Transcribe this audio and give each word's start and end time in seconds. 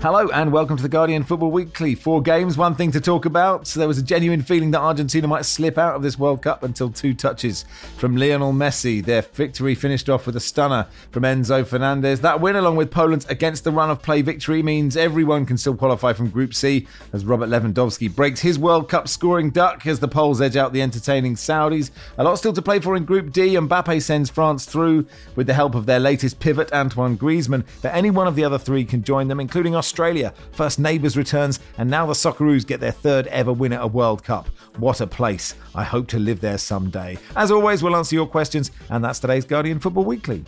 Hello 0.00 0.28
and 0.28 0.52
welcome 0.52 0.76
to 0.76 0.82
the 0.84 0.88
Guardian 0.88 1.24
Football 1.24 1.50
Weekly. 1.50 1.96
Four 1.96 2.22
games, 2.22 2.56
one 2.56 2.76
thing 2.76 2.92
to 2.92 3.00
talk 3.00 3.24
about. 3.24 3.66
So 3.66 3.80
there 3.80 3.88
was 3.88 3.98
a 3.98 4.02
genuine 4.02 4.42
feeling 4.42 4.70
that 4.70 4.80
Argentina 4.80 5.26
might 5.26 5.44
slip 5.44 5.76
out 5.76 5.96
of 5.96 6.02
this 6.02 6.16
World 6.16 6.40
Cup 6.40 6.62
until 6.62 6.88
two 6.88 7.12
touches 7.12 7.64
from 7.96 8.16
Lionel 8.16 8.52
Messi. 8.52 9.04
Their 9.04 9.22
victory 9.22 9.74
finished 9.74 10.08
off 10.08 10.26
with 10.26 10.36
a 10.36 10.40
stunner 10.40 10.86
from 11.10 11.24
Enzo 11.24 11.66
Fernandez. 11.66 12.20
That 12.20 12.40
win, 12.40 12.54
along 12.54 12.76
with 12.76 12.92
Poland's 12.92 13.26
against 13.26 13.64
the 13.64 13.72
run 13.72 13.90
of 13.90 14.00
play 14.00 14.22
victory, 14.22 14.62
means 14.62 14.96
everyone 14.96 15.44
can 15.44 15.58
still 15.58 15.74
qualify 15.74 16.12
from 16.12 16.30
Group 16.30 16.54
C 16.54 16.86
as 17.12 17.24
Robert 17.24 17.48
Lewandowski 17.48 18.14
breaks 18.14 18.40
his 18.40 18.56
World 18.56 18.88
Cup 18.88 19.08
scoring 19.08 19.50
duck 19.50 19.84
as 19.84 19.98
the 19.98 20.06
Poles 20.06 20.40
edge 20.40 20.54
out 20.54 20.72
the 20.72 20.80
entertaining 20.80 21.34
Saudis. 21.34 21.90
A 22.18 22.22
lot 22.22 22.36
still 22.36 22.52
to 22.52 22.62
play 22.62 22.78
for 22.78 22.94
in 22.94 23.04
Group 23.04 23.32
D. 23.32 23.54
Mbappe 23.54 24.00
sends 24.00 24.30
France 24.30 24.64
through 24.64 25.08
with 25.34 25.48
the 25.48 25.54
help 25.54 25.74
of 25.74 25.86
their 25.86 25.98
latest 25.98 26.38
pivot, 26.38 26.72
Antoine 26.72 27.18
Griezmann. 27.18 27.64
But 27.82 27.96
any 27.96 28.10
one 28.10 28.28
of 28.28 28.36
the 28.36 28.44
other 28.44 28.58
three 28.58 28.84
can 28.84 29.02
join 29.02 29.26
them, 29.26 29.40
including 29.40 29.74
Australia. 29.74 29.87
Australia. 29.88 30.34
First 30.52 30.78
Neighbours 30.78 31.16
returns, 31.16 31.60
and 31.78 31.88
now 31.88 32.04
the 32.04 32.12
Socceroos 32.12 32.66
get 32.66 32.78
their 32.78 32.92
third 32.92 33.26
ever 33.28 33.54
win 33.54 33.72
at 33.72 33.82
a 33.82 33.86
World 33.86 34.22
Cup. 34.22 34.48
What 34.76 35.00
a 35.00 35.06
place. 35.06 35.54
I 35.74 35.82
hope 35.82 36.08
to 36.08 36.18
live 36.18 36.40
there 36.40 36.58
someday. 36.58 37.16
As 37.34 37.50
always, 37.50 37.82
we'll 37.82 37.96
answer 37.96 38.14
your 38.14 38.26
questions, 38.26 38.70
and 38.90 39.02
that's 39.02 39.18
today's 39.18 39.46
Guardian 39.46 39.80
Football 39.80 40.04
Weekly. 40.04 40.44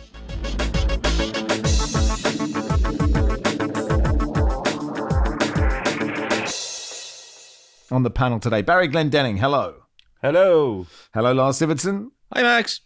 On 7.89 8.03
the 8.03 8.11
panel 8.11 8.39
today, 8.39 8.61
Barry 8.61 8.87
Glendenning, 8.87 9.39
hello. 9.39 9.83
Hello. 10.21 10.85
Hello, 11.15 11.33
Lars 11.33 11.57
Sivertson. 11.59 12.11
Hi, 12.33 12.43
Max. 12.43 12.81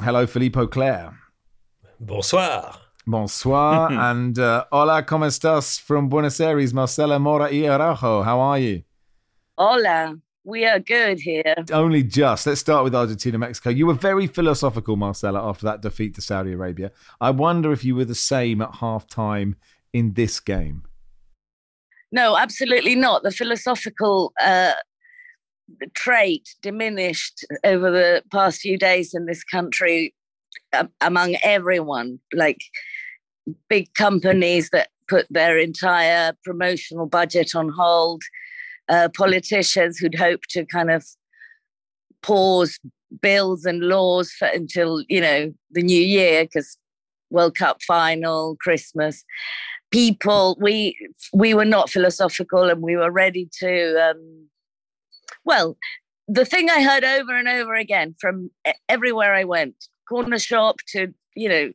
Hello, 0.00 0.26
Philippe 0.26 0.58
Auclair. 0.58 1.14
Bonsoir. 2.00 2.81
Bonsoir 3.06 3.90
and 4.10 4.38
uh, 4.38 4.64
hola, 4.70 5.04
¿cómo 5.04 5.26
estás? 5.26 5.80
From 5.80 6.08
Buenos 6.08 6.40
Aires, 6.40 6.72
Marcela 6.72 7.18
Mora 7.18 7.50
y 7.50 7.66
Araujo. 7.66 8.22
How 8.24 8.38
are 8.40 8.60
you? 8.60 8.82
Hola. 9.58 10.16
We 10.44 10.64
are 10.66 10.80
good 10.80 11.20
here. 11.20 11.54
Only 11.72 12.02
just. 12.02 12.46
Let's 12.46 12.60
start 12.60 12.82
with 12.82 12.96
Argentina, 12.96 13.38
Mexico. 13.38 13.70
You 13.70 13.86
were 13.86 13.94
very 13.94 14.26
philosophical, 14.26 14.96
Marcela, 14.96 15.48
after 15.48 15.66
that 15.66 15.82
defeat 15.82 16.16
to 16.16 16.20
Saudi 16.20 16.52
Arabia. 16.52 16.90
I 17.20 17.30
wonder 17.30 17.72
if 17.72 17.84
you 17.84 17.94
were 17.94 18.04
the 18.04 18.16
same 18.16 18.60
at 18.60 18.74
half 18.76 19.06
time 19.06 19.54
in 19.92 20.14
this 20.14 20.40
game. 20.40 20.82
No, 22.10 22.36
absolutely 22.36 22.96
not. 22.96 23.22
The 23.22 23.30
philosophical 23.30 24.32
uh, 24.42 24.72
trait 25.94 26.56
diminished 26.60 27.44
over 27.62 27.92
the 27.92 28.24
past 28.32 28.60
few 28.60 28.76
days 28.76 29.14
in 29.14 29.26
this 29.26 29.44
country 29.44 30.12
among 31.00 31.36
everyone. 31.44 32.18
Like 32.32 32.58
big 33.68 33.92
companies 33.94 34.70
that 34.70 34.88
put 35.08 35.26
their 35.30 35.58
entire 35.58 36.32
promotional 36.44 37.06
budget 37.06 37.54
on 37.54 37.68
hold, 37.68 38.22
uh, 38.88 39.08
politicians 39.16 39.98
who'd 39.98 40.14
hope 40.14 40.42
to 40.50 40.64
kind 40.66 40.90
of 40.90 41.04
pause 42.22 42.78
bills 43.20 43.64
and 43.64 43.80
laws 43.80 44.30
for, 44.32 44.48
until 44.48 45.02
you 45.08 45.20
know 45.20 45.52
the 45.70 45.82
new 45.82 46.00
year 46.00 46.44
because 46.44 46.78
World 47.30 47.56
Cup 47.56 47.82
final, 47.82 48.56
Christmas. 48.60 49.24
People, 49.90 50.56
we 50.60 50.96
we 51.34 51.52
were 51.52 51.64
not 51.66 51.90
philosophical 51.90 52.68
and 52.68 52.80
we 52.80 52.96
were 52.96 53.10
ready 53.10 53.48
to. 53.60 54.10
Um, 54.10 54.48
well, 55.44 55.76
the 56.28 56.44
thing 56.44 56.70
I 56.70 56.82
heard 56.82 57.04
over 57.04 57.36
and 57.36 57.48
over 57.48 57.74
again 57.74 58.14
from 58.20 58.50
everywhere 58.88 59.34
I 59.34 59.44
went, 59.44 59.74
corner 60.08 60.38
shop 60.38 60.76
to 60.88 61.08
you 61.34 61.48
know 61.48 61.72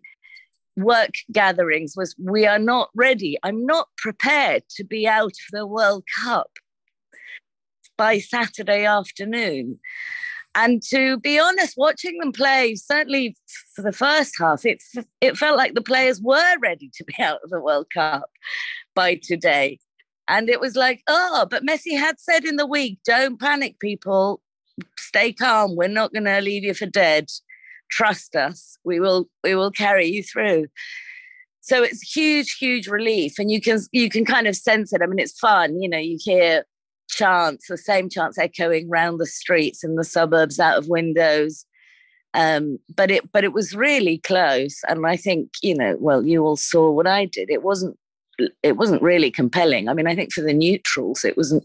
work 0.78 1.12
gatherings 1.32 1.96
was 1.98 2.16
we 2.18 2.46
are 2.46 2.60
not 2.60 2.90
ready. 2.96 3.38
I'm 3.44 3.66
not 3.66 3.90
prepared 3.98 4.64
to 4.76 4.84
be 4.84 5.08
out 5.08 5.32
of 5.32 5.52
the 5.52 5.68
World 5.68 6.04
Cup 6.24 6.52
by 7.98 8.20
Saturday 8.20 8.86
afternoon. 8.86 9.80
And 10.56 10.82
to 10.90 11.20
be 11.20 11.38
honest, 11.38 11.76
watching 11.78 12.18
them 12.20 12.32
play, 12.32 12.76
certainly 12.76 13.36
for 13.76 13.82
the 13.82 13.92
first 13.92 14.34
half, 14.40 14.66
it, 14.66 14.82
it 15.22 15.38
felt 15.38 15.58
like 15.58 15.74
the 15.74 15.82
players 15.82 16.22
were 16.22 16.56
ready 16.62 16.90
to 16.96 17.04
be 17.04 17.14
out 17.22 17.40
of 17.44 17.50
the 17.50 17.62
World 17.62 17.88
Cup 17.94 18.30
by 18.96 19.20
today. 19.22 19.80
And 20.28 20.50
it 20.50 20.60
was 20.60 20.76
like, 20.76 21.02
oh, 21.08 21.48
but 21.50 21.66
Messi 21.66 21.98
had 21.98 22.20
said 22.20 22.44
in 22.44 22.56
the 22.56 22.66
week, 22.66 23.00
don't 23.06 23.40
panic, 23.40 23.80
people, 23.80 24.42
stay 24.98 25.32
calm. 25.32 25.76
We're 25.76 25.88
not 25.88 26.12
going 26.12 26.26
to 26.26 26.42
leave 26.42 26.64
you 26.64 26.74
for 26.74 26.86
dead 26.86 27.28
trust 27.90 28.36
us 28.36 28.78
we 28.84 29.00
will 29.00 29.30
we 29.44 29.56
will 29.56 29.72
carry 29.72 30.08
you 30.08 30.24
through. 30.24 30.68
So 31.62 31.84
it's 31.84 32.02
huge 32.02 32.58
huge 32.58 32.88
relief 32.88 33.40
and 33.40 33.52
you 33.52 33.62
can 33.62 33.80
you 33.92 34.10
can 34.10 34.26
kind 34.26 34.48
of 34.48 34.56
sense 34.56 34.94
it. 34.94 35.02
I 35.02 35.06
mean 35.06 35.20
it's 35.20 35.38
fun 35.38 35.82
you 35.82 35.90
know 35.90 35.98
you 35.98 36.18
hear 36.20 36.66
chants 37.10 37.68
the 37.68 37.78
same 37.78 38.10
chants 38.10 38.38
echoing 38.38 38.90
round 38.90 39.20
the 39.20 39.26
streets 39.26 39.84
in 39.84 39.96
the 39.96 40.04
suburbs 40.04 40.60
out 40.60 40.78
of 40.78 40.90
windows. 40.90 41.66
Um, 42.34 42.78
but 42.96 43.10
it 43.10 43.32
but 43.32 43.44
it 43.44 43.54
was 43.54 43.74
really 43.74 44.20
close 44.20 44.82
and 44.88 45.08
i 45.08 45.16
think 45.16 45.50
you 45.64 45.74
know 45.74 45.96
well 46.00 46.24
you 46.24 46.44
all 46.46 46.58
saw 46.58 46.92
what 46.92 47.08
i 47.08 47.26
did. 47.26 47.50
It 47.50 47.64
wasn't 47.64 47.98
it 48.62 48.78
wasn't 48.78 49.02
really 49.02 49.32
compelling. 49.32 49.90
I 49.90 49.94
mean 49.94 50.08
i 50.08 50.16
think 50.16 50.32
for 50.34 50.42
the 50.42 50.54
neutrals 50.54 51.26
it 51.26 51.38
wasn't 51.38 51.64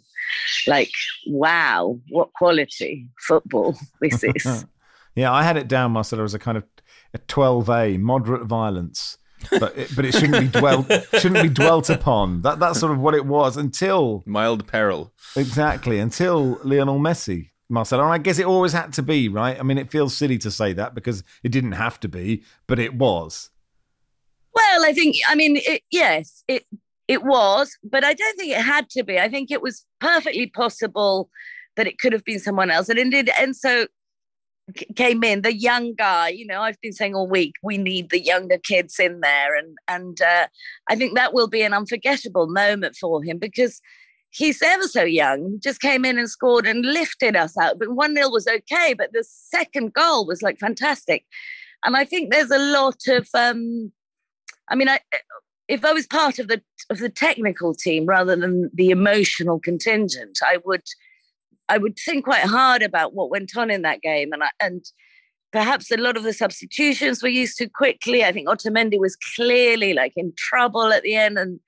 like 0.66 0.93
wow 1.27 1.99
what 2.09 2.32
quality 2.32 3.06
football 3.19 3.77
this 4.00 4.25
is 4.25 4.65
Yeah, 5.15 5.33
I 5.33 5.43
had 5.43 5.56
it 5.56 5.69
down, 5.69 5.93
Marcelo, 5.93 6.25
as 6.25 6.34
a 6.34 6.39
kind 6.39 6.56
of 6.56 6.65
a 7.12 7.19
12A, 7.19 7.99
moderate 8.00 8.47
violence. 8.47 9.19
but 9.59 9.77
it, 9.77 9.91
but 9.97 10.05
it 10.05 10.12
shouldn't 10.12 10.41
be 10.53 10.61
dwelt 10.61 10.87
shouldn't 11.19 11.43
be 11.43 11.49
dwelt 11.49 11.91
upon. 11.91 12.43
That 12.43 12.61
that's 12.61 12.78
sort 12.78 12.93
of 12.93 13.00
what 13.00 13.15
it 13.15 13.27
was 13.27 13.56
until 13.56 14.23
mild 14.25 14.69
peril. 14.69 15.12
Exactly 15.37 15.99
until 15.99 16.61
Lionel 16.62 17.00
Messi, 17.00 17.50
Marcelo. 17.69 18.05
And 18.05 18.12
I 18.12 18.19
guess 18.19 18.39
it 18.39 18.47
always 18.47 18.73
had 18.73 18.93
to 18.93 19.03
be 19.03 19.28
right. 19.28 19.59
I 19.59 19.65
mean, 19.65 19.78
it 19.78 19.91
feels 19.91 20.17
silly 20.17 20.39
to 20.39 20.50
say 20.50 20.73
that 20.75 20.95
because 20.95 21.25
it 21.43 21.50
didn't 21.50 21.73
have 21.73 21.99
to 22.00 22.09
be, 22.09 22.44
but 22.69 22.79
it 22.79 22.94
was. 22.94 23.50
Well, 24.55 24.84
I 24.84 24.93
think 24.93 25.17
I 25.27 25.34
mean 25.34 25.56
it, 25.56 25.83
yes, 25.91 26.44
it 26.47 26.65
it 27.09 27.25
was, 27.25 27.77
but 27.83 28.05
I 28.05 28.15
don't 28.15 28.39
think 28.39 28.53
it 28.53 28.62
had 28.62 28.89
to 28.91 29.03
be. 29.03 29.19
I 29.19 29.29
think 29.29 29.50
it 29.50 29.61
was 29.61 29.84
perfectly 30.00 30.47
possible 30.47 31.31
that 31.77 31.87
it 31.87 31.99
could 31.99 32.12
have 32.12 32.25
been 32.25 32.39
someone 32.39 32.71
else, 32.71 32.89
and 32.89 32.99
indeed, 32.99 33.31
and 33.41 33.56
so 33.56 33.87
came 34.97 35.22
in 35.25 35.43
the 35.43 35.55
young 35.55 35.94
guy 35.94 36.28
you 36.28 36.47
know 36.47 36.60
i've 36.60 36.81
been 36.81 36.93
saying 36.93 37.15
all 37.15 37.28
week 37.28 37.55
we 37.62 37.78
need 37.78 38.10
the 38.10 38.21
younger 38.21 38.59
kids 38.59 38.99
in 38.99 39.21
there. 39.21 39.56
And 39.56 39.77
and 39.88 40.21
uh, 40.21 40.47
i 40.88 40.97
think 40.97 41.15
that 41.15 41.34
will 41.34 41.49
be 41.49 41.62
an 41.62 41.75
unforgettable 41.75 42.46
moment 42.46 42.96
for 42.96 43.23
him 43.23 43.38
because 43.38 43.81
he's 44.31 44.62
ever 44.62 44.85
so 44.85 45.02
young 45.02 45.58
just 45.62 45.81
came 45.81 46.05
in 46.05 46.19
and 46.19 46.31
scored 46.31 46.67
and 46.67 46.87
lifted 46.87 47.37
us 47.37 47.56
out. 47.58 47.79
But 47.79 47.88
1-0 47.88 48.32
was 48.32 48.46
okay 48.46 48.94
but 48.94 49.12
the 49.12 49.25
second 49.25 49.93
goal 49.93 50.26
was 50.26 50.43
like 50.43 50.58
fantastic. 50.58 51.25
And 51.85 51.96
i 51.96 52.05
think 52.05 52.31
there's 52.31 52.50
a 52.50 52.58
lot 52.58 53.00
of 53.08 53.29
um 53.35 53.93
i 54.69 54.75
mean 54.75 54.88
i 54.88 55.00
if 55.69 55.85
i 55.85 55.93
was 55.93 56.06
part 56.06 56.38
of 56.38 56.49
the 56.49 56.62
of 56.91 56.99
the 56.99 57.08
technical 57.08 57.75
team 57.75 58.06
rather 58.06 58.37
than 58.37 58.70
the 58.75 58.91
emotional 58.91 59.58
contingent 59.58 60.38
i 60.44 60.58
would 60.64 60.85
I 61.72 61.78
would 61.78 61.98
think 61.98 62.24
quite 62.24 62.44
hard 62.44 62.82
about 62.82 63.14
what 63.14 63.30
went 63.30 63.56
on 63.56 63.70
in 63.70 63.80
that 63.80 64.02
game, 64.02 64.30
and 64.32 64.44
I, 64.44 64.50
and 64.60 64.84
perhaps 65.52 65.90
a 65.90 65.96
lot 65.96 66.19
of 66.19 66.22
the 66.22 66.34
substitutions 66.34 67.22
were 67.22 67.30
used 67.30 67.56
too 67.56 67.70
quickly. 67.74 68.22
I 68.22 68.30
think 68.30 68.46
Otamendi 68.46 68.98
was 68.98 69.16
clearly 69.34 69.94
like 69.94 70.12
in 70.14 70.34
trouble 70.36 70.92
at 70.92 71.02
the 71.02 71.14
end, 71.14 71.38
and 71.38 71.60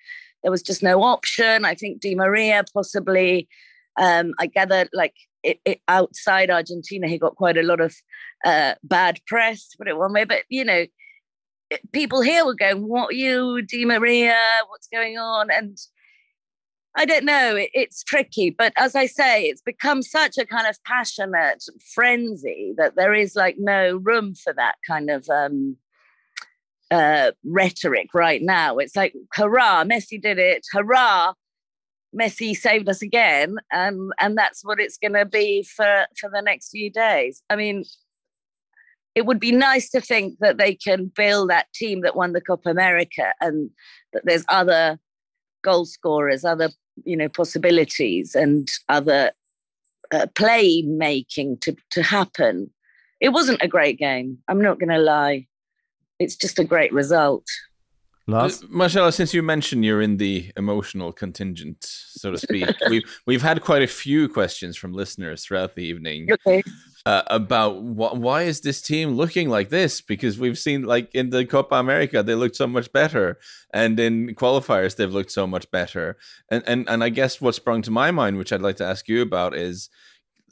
there 0.42 0.50
was 0.50 0.62
just 0.62 0.82
no 0.82 1.02
option. 1.02 1.64
I 1.64 1.74
think 1.74 2.02
Di 2.02 2.14
Maria 2.14 2.64
possibly. 2.74 3.48
Um, 3.98 4.34
I 4.38 4.46
gather 4.46 4.88
like 4.92 5.14
it, 5.42 5.58
it, 5.64 5.80
outside 5.88 6.50
Argentina, 6.50 7.08
he 7.08 7.16
got 7.16 7.36
quite 7.36 7.56
a 7.56 7.62
lot 7.62 7.80
of 7.80 7.94
uh, 8.44 8.74
bad 8.82 9.20
press, 9.26 9.70
put 9.78 9.88
it 9.88 9.96
one 9.96 10.12
way. 10.12 10.24
But 10.24 10.42
you 10.50 10.66
know, 10.66 10.84
people 11.92 12.20
here 12.20 12.44
were 12.44 12.54
going, 12.54 12.86
"What 12.86 13.14
you, 13.14 13.62
Di 13.62 13.86
Maria? 13.86 14.36
What's 14.68 14.88
going 14.88 15.16
on?" 15.16 15.50
And 15.50 15.78
I 16.96 17.04
don't 17.06 17.24
know. 17.24 17.56
It, 17.56 17.70
it's 17.74 18.04
tricky, 18.04 18.50
but 18.50 18.72
as 18.76 18.94
I 18.94 19.06
say, 19.06 19.44
it's 19.44 19.62
become 19.62 20.02
such 20.02 20.38
a 20.38 20.46
kind 20.46 20.66
of 20.66 20.82
passionate 20.84 21.64
frenzy 21.94 22.72
that 22.76 22.94
there 22.96 23.14
is 23.14 23.34
like 23.34 23.56
no 23.58 23.96
room 23.96 24.34
for 24.34 24.52
that 24.54 24.76
kind 24.86 25.10
of 25.10 25.28
um, 25.28 25.76
uh, 26.90 27.32
rhetoric 27.44 28.14
right 28.14 28.42
now. 28.42 28.78
It's 28.78 28.94
like, 28.94 29.14
hurrah, 29.32 29.84
Messi 29.84 30.20
did 30.20 30.38
it, 30.38 30.64
hurrah, 30.72 31.32
Messi 32.18 32.54
saved 32.54 32.88
us 32.88 33.02
again, 33.02 33.56
um, 33.74 34.12
and 34.20 34.38
that's 34.38 34.64
what 34.64 34.78
it's 34.78 34.98
going 34.98 35.14
to 35.14 35.26
be 35.26 35.64
for 35.64 36.06
for 36.20 36.30
the 36.30 36.42
next 36.42 36.70
few 36.70 36.90
days. 36.90 37.42
I 37.50 37.56
mean, 37.56 37.84
it 39.16 39.26
would 39.26 39.40
be 39.40 39.52
nice 39.52 39.90
to 39.90 40.00
think 40.00 40.38
that 40.38 40.56
they 40.56 40.74
can 40.74 41.10
build 41.16 41.50
that 41.50 41.72
team 41.74 42.02
that 42.02 42.14
won 42.14 42.32
the 42.32 42.40
Copa 42.40 42.70
America, 42.70 43.34
and 43.40 43.70
that 44.12 44.22
there's 44.24 44.44
other 44.48 45.00
goal 45.64 45.86
scorers, 45.86 46.44
other 46.44 46.70
you 47.04 47.16
know 47.16 47.28
possibilities, 47.28 48.34
and 48.34 48.68
other 48.88 49.32
uh, 50.12 50.26
play 50.34 50.82
making 50.82 51.58
to 51.58 51.76
to 51.90 52.02
happen. 52.02 52.70
It 53.20 53.30
wasn't 53.30 53.62
a 53.62 53.68
great 53.68 53.98
game. 53.98 54.38
I'm 54.48 54.60
not 54.60 54.78
going 54.78 54.90
to 54.90 54.98
lie. 54.98 55.46
It's 56.18 56.36
just 56.36 56.58
a 56.58 56.64
great 56.64 56.92
result. 56.92 57.46
Lars? 58.26 58.62
Uh, 58.62 58.66
Marcela, 58.70 59.12
since 59.12 59.34
you 59.34 59.42
mentioned 59.42 59.84
you're 59.84 60.02
in 60.02 60.16
the 60.16 60.50
emotional 60.56 61.12
contingent, 61.12 61.78
so 61.80 62.30
to 62.30 62.38
speak, 62.38 62.68
we've 62.88 63.02
we've 63.26 63.42
had 63.42 63.62
quite 63.62 63.82
a 63.82 63.86
few 63.86 64.28
questions 64.28 64.76
from 64.76 64.92
listeners 64.92 65.44
throughout 65.44 65.74
the 65.74 65.82
evening 65.82 66.28
Okay. 66.32 66.62
Uh, 67.06 67.22
about 67.26 67.74
wh- 67.74 68.16
why 68.16 68.42
is 68.42 68.62
this 68.62 68.80
team 68.80 69.10
looking 69.10 69.48
like 69.48 69.68
this? 69.68 70.00
Because 70.00 70.38
we've 70.38 70.58
seen 70.58 70.82
like 70.82 71.14
in 71.14 71.30
the 71.30 71.44
Copa 71.44 71.76
America 71.76 72.22
they 72.22 72.34
looked 72.34 72.56
so 72.56 72.66
much 72.66 72.92
better, 72.92 73.38
and 73.72 73.98
in 74.00 74.34
qualifiers 74.34 74.96
they've 74.96 75.12
looked 75.12 75.32
so 75.32 75.46
much 75.46 75.70
better. 75.70 76.16
And 76.50 76.62
and 76.66 76.88
and 76.88 77.04
I 77.04 77.10
guess 77.10 77.40
what 77.40 77.54
sprung 77.54 77.82
to 77.82 77.90
my 77.90 78.10
mind, 78.10 78.38
which 78.38 78.52
I'd 78.52 78.62
like 78.62 78.76
to 78.76 78.86
ask 78.86 79.08
you 79.08 79.20
about, 79.20 79.54
is 79.54 79.90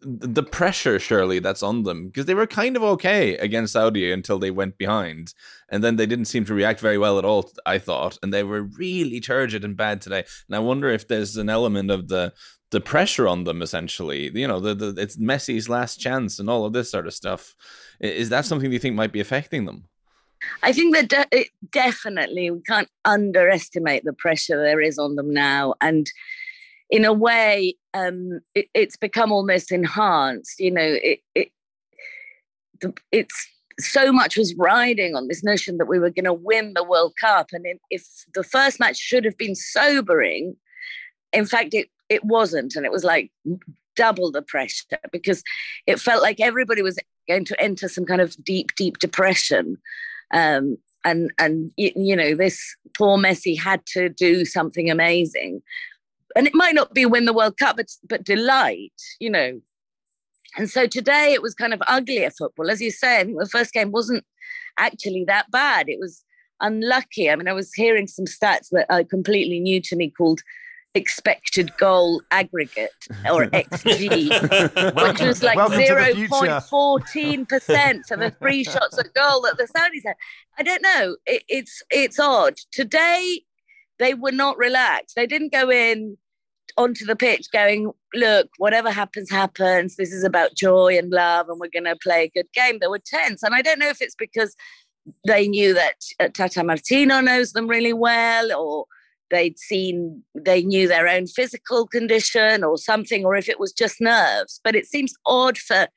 the 0.04 0.43
pressure 0.43 0.99
surely 0.99 1.38
that's 1.38 1.62
on 1.62 1.84
them 1.84 2.08
because 2.08 2.26
they 2.26 2.34
were 2.34 2.46
kind 2.46 2.76
of 2.76 2.82
okay 2.82 3.37
against 3.37 3.72
Saudi 3.72 4.10
until 4.10 4.38
they 4.38 4.50
went 4.50 4.76
behind 4.76 5.32
and 5.69 5.82
then 5.82 5.96
they 5.96 6.06
didn't 6.06 6.25
seem 6.25 6.44
to 6.44 6.54
react 6.54 6.81
very 6.81 6.99
well 6.99 7.19
at 7.19 7.25
all 7.25 7.52
I 7.64 7.78
thought 7.78 8.19
and 8.20 8.34
they 8.34 8.43
were 8.43 8.62
really 8.62 9.20
turgid 9.20 9.64
and 9.64 9.76
bad 9.76 10.00
today 10.00 10.25
and 10.49 10.56
I 10.56 10.58
wonder 10.58 10.90
if 10.90 11.06
there's 11.06 11.37
an 11.37 11.49
element 11.49 11.90
of 11.93 12.08
the 12.08 12.32
the 12.73 12.81
pressure 12.81 13.29
on 13.29 13.45
them 13.45 13.63
essentially. 13.63 14.31
You 14.35 14.49
know 14.49 14.59
the, 14.59 14.75
the 14.75 15.01
it's 15.01 15.17
Messi's 15.17 15.69
last 15.69 16.01
chance 16.01 16.41
and 16.41 16.51
all 16.51 16.65
of 16.65 16.73
this 16.73 16.91
sort 16.91 17.07
of 17.07 17.15
stuff. 17.15 17.55
Is 18.01 18.31
that 18.31 18.45
something 18.45 18.73
you 18.73 18.81
think 18.81 18.97
might 18.97 19.13
be 19.13 19.21
affecting 19.21 19.67
them? 19.67 19.85
I 20.65 20.73
think 20.73 20.95
that 20.97 21.09
de- 21.09 21.39
it 21.41 21.49
definitely 21.71 22.51
we 22.51 22.63
can't 22.63 22.89
underestimate 23.05 24.05
the 24.05 24.13
pressure 24.13 24.61
there 24.61 24.81
is 24.81 24.99
on 24.99 25.15
them 25.15 25.33
now, 25.33 25.75
and 25.81 26.11
in 26.91 27.05
a 27.05 27.13
way, 27.13 27.75
um, 27.95 28.41
it, 28.55 28.67
it's 28.75 28.97
become 28.97 29.31
almost 29.33 29.71
enhanced. 29.71 30.59
You 30.59 30.73
know, 30.73 30.97
it, 31.03 31.21
it 31.35 31.53
it's 33.13 33.49
so 33.79 34.13
much 34.13 34.37
was 34.37 34.55
riding 34.57 35.15
on 35.15 35.29
this 35.29 35.45
notion 35.45 35.79
that 35.79 35.87
we 35.87 35.99
were 35.99 36.11
going 36.11 36.25
to 36.25 36.33
win 36.33 36.73
the 36.75 36.85
World 36.85 37.13
Cup, 37.21 37.49
and 37.53 37.67
if 37.91 38.07
the 38.35 38.43
first 38.43 38.81
match 38.81 38.97
should 38.97 39.25
have 39.25 39.39
been 39.39 39.55
sobering, 39.55 40.57
in 41.33 41.47
fact, 41.47 41.75
it 41.75 41.89
it 42.12 42.25
wasn't, 42.25 42.76
and 42.76 42.85
it 42.85 42.93
was 42.93 43.05
like 43.05 43.31
double 43.97 44.31
the 44.31 44.43
pressure 44.43 44.99
because 45.11 45.43
it 45.87 46.00
felt 46.00 46.23
like 46.23 46.41
everybody 46.41 46.82
was 46.82 46.99
going 47.29 47.44
to 47.44 47.61
enter 47.61 47.88
some 47.88 48.05
kind 48.05 48.20
of 48.20 48.37
deep, 48.44 48.75
deep 48.76 48.99
depression. 48.99 49.76
Um, 50.32 50.79
and 51.05 51.32
and 51.38 51.73
you 51.76 52.14
know 52.14 52.37
this 52.37 52.76
poor 52.97 53.19
Messi 53.19 53.59
had 53.59 53.85
to 53.87 54.09
do 54.09 54.44
something 54.44 54.91
amazing, 54.91 55.61
and 56.37 56.47
it 56.47 56.55
might 56.55 56.75
not 56.75 56.94
be 56.94 57.06
win 57.06 57.25
the 57.25 57.32
World 57.32 57.59
Cup, 57.59 57.76
but 57.76 57.91
but 58.09 58.25
delight, 58.25 58.93
you 59.19 59.31
know. 59.31 59.61
And 60.56 60.70
so 60.70 60.87
today 60.87 61.32
it 61.32 61.43
was 61.43 61.55
kind 61.55 61.73
of 61.73 61.82
uglier 61.88 62.31
football, 62.31 62.70
as 62.70 62.81
you 62.81 62.91
say. 62.91 63.20
I 63.20 63.25
think 63.25 63.38
the 63.38 63.49
first 63.49 63.73
game 63.73 63.91
wasn't 63.91 64.25
actually 64.79 65.25
that 65.26 65.50
bad. 65.50 65.88
It 65.88 65.99
was 65.99 66.23
unlucky. 66.61 67.31
I 67.31 67.37
mean, 67.37 67.49
I 67.49 67.53
was 67.53 67.73
hearing 67.73 68.06
some 68.06 68.26
stats 68.26 68.69
that 68.70 68.87
are 68.91 69.03
completely 69.03 69.61
new 69.61 69.81
to 69.81 69.97
me 69.97 70.11
called 70.11 70.43
expected 70.94 71.75
goal 71.79 72.21
aggregate 72.31 72.91
or 73.31 73.47
XG, 73.47 75.09
which 75.09 75.21
was 75.21 75.43
like 75.43 75.56
Welcome 75.56 75.81
to 75.81 75.94
the 75.94 76.15
future. 76.15 76.31
0.14% 76.31 78.11
of 78.11 78.21
the 78.21 78.31
three 78.39 78.65
shots 78.73 78.99
at 78.99 79.12
goal 79.15 79.43
that 79.43 79.56
the 79.56 79.65
Saudis 79.65 80.03
had. 80.05 80.17
I 80.59 80.62
don't 80.62 80.83
know. 80.83 81.17
It, 81.27 81.44
it's 81.49 81.83
it's 81.91 82.21
odd. 82.21 82.55
Today 82.73 83.43
they 83.99 84.15
were 84.15 84.33
not 84.33 84.59
relaxed. 84.59 85.17
They 85.17 85.27
didn't 85.27 85.53
go 85.53 85.71
in 85.71 86.19
onto 86.77 87.05
the 87.05 87.17
pitch 87.17 87.47
going, 87.53 87.93
look, 88.15 88.49
whatever 88.59 88.91
happens, 88.91 89.31
happens. 89.31 89.97
This 89.97 90.12
is 90.12 90.25
about 90.25 90.55
joy 90.55 90.97
and 90.99 91.11
love, 91.11 91.49
and 91.49 91.61
we're 91.61 91.69
going 91.69 91.85
to 91.85 91.97
play 92.03 92.25
a 92.25 92.31
good 92.31 92.50
game. 92.55 92.79
They 92.81 92.87
were 92.87 92.99
tense. 93.05 93.43
And 93.43 93.55
I 93.55 93.62
don't 93.62 93.79
know 93.79 93.88
if 93.88 94.00
it's 94.00 94.15
because 94.15 94.56
they 95.27 95.49
knew 95.49 95.75
that 95.75 95.97
uh, 96.21 96.29
Tata 96.29 96.65
Martino 96.65 97.21
knows 97.21 97.53
them 97.53 97.69
really 97.69 97.93
well, 97.93 98.53
or 98.59 98.87
they'd 99.32 99.58
seen, 99.58 100.23
they 100.34 100.62
knew 100.62 100.87
their 100.87 101.08
own 101.08 101.26
physical 101.26 101.88
condition 101.88 102.62
or 102.62 102.79
something, 102.79 103.25
or 103.25 103.34
if 103.34 103.49
it 103.49 103.58
was 103.58 103.73
just 103.73 104.00
nerves. 104.00 104.61
But 104.62 104.76
it 104.76 104.87
seems 104.87 105.14
odd 105.26 105.58
for 105.58 105.88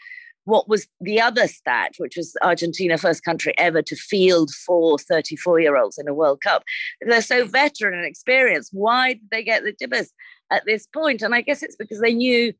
what 0.45 0.69
was 0.69 0.87
the 1.01 1.19
other 1.19 1.47
stat, 1.47 1.93
which 1.97 2.15
was 2.15 2.35
Argentina, 2.41 2.97
first 2.97 3.23
country 3.23 3.53
ever 3.57 3.81
to 3.81 3.95
field 3.95 4.51
four 4.65 4.97
34 4.97 5.59
year 5.59 5.75
olds 5.75 5.97
in 5.97 6.07
a 6.07 6.13
World 6.13 6.41
Cup. 6.41 6.63
They're 7.01 7.21
so 7.21 7.45
veteran 7.45 7.97
and 7.97 8.07
experienced. 8.07 8.71
Why 8.71 9.13
did 9.13 9.29
they 9.31 9.43
get 9.43 9.63
the 9.63 9.73
jibbers 9.73 10.09
at 10.51 10.63
this 10.65 10.88
point? 10.88 11.21
And 11.21 11.35
I 11.35 11.41
guess 11.41 11.61
it's 11.61 11.75
because 11.75 11.99
they 11.99 12.13
knew 12.13 12.53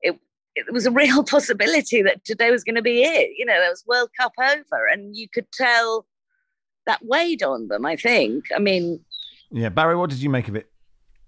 it, 0.00 0.18
it 0.54 0.72
was 0.72 0.86
a 0.86 0.90
real 0.90 1.24
possibility 1.34 2.02
that 2.02 2.24
today 2.24 2.50
was 2.50 2.62
going 2.62 2.76
to 2.76 2.82
be 2.82 3.02
it. 3.02 3.30
You 3.36 3.44
know, 3.44 3.58
there 3.58 3.70
was 3.70 3.84
World 3.86 4.10
Cup 4.18 4.32
over, 4.38 4.86
and 4.86 5.16
you 5.16 5.28
could 5.28 5.50
tell 5.52 6.06
that 6.86 7.00
weighed 7.04 7.42
on 7.42 7.68
them, 7.68 7.86
I 7.86 7.96
think. 7.96 8.44
I 8.54 8.58
mean, 8.58 9.00
Yeah, 9.54 9.68
Barry, 9.68 9.94
what 9.96 10.10
did 10.10 10.20
you 10.20 10.30
make 10.30 10.48
of 10.48 10.56
it? 10.56 10.68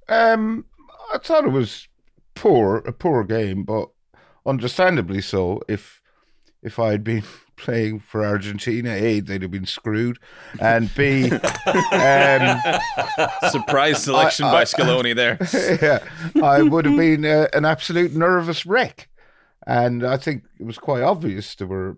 Um, 0.08 0.64
I 1.14 1.18
thought 1.18 1.44
it 1.44 1.52
was 1.52 1.86
poor, 2.34 2.78
a 2.78 2.92
poor 2.92 3.22
game, 3.22 3.62
but 3.62 3.88
understandably 4.44 5.20
so. 5.20 5.62
If 5.68 6.00
if 6.62 6.80
I 6.80 6.90
had 6.90 7.04
been 7.04 7.22
playing 7.56 8.00
for 8.00 8.24
Argentina, 8.24 8.90
A, 8.90 9.20
they'd 9.20 9.42
have 9.42 9.52
been 9.52 9.64
screwed, 9.64 10.18
and 10.60 10.92
B, 10.96 11.30
um, 11.30 11.40
surprise 13.50 14.02
selection 14.02 14.46
I- 14.46 14.52
by 14.52 14.64
Scaloni 14.64 15.14
there 15.14 15.38
yeah, 15.82 16.00
I 16.42 16.62
would 16.62 16.84
have 16.86 16.96
been 16.96 17.24
uh, 17.24 17.48
an 17.52 17.64
absolute 17.64 18.14
nervous 18.14 18.66
wreck. 18.66 19.08
And 19.68 20.04
I 20.04 20.16
think 20.16 20.44
it 20.60 20.66
was 20.66 20.78
quite 20.78 21.02
obvious 21.02 21.54
they 21.54 21.64
were, 21.64 21.96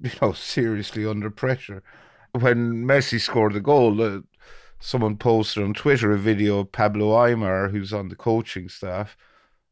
you 0.00 0.10
know, 0.20 0.32
seriously 0.32 1.06
under 1.06 1.30
pressure. 1.30 1.82
When 2.38 2.84
Messi 2.84 3.20
scored 3.20 3.54
the 3.54 3.60
goal, 3.60 4.00
uh, 4.00 4.20
someone 4.80 5.16
posted 5.16 5.62
on 5.62 5.74
Twitter 5.74 6.12
a 6.12 6.18
video 6.18 6.58
of 6.58 6.72
Pablo 6.72 7.10
Aimar, 7.10 7.70
who's 7.70 7.92
on 7.92 8.08
the 8.08 8.16
coaching 8.16 8.68
staff. 8.68 9.16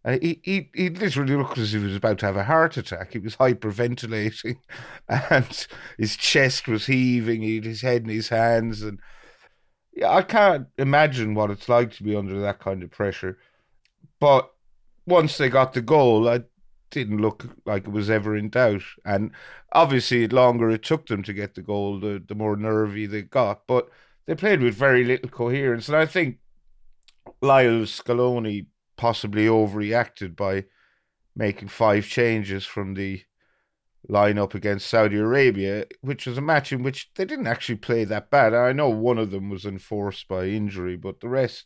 And 0.04 0.22
he, 0.22 0.40
he, 0.44 0.70
he 0.74 0.90
literally 0.90 1.34
looked 1.34 1.58
as 1.58 1.74
if 1.74 1.80
he 1.80 1.86
was 1.86 1.96
about 1.96 2.18
to 2.20 2.26
have 2.26 2.36
a 2.36 2.44
heart 2.44 2.76
attack. 2.76 3.12
He 3.12 3.18
was 3.18 3.36
hyperventilating 3.36 4.58
and 5.08 5.66
his 5.96 6.16
chest 6.16 6.68
was 6.68 6.86
heaving. 6.86 7.42
He 7.42 7.56
had 7.56 7.64
his 7.64 7.80
head 7.80 8.02
in 8.02 8.10
his 8.10 8.28
hands. 8.28 8.82
And 8.82 9.00
yeah, 9.92 10.10
I 10.10 10.22
can't 10.22 10.68
imagine 10.76 11.34
what 11.34 11.50
it's 11.50 11.68
like 11.68 11.92
to 11.94 12.04
be 12.04 12.14
under 12.14 12.40
that 12.40 12.60
kind 12.60 12.82
of 12.82 12.90
pressure. 12.90 13.38
But 14.20 14.50
once 15.06 15.38
they 15.38 15.48
got 15.48 15.72
the 15.72 15.80
goal, 15.80 16.28
I 16.28 16.42
didn't 16.90 17.20
look 17.20 17.44
like 17.64 17.86
it 17.86 17.92
was 17.92 18.10
ever 18.10 18.36
in 18.36 18.50
doubt. 18.50 18.82
And 19.04 19.32
obviously, 19.72 20.26
the 20.26 20.36
longer 20.36 20.70
it 20.70 20.82
took 20.82 21.06
them 21.06 21.22
to 21.24 21.32
get 21.32 21.54
the 21.54 21.62
goal, 21.62 21.98
the, 21.98 22.22
the 22.26 22.34
more 22.34 22.56
nervy 22.56 23.06
they 23.06 23.22
got. 23.22 23.66
But 23.66 23.88
they 24.28 24.34
played 24.34 24.62
with 24.62 24.74
very 24.74 25.04
little 25.04 25.30
coherence. 25.30 25.88
And 25.88 25.96
I 25.96 26.04
think 26.04 26.36
Lionel 27.40 27.86
Scaloni 27.86 28.66
possibly 28.98 29.46
overreacted 29.46 30.36
by 30.36 30.66
making 31.34 31.68
five 31.68 32.06
changes 32.06 32.66
from 32.66 32.92
the 32.92 33.22
lineup 34.08 34.54
against 34.54 34.86
Saudi 34.86 35.16
Arabia, 35.16 35.86
which 36.02 36.26
was 36.26 36.36
a 36.36 36.42
match 36.42 36.72
in 36.72 36.82
which 36.82 37.10
they 37.16 37.24
didn't 37.24 37.46
actually 37.46 37.76
play 37.76 38.04
that 38.04 38.30
bad. 38.30 38.52
I 38.52 38.72
know 38.72 38.90
one 38.90 39.16
of 39.16 39.30
them 39.30 39.48
was 39.48 39.64
enforced 39.64 40.28
by 40.28 40.44
injury, 40.44 40.96
but 40.96 41.20
the 41.20 41.28
rest, 41.28 41.64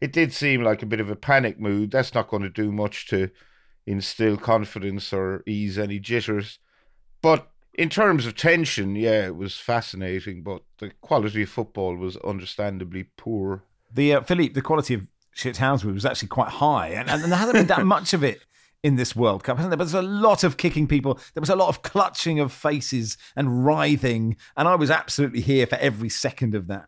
it 0.00 0.12
did 0.12 0.32
seem 0.32 0.64
like 0.64 0.82
a 0.82 0.86
bit 0.86 1.00
of 1.00 1.10
a 1.10 1.16
panic 1.16 1.60
mood. 1.60 1.92
That's 1.92 2.12
not 2.12 2.28
going 2.28 2.42
to 2.42 2.50
do 2.50 2.72
much 2.72 3.06
to 3.10 3.30
instill 3.86 4.36
confidence 4.36 5.12
or 5.12 5.44
ease 5.46 5.78
any 5.78 6.00
jitters. 6.00 6.58
But 7.22 7.48
in 7.80 7.88
terms 7.88 8.26
of 8.26 8.36
tension, 8.36 8.94
yeah, 8.94 9.24
it 9.26 9.36
was 9.36 9.56
fascinating, 9.56 10.42
but 10.42 10.62
the 10.80 10.90
quality 11.00 11.42
of 11.44 11.48
football 11.48 11.96
was 11.96 12.16
understandably 12.18 13.04
poor. 13.16 13.62
The 13.92 14.14
uh, 14.16 14.20
Philippe, 14.20 14.52
the 14.52 14.60
quality 14.60 14.92
of 14.94 15.06
shit 15.32 15.56
Shithousewood 15.56 15.94
was 15.94 16.04
actually 16.04 16.28
quite 16.28 16.50
high, 16.50 16.88
and, 16.88 17.08
and 17.08 17.22
there 17.32 17.38
hasn't 17.38 17.54
been 17.54 17.66
that 17.68 17.86
much 17.86 18.12
of 18.12 18.22
it 18.22 18.40
in 18.82 18.96
this 18.96 19.16
World 19.16 19.44
Cup, 19.44 19.56
hasn't 19.56 19.70
there? 19.70 19.78
But 19.78 19.84
there's 19.84 20.04
a 20.04 20.06
lot 20.06 20.44
of 20.44 20.58
kicking 20.58 20.86
people. 20.86 21.14
There 21.32 21.40
was 21.40 21.48
a 21.48 21.56
lot 21.56 21.70
of 21.70 21.80
clutching 21.80 22.38
of 22.38 22.52
faces 22.52 23.16
and 23.34 23.64
writhing, 23.64 24.36
and 24.58 24.68
I 24.68 24.74
was 24.74 24.90
absolutely 24.90 25.40
here 25.40 25.66
for 25.66 25.76
every 25.76 26.10
second 26.10 26.54
of 26.54 26.66
that. 26.66 26.86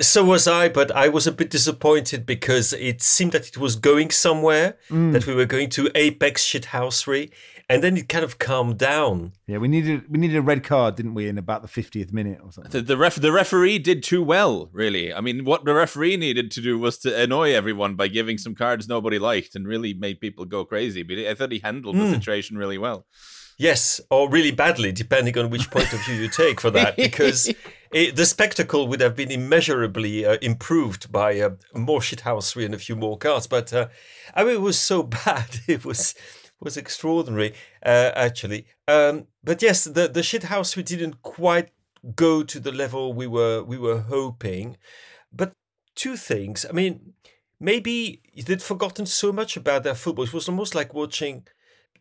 So 0.00 0.24
was 0.24 0.48
I, 0.48 0.70
but 0.70 0.90
I 0.92 1.08
was 1.08 1.26
a 1.26 1.32
bit 1.32 1.50
disappointed 1.50 2.24
because 2.24 2.72
it 2.72 3.02
seemed 3.02 3.32
that 3.32 3.48
it 3.48 3.58
was 3.58 3.76
going 3.76 4.10
somewhere, 4.10 4.78
Mm. 4.88 5.12
that 5.12 5.26
we 5.26 5.34
were 5.34 5.44
going 5.44 5.68
to 5.70 5.90
apex 5.94 6.42
shithousery, 6.50 7.30
and 7.72 7.82
then 7.82 7.96
it 7.96 8.08
kind 8.08 8.24
of 8.24 8.38
calmed 8.38 8.78
down. 8.78 9.32
Yeah, 9.46 9.58
we 9.58 9.68
needed 9.68 10.04
we 10.08 10.18
needed 10.18 10.36
a 10.36 10.42
red 10.42 10.62
card, 10.62 10.96
didn't 10.96 11.14
we, 11.14 11.28
in 11.28 11.38
about 11.38 11.62
the 11.62 11.68
fiftieth 11.68 12.12
minute 12.12 12.40
or 12.42 12.52
something? 12.52 12.70
The, 12.70 12.82
the 12.82 12.96
ref 12.96 13.16
the 13.16 13.32
referee 13.32 13.78
did 13.78 14.02
too 14.02 14.22
well, 14.22 14.68
really. 14.72 15.12
I 15.12 15.20
mean, 15.20 15.44
what 15.44 15.64
the 15.64 15.74
referee 15.74 16.16
needed 16.16 16.50
to 16.52 16.60
do 16.60 16.78
was 16.78 16.98
to 16.98 17.22
annoy 17.22 17.54
everyone 17.54 17.94
by 17.94 18.08
giving 18.08 18.38
some 18.38 18.54
cards 18.54 18.88
nobody 18.88 19.18
liked 19.18 19.54
and 19.54 19.66
really 19.66 19.94
made 19.94 20.20
people 20.20 20.44
go 20.44 20.64
crazy. 20.64 21.02
But 21.02 21.18
I 21.18 21.34
thought 21.34 21.52
he 21.52 21.60
handled 21.60 21.96
the 21.96 22.10
situation 22.10 22.58
really 22.58 22.78
well. 22.78 23.06
Yes, 23.58 24.00
or 24.10 24.28
really 24.28 24.50
badly, 24.50 24.92
depending 24.92 25.38
on 25.38 25.50
which 25.50 25.70
point 25.70 25.92
of 25.92 26.04
view 26.04 26.14
you 26.14 26.28
take 26.28 26.60
for 26.60 26.70
that, 26.70 26.96
because 27.06 27.52
it, 27.92 28.16
the 28.16 28.26
spectacle 28.26 28.88
would 28.88 29.00
have 29.00 29.14
been 29.14 29.30
immeasurably 29.30 30.24
uh, 30.24 30.38
improved 30.42 31.12
by 31.12 31.38
uh, 31.38 31.50
more 31.74 32.00
shithousery 32.00 32.64
and 32.64 32.74
a 32.74 32.78
few 32.78 32.96
more 32.96 33.16
cards. 33.16 33.46
But 33.46 33.72
uh, 33.72 33.88
I 34.34 34.44
mean, 34.44 34.54
it 34.54 34.60
was 34.60 34.78
so 34.78 35.02
bad; 35.24 35.60
it 35.68 35.84
was 35.84 36.14
was 36.62 36.76
extraordinary, 36.76 37.54
uh, 37.84 38.12
actually. 38.14 38.66
Um, 38.86 39.26
but 39.42 39.60
yes, 39.62 39.84
the 39.84 40.08
the 40.08 40.22
shit 40.22 40.44
house 40.44 40.76
we 40.76 40.82
didn't 40.82 41.22
quite 41.22 41.70
go 42.16 42.42
to 42.42 42.60
the 42.60 42.72
level 42.72 43.12
we 43.12 43.26
were 43.26 43.62
we 43.62 43.78
were 43.78 44.00
hoping. 44.00 44.76
But 45.32 45.52
two 45.94 46.16
things. 46.16 46.64
I 46.68 46.72
mean, 46.72 47.14
maybe 47.60 48.22
they'd 48.46 48.62
forgotten 48.62 49.06
so 49.06 49.32
much 49.32 49.56
about 49.56 49.82
their 49.82 49.94
football. 49.94 50.24
It 50.24 50.32
was 50.32 50.48
almost 50.48 50.74
like 50.74 50.94
watching 50.94 51.46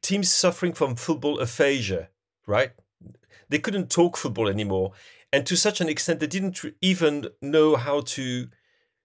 teams 0.01 0.32
suffering 0.32 0.74
from 0.74 0.96
football 0.96 1.39
aphasia, 1.39 2.10
right? 2.48 2.72
They 3.50 3.60
couldn't 3.60 3.89
talk 3.89 4.18
football 4.18 4.48
anymore. 4.48 4.94
And 5.34 5.46
to 5.46 5.56
such 5.56 5.82
an 5.82 5.89
extent, 5.89 6.20
they 6.20 6.27
didn't 6.27 6.62
even 6.82 7.27
know 7.41 7.75
how 7.75 8.01
to 8.01 8.48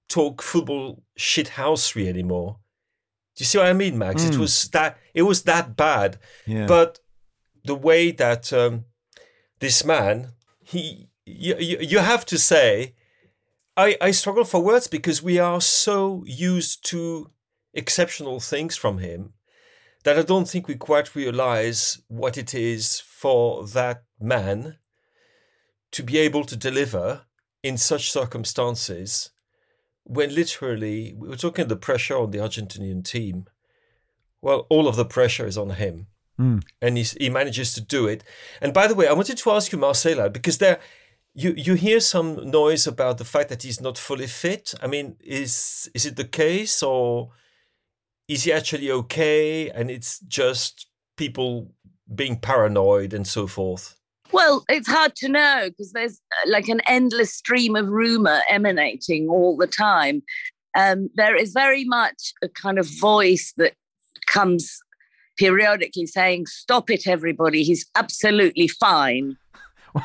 talk 0.08 0.42
football 0.42 1.02
shit 1.16 1.48
shithousery 1.48 2.08
anymore. 2.08 2.58
Do 3.36 3.42
you 3.42 3.46
see 3.46 3.58
what 3.58 3.66
I 3.66 3.72
mean, 3.74 3.98
Max? 3.98 4.24
It 4.24 4.32
Mm. 4.32 4.38
was 4.38 4.68
that 4.68 4.98
it 5.14 5.22
was 5.22 5.42
that 5.42 5.76
bad. 5.76 6.18
Yeah. 6.46 6.66
But 6.66 7.00
the 7.64 7.74
way 7.74 8.10
that 8.12 8.52
um, 8.52 8.84
this 9.60 9.84
man, 9.84 10.32
he, 10.64 11.08
you, 11.24 11.56
you, 11.58 11.78
you 11.80 11.98
have 11.98 12.24
to 12.26 12.38
say, 12.38 12.94
I, 13.76 13.96
I 14.00 14.10
struggle 14.12 14.44
for 14.44 14.60
words 14.62 14.86
because 14.86 15.22
we 15.22 15.38
are 15.38 15.60
so 15.60 16.24
used 16.26 16.84
to 16.90 17.30
exceptional 17.74 18.40
things 18.40 18.76
from 18.76 18.98
him 18.98 19.34
that 20.04 20.18
I 20.18 20.22
don't 20.22 20.48
think 20.48 20.66
we 20.68 20.76
quite 20.76 21.14
realize 21.14 22.00
what 22.08 22.38
it 22.38 22.54
is 22.54 23.00
for 23.00 23.66
that 23.68 24.04
man 24.20 24.78
to 25.90 26.02
be 26.02 26.18
able 26.18 26.44
to 26.44 26.56
deliver 26.56 27.22
in 27.62 27.76
such 27.76 28.10
circumstances 28.12 29.30
when 30.06 30.34
literally 30.34 31.14
we 31.16 31.28
were 31.28 31.36
talking 31.36 31.66
the 31.66 31.76
pressure 31.76 32.16
on 32.16 32.30
the 32.30 32.38
Argentinian 32.38 33.04
team. 33.04 33.46
Well, 34.40 34.66
all 34.70 34.86
of 34.86 34.94
the 34.94 35.04
pressure 35.04 35.46
is 35.46 35.58
on 35.58 35.70
him. 35.70 36.06
Mm. 36.38 36.62
And 36.80 36.96
he's, 36.96 37.12
he 37.12 37.28
manages 37.28 37.74
to 37.74 37.80
do 37.80 38.06
it. 38.06 38.22
And 38.60 38.72
by 38.72 38.86
the 38.86 38.94
way, 38.94 39.08
I 39.08 39.12
wanted 39.14 39.38
to 39.38 39.50
ask 39.50 39.72
you, 39.72 39.78
Marcela, 39.78 40.30
because 40.30 40.58
there 40.58 40.78
you, 41.34 41.54
you 41.56 41.74
hear 41.74 41.98
some 42.00 42.50
noise 42.50 42.86
about 42.86 43.18
the 43.18 43.24
fact 43.24 43.48
that 43.48 43.62
he's 43.62 43.80
not 43.80 43.98
fully 43.98 44.26
fit. 44.28 44.74
I 44.80 44.86
mean, 44.86 45.16
is 45.20 45.90
is 45.92 46.06
it 46.06 46.16
the 46.16 46.24
case 46.24 46.82
or 46.82 47.32
is 48.28 48.44
he 48.44 48.52
actually 48.52 48.90
okay 48.90 49.68
and 49.70 49.90
it's 49.90 50.20
just 50.20 50.88
people 51.16 51.72
being 52.14 52.38
paranoid 52.38 53.12
and 53.12 53.26
so 53.26 53.46
forth? 53.46 53.95
Well, 54.32 54.64
it's 54.68 54.88
hard 54.88 55.14
to 55.16 55.28
know 55.28 55.68
because 55.68 55.92
there's 55.92 56.20
uh, 56.32 56.50
like 56.50 56.68
an 56.68 56.80
endless 56.86 57.32
stream 57.34 57.76
of 57.76 57.88
rumor 57.88 58.40
emanating 58.50 59.28
all 59.28 59.56
the 59.56 59.66
time. 59.66 60.22
Um, 60.76 61.08
there 61.14 61.36
is 61.36 61.52
very 61.52 61.84
much 61.84 62.34
a 62.42 62.48
kind 62.48 62.78
of 62.78 62.86
voice 63.00 63.52
that 63.56 63.74
comes 64.26 64.78
periodically 65.38 66.06
saying, 66.06 66.46
Stop 66.46 66.90
it, 66.90 67.06
everybody. 67.06 67.62
He's 67.62 67.86
absolutely 67.94 68.68
fine. 68.68 69.36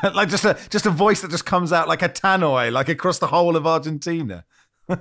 like 0.14 0.28
just 0.28 0.44
a 0.44 0.56
just 0.70 0.86
a 0.86 0.90
voice 0.90 1.20
that 1.20 1.30
just 1.30 1.44
comes 1.44 1.72
out 1.72 1.88
like 1.88 2.02
a 2.02 2.08
tannoy, 2.08 2.72
like 2.72 2.88
across 2.88 3.18
the 3.18 3.26
whole 3.26 3.56
of 3.56 3.66
Argentina. 3.66 4.44
well, 4.88 4.98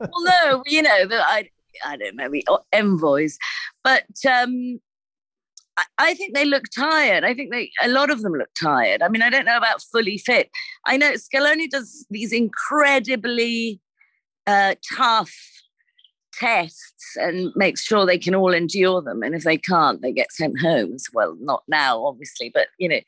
no, 0.00 0.62
you 0.66 0.82
know, 0.82 1.06
the, 1.06 1.20
I, 1.20 1.48
I 1.84 1.96
don't 1.96 2.16
know, 2.16 2.30
the 2.30 2.44
envoys, 2.72 3.38
but 3.82 4.04
um, 4.28 4.80
I, 5.98 6.14
think 6.14 6.34
they 6.34 6.44
look 6.44 6.64
tired. 6.74 7.24
I 7.24 7.34
think 7.34 7.50
they, 7.50 7.70
a 7.82 7.88
lot 7.88 8.10
of 8.10 8.22
them 8.22 8.32
look 8.32 8.50
tired. 8.60 9.02
I 9.02 9.08
mean, 9.08 9.22
I 9.22 9.30
don't 9.30 9.44
know 9.44 9.56
about 9.56 9.82
fully 9.82 10.18
fit. 10.18 10.50
I 10.86 10.96
know 10.96 11.12
Scaloni 11.12 11.68
does 11.68 12.06
these 12.10 12.32
incredibly 12.32 13.80
uh, 14.46 14.74
tough 14.96 15.34
tests 16.32 17.16
and 17.16 17.52
makes 17.56 17.82
sure 17.82 18.06
they 18.06 18.18
can 18.18 18.34
all 18.34 18.52
endure 18.52 19.02
them. 19.02 19.22
And 19.22 19.34
if 19.34 19.44
they 19.44 19.58
can't, 19.58 20.02
they 20.02 20.12
get 20.12 20.32
sent 20.32 20.60
home 20.60 20.96
well. 21.12 21.36
Not 21.40 21.62
now, 21.68 22.04
obviously, 22.04 22.50
but 22.52 22.68
you 22.78 22.88
know, 22.88 23.00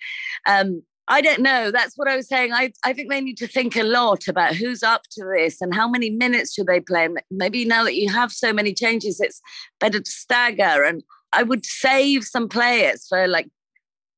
um, 0.46 0.82
I 1.08 1.20
don't 1.20 1.40
know. 1.40 1.70
That's 1.70 1.96
what 1.96 2.08
I 2.08 2.16
was 2.16 2.26
saying. 2.28 2.52
I, 2.52 2.72
I 2.84 2.92
think 2.92 3.10
they 3.10 3.20
need 3.20 3.36
to 3.38 3.46
think 3.46 3.76
a 3.76 3.84
lot 3.84 4.26
about 4.26 4.56
who's 4.56 4.82
up 4.82 5.02
to 5.12 5.24
this 5.36 5.60
and 5.60 5.72
how 5.72 5.88
many 5.88 6.10
minutes 6.10 6.54
should 6.54 6.66
they 6.66 6.80
play. 6.80 7.08
Maybe 7.30 7.64
now 7.64 7.84
that 7.84 7.94
you 7.94 8.10
have 8.12 8.32
so 8.32 8.52
many 8.52 8.74
changes, 8.74 9.20
it's 9.20 9.40
better 9.78 10.00
to 10.00 10.10
stagger. 10.10 10.82
And 10.82 11.04
I 11.32 11.42
would 11.42 11.66
save 11.66 12.24
some 12.24 12.48
players 12.48 13.06
for 13.08 13.26
like 13.26 13.48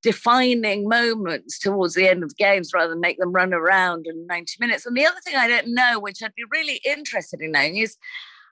defining 0.02 0.88
moments 0.88 1.58
towards 1.58 1.94
the 1.94 2.08
end 2.08 2.22
of 2.22 2.36
games 2.36 2.72
rather 2.72 2.90
than 2.90 3.00
make 3.00 3.18
them 3.18 3.32
run 3.32 3.52
around 3.52 4.06
in 4.06 4.26
90 4.26 4.52
minutes. 4.60 4.86
And 4.86 4.96
the 4.96 5.06
other 5.06 5.20
thing 5.24 5.34
I 5.36 5.48
don't 5.48 5.74
know, 5.74 5.98
which 5.98 6.22
I'd 6.22 6.34
be 6.34 6.44
really 6.50 6.80
interested 6.84 7.40
in 7.40 7.52
knowing, 7.52 7.76
is 7.76 7.96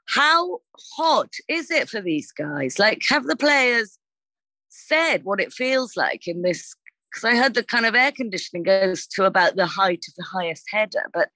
how 0.09 0.59
hot 0.97 1.33
is 1.49 1.71
it 1.71 1.89
for 1.89 2.01
these 2.01 2.33
guys? 2.33 2.79
Like, 2.79 3.03
have 3.09 3.25
the 3.25 3.37
players 3.37 3.99
said 4.69 5.25
what 5.25 5.41
it 5.41 5.53
feels 5.53 5.97
like 5.97 6.27
in 6.27 6.43
this? 6.43 6.75
Because 7.11 7.25
I 7.25 7.37
heard 7.37 7.55
the 7.55 7.63
kind 7.63 7.87
of 7.87 7.95
air 7.95 8.13
conditioning 8.13 8.63
goes 8.63 9.07
to 9.09 9.25
about 9.25 9.57
the 9.57 9.67
height 9.67 10.05
of 10.09 10.15
the 10.17 10.25
highest 10.25 10.65
header, 10.71 11.09
but 11.13 11.29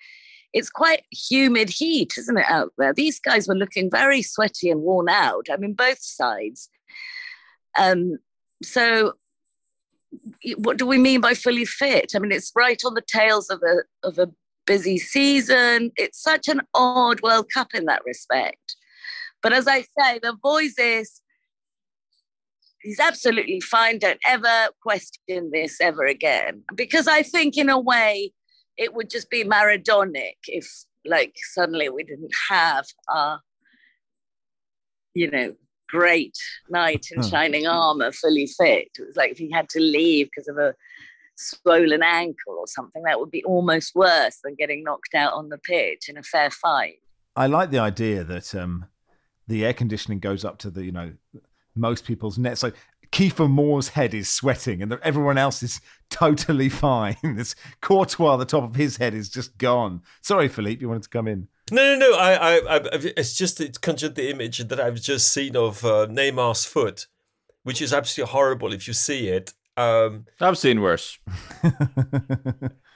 it's 0.53 0.71
quite 0.71 1.05
humid 1.13 1.71
heat, 1.71 2.15
isn't 2.19 2.37
it, 2.37 2.47
out 2.49 2.73
there? 2.77 2.93
These 2.93 3.21
guys 3.21 3.47
were 3.47 3.55
looking 3.55 3.91
very 3.91 4.23
sweaty 4.23 4.71
and 4.71 4.83
worn 4.83 5.09
out. 5.09 5.47
I 5.51 5.57
mean, 5.57 5.75
both 5.75 6.03
sides. 6.03 6.69
Um, 7.79 8.19
so 8.63 9.15
what 10.57 10.77
do 10.77 10.87
we 10.87 10.99
mean 10.99 11.21
by 11.21 11.35
fully 11.35 11.65
fit? 11.65 12.13
I 12.15 12.19
mean, 12.19 12.33
it's 12.33 12.53
right 12.57 12.81
on 12.85 12.95
the 12.95 13.03
tails 13.03 13.49
of 13.51 13.63
a 13.63 14.07
of 14.07 14.19
a 14.19 14.31
busy 14.67 14.99
season. 14.99 15.93
It's 15.97 16.21
such 16.21 16.49
an 16.49 16.63
odd 16.75 17.23
World 17.23 17.47
Cup 17.53 17.69
in 17.75 17.87
that 17.87 18.05
respect. 18.05 18.77
But 19.43 19.53
as 19.53 19.67
I 19.67 19.83
say, 19.83 20.19
the 20.23 20.37
voice 20.43 20.75
is 20.79 21.21
he's 22.83 23.01
absolutely 23.01 23.61
fine. 23.61 23.99
Don't 23.99 24.21
ever 24.27 24.69
question 24.83 25.51
this 25.53 25.81
ever 25.81 26.05
again. 26.05 26.63
Because 26.75 27.07
I 27.07 27.23
think 27.23 27.57
in 27.57 27.69
a 27.69 27.79
way 27.79 28.33
it 28.77 28.95
would 28.95 29.11
just 29.11 29.31
be 29.31 29.45
Maradonic 29.45 30.39
if 30.47 30.67
like 31.05 31.35
suddenly 31.53 31.89
we 31.89 32.05
didn't 32.05 32.33
have 32.49 32.87
our, 33.09 33.41
you 35.15 35.31
know, 35.31 35.55
great 35.91 36.37
knight 36.69 37.07
in 37.11 37.23
Hmm. 37.23 37.29
shining 37.29 37.67
armor 37.67 38.13
fully 38.13 38.47
fit. 38.47 38.89
It 38.99 39.07
was 39.07 39.17
like 39.17 39.33
if 39.33 39.39
he 39.39 39.51
had 39.51 39.69
to 39.71 39.81
leave 39.81 40.27
because 40.27 40.49
of 40.49 40.57
a 40.59 40.75
swollen 41.37 42.03
ankle 42.03 42.57
or 42.59 42.67
something, 42.67 43.03
that 43.05 43.19
would 43.19 43.31
be 43.31 43.45
almost 43.45 43.95
worse 43.95 44.39
than 44.45 44.55
getting 44.55 44.85
knocked 44.85 45.15
out 45.15 45.33
on 45.33 45.49
the 45.49 45.59
pitch 45.59 46.09
in 46.09 46.17
a 46.19 46.23
fair 46.23 46.51
fight. 46.51 46.97
I 47.37 47.47
like 47.47 47.71
the 47.71 47.79
idea 47.79 48.25
that 48.25 48.55
um, 48.55 48.87
the 49.49 49.65
air 49.65 49.73
conditioning 49.73 50.19
goes 50.19 50.45
up 50.45 50.59
to 50.59 50.71
the 50.71 50.85
you 50.85 50.93
know 50.93 51.13
most 51.75 52.05
people's 52.05 52.39
net. 52.39 52.59
So 52.59 52.73
Kiefer 53.13 53.51
Moore's 53.51 53.89
head 53.89 54.15
is 54.15 54.29
sweating, 54.29 54.83
and 54.83 54.93
everyone 55.03 55.39
else 55.39 55.63
is 55.63 55.81
totally 56.11 56.69
fine. 56.69 57.17
This 57.23 57.55
Courtois, 57.81 58.37
the 58.37 58.45
top 58.45 58.65
of 58.65 58.75
his 58.77 58.97
head 58.99 59.15
is 59.15 59.29
just 59.29 59.57
gone. 59.59 60.03
Sorry, 60.21 60.49
Philippe, 60.49 60.81
you 60.81 60.89
wanted 60.89 61.05
to 61.05 61.09
come 61.09 61.27
in. 61.29 61.49
No, 61.71 61.97
no, 61.97 62.11
no. 62.11 62.17
I, 62.17 62.33
I, 62.35 62.77
I 62.77 62.81
it's 63.17 63.35
just 63.35 63.61
it 63.61 63.81
conjured 63.81 64.15
the 64.15 64.31
image 64.31 64.59
that 64.59 64.81
I've 64.81 65.01
just 65.01 65.33
seen 65.33 65.57
of 65.57 65.85
uh, 65.85 66.07
Neymar's 66.09 66.65
foot, 66.65 67.07
which 67.63 67.81
is 67.81 67.93
absolutely 67.93 68.33
horrible 68.33 68.73
if 68.73 68.87
you 68.87 68.95
see 68.95 69.29
it. 69.29 69.53
Um, 69.77 70.27
I've 70.41 70.59
seen 70.59 70.81
worse. 70.81 71.19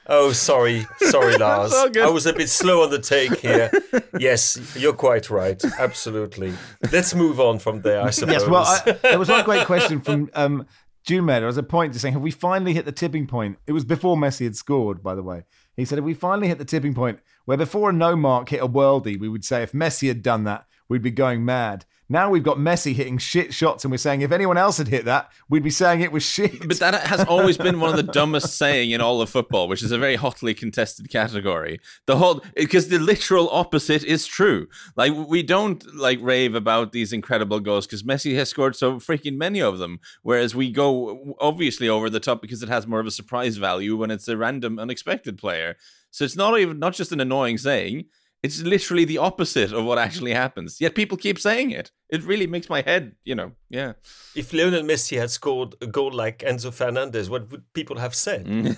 oh, 0.06 0.32
sorry, 0.32 0.86
sorry, 0.98 1.36
Lars. 1.38 1.72
I 1.72 2.08
was 2.08 2.26
a 2.26 2.32
bit 2.32 2.50
slow 2.50 2.82
on 2.82 2.90
the 2.90 2.98
take 2.98 3.38
here. 3.40 3.70
yes, 4.18 4.76
you're 4.76 4.92
quite 4.92 5.30
right. 5.30 5.62
Absolutely. 5.78 6.52
Let's 6.92 7.14
move 7.14 7.40
on 7.40 7.58
from 7.58 7.82
there. 7.82 8.02
I 8.02 8.10
suppose. 8.10 8.34
Yes, 8.34 8.48
well, 8.48 8.64
I, 8.64 8.92
there 9.02 9.18
was 9.18 9.28
one 9.28 9.44
great 9.46 9.66
question 9.66 10.00
from 10.00 10.30
um, 10.34 10.66
Jumed. 11.04 11.28
There 11.28 11.46
was 11.46 11.56
a 11.56 11.62
point 11.62 11.92
to 11.94 11.98
saying, 11.98 12.14
have 12.14 12.22
we 12.22 12.30
finally 12.30 12.74
hit 12.74 12.84
the 12.84 12.92
tipping 12.92 13.26
point? 13.26 13.58
It 13.66 13.72
was 13.72 13.84
before 13.84 14.16
Messi 14.16 14.44
had 14.44 14.56
scored, 14.56 15.02
by 15.02 15.14
the 15.14 15.22
way. 15.22 15.44
He 15.76 15.84
said, 15.84 15.98
have 15.98 16.04
we 16.04 16.14
finally 16.14 16.48
hit 16.48 16.58
the 16.58 16.64
tipping 16.64 16.94
point 16.94 17.20
where 17.44 17.56
before 17.56 17.90
a 17.90 17.92
no 17.92 18.16
mark 18.16 18.48
hit 18.48 18.62
a 18.62 18.68
worldie, 18.68 19.18
we 19.18 19.28
would 19.28 19.44
say 19.44 19.62
if 19.62 19.72
Messi 19.72 20.08
had 20.08 20.22
done 20.22 20.44
that, 20.44 20.66
we'd 20.88 21.02
be 21.02 21.10
going 21.10 21.44
mad. 21.44 21.84
Now 22.08 22.28
we've 22.28 22.42
got 22.42 22.58
Messi 22.58 22.94
hitting 22.94 23.16
shit 23.16 23.54
shots, 23.54 23.84
and 23.84 23.90
we're 23.90 23.96
saying 23.96 24.20
if 24.20 24.32
anyone 24.32 24.58
else 24.58 24.76
had 24.76 24.88
hit 24.88 25.06
that, 25.06 25.32
we'd 25.48 25.62
be 25.62 25.70
saying 25.70 26.02
it 26.02 26.12
was 26.12 26.22
shit. 26.22 26.66
But 26.66 26.78
that 26.78 27.06
has 27.06 27.24
always 27.24 27.56
been 27.56 27.80
one 27.80 27.90
of 27.90 27.96
the 27.96 28.12
dumbest 28.12 28.58
saying 28.58 28.90
in 28.90 29.00
all 29.00 29.22
of 29.22 29.30
football, 29.30 29.68
which 29.68 29.82
is 29.82 29.90
a 29.90 29.98
very 29.98 30.16
hotly 30.16 30.52
contested 30.52 31.10
category. 31.10 31.80
The 32.06 32.16
whole 32.16 32.42
because 32.54 32.88
the 32.88 32.98
literal 32.98 33.48
opposite 33.50 34.04
is 34.04 34.26
true. 34.26 34.68
Like 34.96 35.12
we 35.14 35.42
don't 35.42 35.82
like 35.94 36.18
rave 36.20 36.54
about 36.54 36.92
these 36.92 37.12
incredible 37.12 37.60
goals 37.60 37.86
because 37.86 38.02
Messi 38.02 38.34
has 38.36 38.50
scored 38.50 38.76
so 38.76 38.96
freaking 38.96 39.36
many 39.36 39.60
of 39.60 39.78
them, 39.78 40.00
whereas 40.22 40.54
we 40.54 40.70
go 40.70 41.36
obviously 41.40 41.88
over 41.88 42.10
the 42.10 42.20
top 42.20 42.42
because 42.42 42.62
it 42.62 42.68
has 42.68 42.86
more 42.86 43.00
of 43.00 43.06
a 43.06 43.10
surprise 43.10 43.56
value 43.56 43.96
when 43.96 44.10
it's 44.10 44.28
a 44.28 44.36
random, 44.36 44.78
unexpected 44.78 45.38
player. 45.38 45.76
So 46.10 46.24
it's 46.24 46.36
not 46.36 46.58
even 46.58 46.78
not 46.78 46.92
just 46.92 47.12
an 47.12 47.20
annoying 47.20 47.58
saying 47.58 48.04
it's 48.44 48.60
literally 48.60 49.06
the 49.06 49.16
opposite 49.16 49.72
of 49.72 49.86
what 49.86 49.98
actually 49.98 50.34
happens. 50.34 50.78
Yet 50.78 50.94
people 50.94 51.16
keep 51.16 51.38
saying 51.38 51.70
it. 51.70 51.90
It 52.10 52.22
really 52.24 52.46
makes 52.46 52.68
my 52.68 52.82
head, 52.82 53.16
you 53.24 53.34
know, 53.34 53.52
yeah. 53.70 53.94
If 54.36 54.52
Lionel 54.52 54.82
Messi 54.82 55.18
had 55.18 55.30
scored 55.30 55.74
a 55.80 55.86
goal 55.86 56.12
like 56.12 56.40
Enzo 56.40 56.70
Fernandez, 56.70 57.30
what 57.30 57.50
would 57.50 57.64
people 57.72 57.96
have 57.96 58.14
said? 58.14 58.44
Mm. 58.44 58.76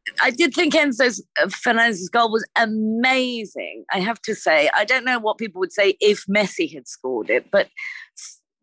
I 0.22 0.32
did 0.32 0.54
think 0.54 0.74
Enzo 0.74 1.20
Fernandez's 1.52 2.08
goal 2.08 2.32
was 2.32 2.44
amazing. 2.56 3.84
I 3.92 4.00
have 4.00 4.20
to 4.22 4.34
say, 4.34 4.68
I 4.74 4.84
don't 4.84 5.04
know 5.04 5.20
what 5.20 5.38
people 5.38 5.60
would 5.60 5.72
say 5.72 5.96
if 6.00 6.24
Messi 6.26 6.74
had 6.74 6.88
scored 6.88 7.30
it, 7.30 7.52
but 7.52 7.68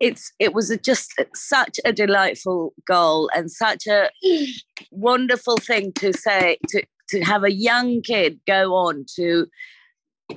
it's 0.02 0.34
it 0.40 0.54
was 0.54 0.70
a, 0.70 0.78
just 0.78 1.14
such 1.34 1.80
a 1.86 1.94
delightful 1.94 2.74
goal 2.86 3.30
and 3.34 3.50
such 3.50 3.88
a 3.88 4.10
wonderful 4.92 5.56
thing 5.56 5.94
to 5.94 6.12
say 6.12 6.58
to 6.68 6.84
to 7.08 7.22
have 7.22 7.46
a 7.46 7.54
young 7.54 8.02
kid 8.02 8.42
go 8.46 8.74
on 8.76 9.06
to 9.16 9.48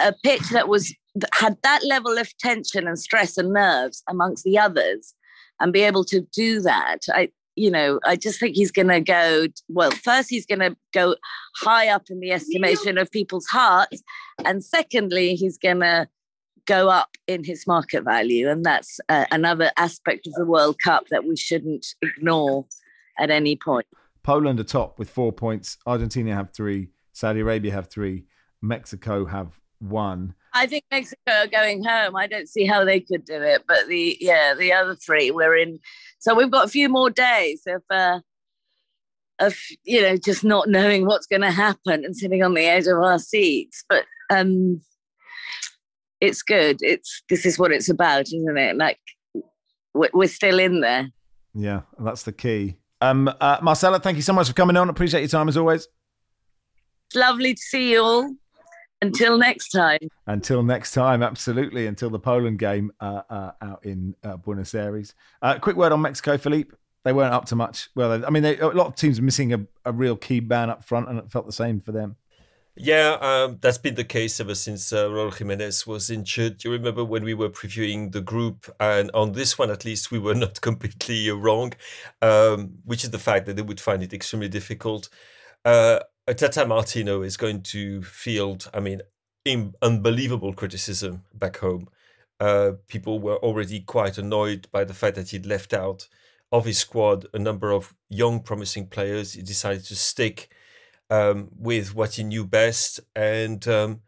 a 0.00 0.14
pitch 0.22 0.48
that 0.50 0.68
was 0.68 0.94
had 1.32 1.56
that 1.62 1.84
level 1.84 2.18
of 2.18 2.36
tension 2.38 2.86
and 2.86 2.98
stress 2.98 3.36
and 3.36 3.52
nerves 3.52 4.02
amongst 4.08 4.44
the 4.44 4.58
others 4.58 5.14
and 5.60 5.72
be 5.72 5.82
able 5.82 6.04
to 6.04 6.20
do 6.34 6.60
that 6.60 7.00
i 7.12 7.28
you 7.56 7.70
know 7.70 8.00
i 8.04 8.16
just 8.16 8.40
think 8.40 8.56
he's 8.56 8.72
going 8.72 8.88
to 8.88 9.00
go 9.00 9.46
well 9.68 9.90
first 9.90 10.28
he's 10.28 10.46
going 10.46 10.58
to 10.58 10.76
go 10.92 11.14
high 11.56 11.88
up 11.88 12.04
in 12.10 12.20
the 12.20 12.32
estimation 12.32 12.98
of 12.98 13.10
people's 13.10 13.46
hearts 13.46 14.02
and 14.44 14.64
secondly 14.64 15.34
he's 15.34 15.58
going 15.58 15.80
to 15.80 16.08
go 16.66 16.88
up 16.88 17.10
in 17.26 17.44
his 17.44 17.66
market 17.66 18.02
value 18.02 18.48
and 18.48 18.64
that's 18.64 18.98
uh, 19.08 19.26
another 19.30 19.70
aspect 19.76 20.26
of 20.26 20.32
the 20.34 20.46
world 20.46 20.76
cup 20.82 21.04
that 21.10 21.24
we 21.24 21.36
shouldn't 21.36 21.86
ignore 22.00 22.64
at 23.18 23.30
any 23.30 23.54
point. 23.54 23.86
Poland 24.22 24.58
are 24.58 24.64
top 24.64 24.98
with 24.98 25.10
4 25.10 25.32
points 25.32 25.76
argentina 25.86 26.34
have 26.34 26.50
3 26.52 26.88
saudi 27.12 27.40
arabia 27.40 27.72
have 27.72 27.88
3 27.88 28.24
mexico 28.62 29.26
have 29.26 29.60
one. 29.84 30.34
I 30.54 30.66
think 30.66 30.84
Mexico 30.90 31.32
are 31.32 31.46
going 31.48 31.82
home. 31.82 32.14
I 32.14 32.26
don't 32.26 32.48
see 32.48 32.64
how 32.64 32.84
they 32.84 33.00
could 33.00 33.24
do 33.24 33.42
it, 33.42 33.64
but 33.66 33.88
the 33.88 34.16
yeah, 34.20 34.54
the 34.54 34.72
other 34.72 34.94
three 34.94 35.30
we're 35.30 35.56
in. 35.56 35.80
So 36.20 36.34
we've 36.34 36.50
got 36.50 36.66
a 36.66 36.70
few 36.70 36.88
more 36.88 37.10
days 37.10 37.62
of 37.66 37.82
uh, 37.90 38.20
of 39.40 39.56
you 39.82 40.00
know 40.00 40.16
just 40.16 40.44
not 40.44 40.68
knowing 40.68 41.06
what's 41.06 41.26
going 41.26 41.42
to 41.42 41.50
happen 41.50 42.04
and 42.04 42.16
sitting 42.16 42.42
on 42.42 42.54
the 42.54 42.64
edge 42.64 42.86
of 42.86 42.98
our 42.98 43.18
seats. 43.18 43.84
But 43.88 44.04
um, 44.30 44.80
it's 46.20 46.42
good. 46.42 46.78
It's 46.80 47.22
this 47.28 47.44
is 47.44 47.58
what 47.58 47.72
it's 47.72 47.88
about, 47.88 48.22
isn't 48.22 48.56
it? 48.56 48.76
Like 48.76 49.00
we're 49.92 50.28
still 50.28 50.58
in 50.58 50.80
there. 50.80 51.10
Yeah, 51.52 51.82
that's 51.98 52.22
the 52.22 52.32
key. 52.32 52.76
Um, 53.00 53.28
uh, 53.40 53.58
Marcela, 53.60 54.00
thank 54.00 54.16
you 54.16 54.22
so 54.22 54.32
much 54.32 54.48
for 54.48 54.54
coming 54.54 54.76
on. 54.76 54.88
Appreciate 54.88 55.20
your 55.20 55.28
time 55.28 55.48
as 55.48 55.56
always. 55.56 55.88
It's 57.06 57.16
lovely 57.16 57.54
to 57.54 57.60
see 57.60 57.92
you 57.92 58.02
all. 58.02 58.34
Until 59.04 59.36
next 59.36 59.68
time. 59.68 59.98
Until 60.26 60.62
next 60.62 60.92
time, 60.92 61.22
absolutely. 61.22 61.86
Until 61.86 62.08
the 62.08 62.18
Poland 62.18 62.58
game 62.58 62.90
uh, 63.00 63.22
uh, 63.28 63.50
out 63.60 63.84
in 63.84 64.14
uh, 64.24 64.38
Buenos 64.38 64.74
Aires. 64.74 65.14
Uh, 65.42 65.58
quick 65.58 65.76
word 65.76 65.92
on 65.92 66.00
Mexico, 66.00 66.38
Philippe. 66.38 66.74
They 67.04 67.12
weren't 67.12 67.34
up 67.34 67.44
to 67.46 67.56
much. 67.56 67.90
Well, 67.94 68.24
I 68.24 68.30
mean, 68.30 68.42
they, 68.42 68.58
a 68.58 68.68
lot 68.68 68.86
of 68.86 68.96
teams 68.96 69.18
are 69.18 69.22
missing 69.22 69.52
a, 69.52 69.66
a, 69.84 69.92
real 69.92 70.16
key 70.16 70.40
man 70.40 70.70
up 70.70 70.84
front, 70.84 71.10
and 71.10 71.18
it 71.18 71.30
felt 71.30 71.44
the 71.44 71.52
same 71.52 71.80
for 71.80 71.92
them. 71.92 72.16
Yeah, 72.76 73.18
um, 73.20 73.58
that's 73.60 73.76
been 73.76 73.94
the 73.94 74.04
case 74.04 74.40
ever 74.40 74.54
since 74.54 74.90
uh, 74.90 75.08
Raul 75.08 75.36
Jimenez 75.36 75.86
was 75.86 76.08
injured. 76.08 76.64
You 76.64 76.72
remember 76.72 77.04
when 77.04 77.22
we 77.22 77.34
were 77.34 77.50
previewing 77.50 78.12
the 78.12 78.22
group, 78.22 78.74
and 78.80 79.10
on 79.12 79.32
this 79.32 79.58
one 79.58 79.70
at 79.70 79.84
least, 79.84 80.10
we 80.10 80.18
were 80.18 80.34
not 80.46 80.62
completely 80.62 81.30
wrong, 81.30 81.74
um, 82.22 82.78
which 82.86 83.04
is 83.04 83.10
the 83.10 83.18
fact 83.18 83.44
that 83.46 83.56
they 83.56 83.62
would 83.62 83.80
find 83.80 84.02
it 84.02 84.14
extremely 84.14 84.48
difficult. 84.48 85.10
Uh, 85.62 86.00
Tata 86.32 86.64
Martino 86.64 87.22
is 87.22 87.36
going 87.36 87.62
to 87.62 88.02
field, 88.02 88.70
I 88.72 88.80
mean, 88.80 89.02
unbelievable 89.82 90.54
criticism 90.54 91.24
back 91.34 91.58
home. 91.58 91.88
Uh, 92.40 92.72
people 92.88 93.18
were 93.18 93.36
already 93.36 93.80
quite 93.80 94.16
annoyed 94.16 94.66
by 94.72 94.84
the 94.84 94.94
fact 94.94 95.16
that 95.16 95.30
he'd 95.30 95.46
left 95.46 95.74
out 95.74 96.08
of 96.50 96.64
his 96.64 96.78
squad 96.78 97.26
a 97.34 97.38
number 97.38 97.70
of 97.70 97.94
young, 98.08 98.40
promising 98.40 98.86
players. 98.86 99.34
He 99.34 99.42
decided 99.42 99.84
to 99.84 99.96
stick 99.96 100.48
um, 101.10 101.50
with 101.56 101.94
what 101.94 102.14
he 102.14 102.24
knew 102.24 102.44
best, 102.44 103.00
and 103.14 103.66
um, 103.68 104.00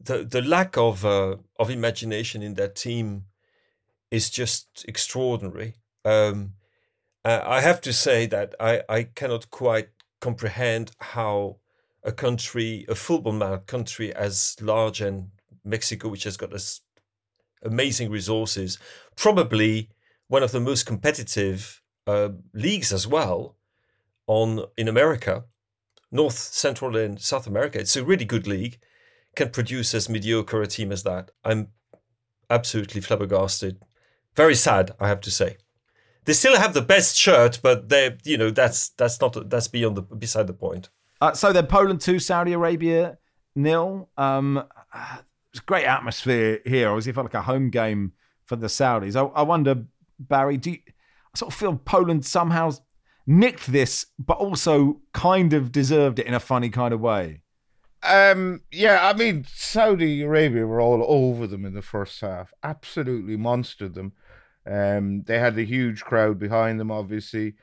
the 0.00 0.24
the 0.24 0.42
lack 0.42 0.76
of 0.76 1.04
uh, 1.04 1.36
of 1.58 1.70
imagination 1.70 2.42
in 2.42 2.54
that 2.54 2.76
team 2.76 3.24
is 4.10 4.30
just 4.30 4.84
extraordinary. 4.88 5.74
Um, 6.04 6.54
I 7.24 7.60
have 7.60 7.82
to 7.82 7.92
say 7.92 8.24
that 8.26 8.54
I, 8.58 8.82
I 8.88 9.02
cannot 9.02 9.50
quite 9.50 9.90
comprehend 10.20 10.92
how 10.98 11.58
a 12.02 12.12
country, 12.12 12.84
a 12.88 12.94
football 12.94 13.58
country 13.58 14.14
as 14.14 14.56
large 14.60 15.00
and 15.00 15.30
Mexico, 15.64 16.08
which 16.08 16.24
has 16.24 16.36
got 16.36 16.50
this 16.50 16.80
amazing 17.62 18.10
resources, 18.10 18.78
probably 19.16 19.90
one 20.28 20.42
of 20.42 20.52
the 20.52 20.60
most 20.60 20.86
competitive 20.86 21.82
uh, 22.06 22.30
leagues 22.54 22.92
as 22.92 23.06
well 23.06 23.56
on 24.26 24.64
in 24.76 24.88
America, 24.88 25.44
North, 26.10 26.38
Central, 26.38 26.96
and 26.96 27.20
South 27.20 27.46
America. 27.46 27.78
It's 27.78 27.96
a 27.96 28.04
really 28.04 28.24
good 28.24 28.46
league. 28.46 28.78
Can 29.36 29.50
produce 29.50 29.94
as 29.94 30.08
mediocre 30.08 30.62
a 30.62 30.66
team 30.66 30.90
as 30.90 31.02
that. 31.02 31.30
I'm 31.44 31.68
absolutely 32.50 33.00
flabbergasted. 33.00 33.82
Very 34.34 34.54
sad, 34.54 34.92
I 34.98 35.08
have 35.08 35.20
to 35.22 35.30
say 35.30 35.58
they 36.28 36.34
still 36.34 36.58
have 36.58 36.74
the 36.74 36.82
best 36.82 37.16
shirt, 37.16 37.58
but 37.62 37.88
they, 37.88 38.14
you 38.22 38.36
know, 38.36 38.50
that's 38.50 38.90
that's 38.90 39.18
not 39.18 39.48
that's 39.48 39.66
beyond 39.66 39.96
the 39.96 40.02
beside 40.02 40.46
the 40.46 40.52
point. 40.52 40.90
Uh, 41.22 41.32
so 41.32 41.54
then 41.54 41.66
Poland 41.66 42.02
two, 42.02 42.18
Saudi 42.18 42.52
Arabia 42.52 43.16
nil. 43.56 44.10
Um, 44.18 44.62
it's 45.50 45.60
great 45.60 45.86
atmosphere 45.86 46.60
here. 46.66 46.90
Obviously, 46.90 47.10
it 47.10 47.14
felt 47.14 47.24
like 47.24 47.32
a 47.32 47.40
home 47.40 47.70
game 47.70 48.12
for 48.44 48.56
the 48.56 48.66
Saudis. 48.66 49.16
I, 49.16 49.22
I 49.40 49.42
wonder, 49.42 49.84
Barry, 50.18 50.58
do 50.58 50.72
you, 50.72 50.78
I 50.86 51.38
sort 51.38 51.50
of 51.50 51.58
feel 51.58 51.76
Poland 51.76 52.26
somehow 52.26 52.72
nicked 53.26 53.72
this, 53.72 54.04
but 54.18 54.36
also 54.36 55.00
kind 55.14 55.54
of 55.54 55.72
deserved 55.72 56.18
it 56.18 56.26
in 56.26 56.34
a 56.34 56.40
funny 56.40 56.68
kind 56.68 56.92
of 56.92 57.00
way. 57.00 57.40
Um, 58.02 58.60
yeah, 58.70 59.08
I 59.08 59.14
mean, 59.14 59.46
Saudi 59.48 60.20
Arabia 60.20 60.66
were 60.66 60.82
all 60.82 61.02
over 61.08 61.46
them 61.46 61.64
in 61.64 61.72
the 61.72 61.80
first 61.80 62.20
half, 62.20 62.52
absolutely 62.62 63.38
monstered 63.38 63.94
them. 63.94 64.12
Um, 64.68 65.22
they 65.22 65.38
had 65.38 65.58
a 65.58 65.64
huge 65.64 66.02
crowd 66.04 66.38
behind 66.38 66.78
them, 66.78 66.90
obviously. 66.90 67.54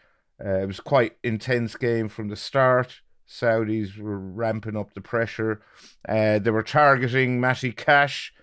Uh, 0.44 0.60
it 0.60 0.65
was 0.65 0.80
quite 0.80 1.18
intense 1.24 1.76
game 1.76 2.10
from 2.10 2.30
the 2.30 2.36
start. 2.36 3.02
Saudis 3.28 3.98
were 3.98 4.20
ramping 4.20 4.76
up 4.76 4.94
the 4.94 5.02
pressure. 5.02 5.62
Uh, 6.08 6.39
they 6.39 6.52
were 6.52 6.63
targeting 6.63 7.39
Matty 7.39 7.72
Cash 7.72 8.34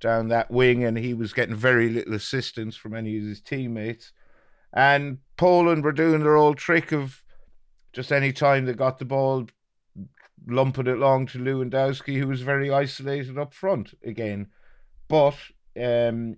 down 0.00 0.28
that 0.28 0.50
wing, 0.50 0.84
and 0.84 0.98
he 0.98 1.14
was 1.14 1.32
getting 1.32 1.54
very 1.54 1.90
little 1.90 2.14
assistance 2.14 2.76
from 2.76 2.94
any 2.94 3.18
of 3.18 3.24
his 3.24 3.40
teammates. 3.40 4.12
And 4.72 5.18
Poland 5.36 5.84
were 5.84 5.92
doing 5.92 6.22
their 6.22 6.36
old 6.36 6.58
trick 6.58 6.92
of 6.92 7.22
just 7.92 8.12
any 8.12 8.32
time 8.32 8.64
they 8.64 8.72
got 8.72 8.98
the 8.98 9.04
ball, 9.04 9.46
lumping 10.46 10.86
it 10.86 10.98
long 10.98 11.26
to 11.26 11.38
Lewandowski, 11.38 12.18
who 12.18 12.28
was 12.28 12.42
very 12.42 12.70
isolated 12.70 13.36
up 13.36 13.52
front 13.52 13.94
again. 14.04 14.46
But 15.08 15.36
um, 15.78 16.36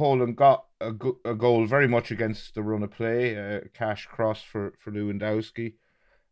Poland 0.00 0.34
got 0.36 0.64
a, 0.80 0.92
go- 0.92 1.18
a 1.26 1.34
goal 1.34 1.66
very 1.66 1.86
much 1.86 2.10
against 2.10 2.54
the 2.54 2.62
run 2.62 2.82
of 2.82 2.90
play, 2.90 3.60
cash 3.74 4.06
cross 4.06 4.42
for, 4.42 4.72
for 4.78 4.90
Lewandowski. 4.90 5.74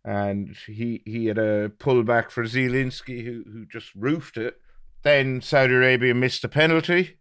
And 0.04 0.56
he, 0.66 1.02
he 1.04 1.26
had 1.26 1.36
a 1.36 1.68
pullback 1.68 2.30
for 2.30 2.44
Zielinski, 2.44 3.22
who, 3.26 3.44
who 3.52 3.66
just 3.66 3.94
roofed 3.94 4.38
it. 4.38 4.54
Then 5.02 5.42
Saudi 5.42 5.74
Arabia 5.74 6.14
missed 6.14 6.44
a 6.44 6.48
penalty. 6.48 7.18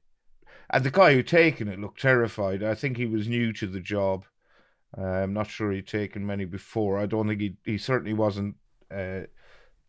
And 0.70 0.86
the 0.86 0.92
guy 0.92 1.14
who 1.14 1.22
taken 1.22 1.68
it 1.68 1.80
looked 1.80 2.02
terrified. 2.02 2.64
I 2.64 2.76
think 2.76 2.96
he 2.96 3.06
was 3.06 3.28
new 3.28 3.52
to 3.54 3.68
the 3.68 3.82
job. 3.82 4.24
Uh, 4.98 5.02
I'm 5.02 5.34
not 5.34 5.50
sure 5.50 5.72
he'd 5.74 5.88
taken 5.88 6.26
many 6.26 6.46
before. 6.46 6.98
I 6.98 7.08
don't 7.08 7.28
think 7.28 7.42
he 7.42 7.58
he 7.66 7.78
certainly 7.78 8.14
wasn't. 8.14 8.56
Uh, 8.90 9.26
it 9.28 9.32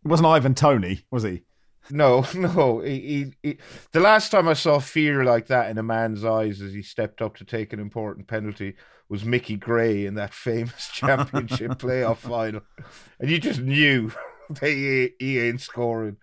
wasn't 0.05 0.27
Ivan 0.27 0.55
Toney, 0.55 1.05
was 1.11 1.23
he? 1.23 1.44
No, 1.90 2.24
no. 2.35 2.81
He, 2.81 3.01
he, 3.01 3.35
he, 3.42 3.59
the 3.92 4.01
last 4.01 4.31
time 4.31 4.48
I 4.48 4.55
saw 4.55 4.79
fear 4.79 5.24
like 5.24 5.46
that 5.46 5.70
in 5.70 5.79
a 5.79 5.83
man's 5.83 6.24
eyes 6.24 6.61
as 6.61 6.72
he 6.72 6.83
stepped 6.83 7.22
up 7.22 7.37
to 7.37 7.44
take 7.44 7.72
an 7.72 7.81
important 7.81 8.27
penalty 8.27 8.74
was 9.09 9.24
Mickey 9.24 9.57
Gray 9.57 10.05
in 10.05 10.14
that 10.14 10.35
famous 10.35 10.88
championship 10.92 11.72
playoff 11.72 12.16
final. 12.18 12.62
And 13.18 13.31
you 13.31 13.38
just 13.38 13.61
knew 13.61 14.12
that 14.51 14.68
he, 14.68 15.11
he 15.18 15.40
ain't 15.40 15.61
scoring. 15.61 16.16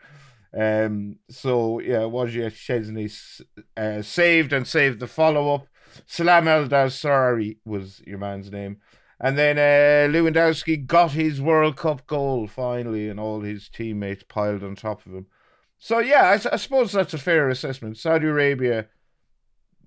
Um, 0.57 1.17
so 1.29 1.79
yeah, 1.79 2.03
Wojciech 2.03 2.53
Szczesny 2.53 3.41
uh, 3.75 4.01
saved 4.01 4.53
and 4.53 4.67
saved 4.67 4.99
the 4.99 5.07
follow 5.07 5.53
up. 5.53 5.67
Salem 6.05 6.47
Al-Dawsari 6.47 7.57
was 7.65 8.01
your 8.05 8.17
man's 8.17 8.51
name. 8.51 8.77
And 9.19 9.37
then 9.37 9.57
uh, 9.57 10.11
Lewandowski 10.13 10.85
got 10.85 11.11
his 11.11 11.41
World 11.41 11.77
Cup 11.77 12.05
goal 12.05 12.47
finally, 12.47 13.07
and 13.07 13.19
all 13.19 13.41
his 13.41 13.69
teammates 13.69 14.23
piled 14.27 14.61
on 14.61 14.75
top 14.75 15.05
of 15.05 15.13
him. 15.13 15.27
So 15.79 15.99
yeah, 15.99 16.23
I, 16.29 16.53
I 16.53 16.57
suppose 16.57 16.91
that's 16.91 17.13
a 17.13 17.19
fair 17.19 17.49
assessment. 17.49 17.97
Saudi 17.97 18.27
Arabia 18.27 18.87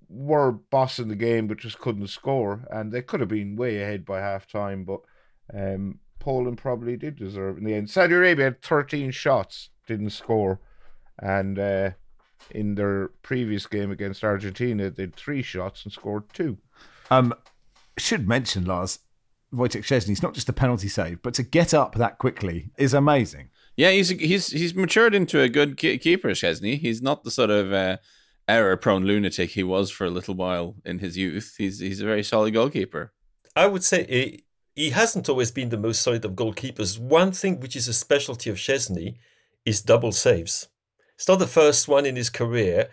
were 0.09 0.53
bossing 0.53 1.09
the 1.09 1.17
game, 1.17 1.47
but 1.47 1.59
just 1.59 1.79
couldn't 1.79 2.09
score, 2.09 2.67
and 2.71 2.93
they 2.93 3.03
could 3.03 3.21
have 3.21 3.29
been 3.29 3.57
way 3.57 3.83
ahead 3.83 4.05
by 4.05 4.21
half 4.21 4.47
time. 4.47 4.85
But 4.85 5.01
um, 5.53 5.99
Poland 6.19 6.59
probably 6.59 6.97
did 6.97 7.17
deserve 7.17 7.59
in 7.59 7.65
the 7.65 7.75
end. 7.75 7.91
Saudi 7.91 8.15
Arabia 8.15 8.47
had 8.47 8.63
13 8.63 9.11
shots, 9.11 9.71
didn't 9.87 10.11
score, 10.11 10.61
and 11.19 11.59
uh, 11.59 11.91
in 12.51 12.75
their 12.75 13.09
previous 13.23 13.67
game 13.67 13.91
against 13.91 14.25
Argentina, 14.25 14.91
they 14.91 15.05
had 15.05 15.17
three 15.17 15.43
shots 15.43 15.85
and 15.85 15.93
scored 15.93 16.25
two. 16.33 16.59
Um, 17.11 17.35
should 17.97 18.29
mention 18.29 18.65
Lars 18.65 19.01
Wojciech 19.53 19.83
Szczesny. 19.83 20.11
It's 20.11 20.23
not 20.23 20.35
just 20.35 20.49
a 20.49 20.53
penalty 20.53 20.89
save, 20.89 21.23
but 21.23 21.35
to 21.35 21.43
get 21.43 21.75
up 21.75 21.95
that 21.97 22.19
quickly 22.19 22.71
is 22.77 22.95
amazing. 22.95 23.51
Yeah, 23.79 23.93
he's 23.93 24.09
he's 24.09 24.49
he's 24.49 24.75
matured 24.75 25.15
into 25.15 25.41
a 25.41 25.49
good 25.49 25.77
keeper, 25.77 26.31
Szczesny. 26.31 26.81
He's 26.81 27.01
not 27.01 27.23
the 27.23 27.31
sort 27.31 27.51
of 27.51 27.73
uh, 27.73 27.99
error-prone 28.49 29.05
lunatic 29.05 29.51
he 29.51 29.63
was 29.63 29.89
for 29.89 30.05
a 30.05 30.11
little 30.11 30.35
while 30.35 30.75
in 30.85 30.99
his 30.99 31.17
youth. 31.17 31.55
He's 31.59 31.79
he's 31.79 32.01
a 32.01 32.05
very 32.05 32.25
solid 32.25 32.55
goalkeeper. 32.55 33.13
I 33.55 33.67
would 33.69 33.85
say 33.85 34.05
he, 34.09 34.45
he 34.75 34.91
hasn't 34.91 35.29
always 35.29 35.53
been 35.53 35.69
the 35.69 35.77
most 35.77 36.03
solid 36.03 36.25
of 36.25 36.33
goalkeepers. 36.33 36.99
One 36.99 37.31
thing 37.31 37.61
which 37.61 37.77
is 37.77 37.87
a 37.87 37.93
specialty 37.93 38.51
of 38.51 38.57
Szczesny 38.57 39.19
is 39.65 39.81
double 39.81 40.11
saves. 40.11 40.67
It's 41.15 41.29
not 41.29 41.39
the 41.39 41.47
first 41.47 41.87
one 41.87 42.05
in 42.05 42.17
his 42.17 42.31
career, 42.31 42.89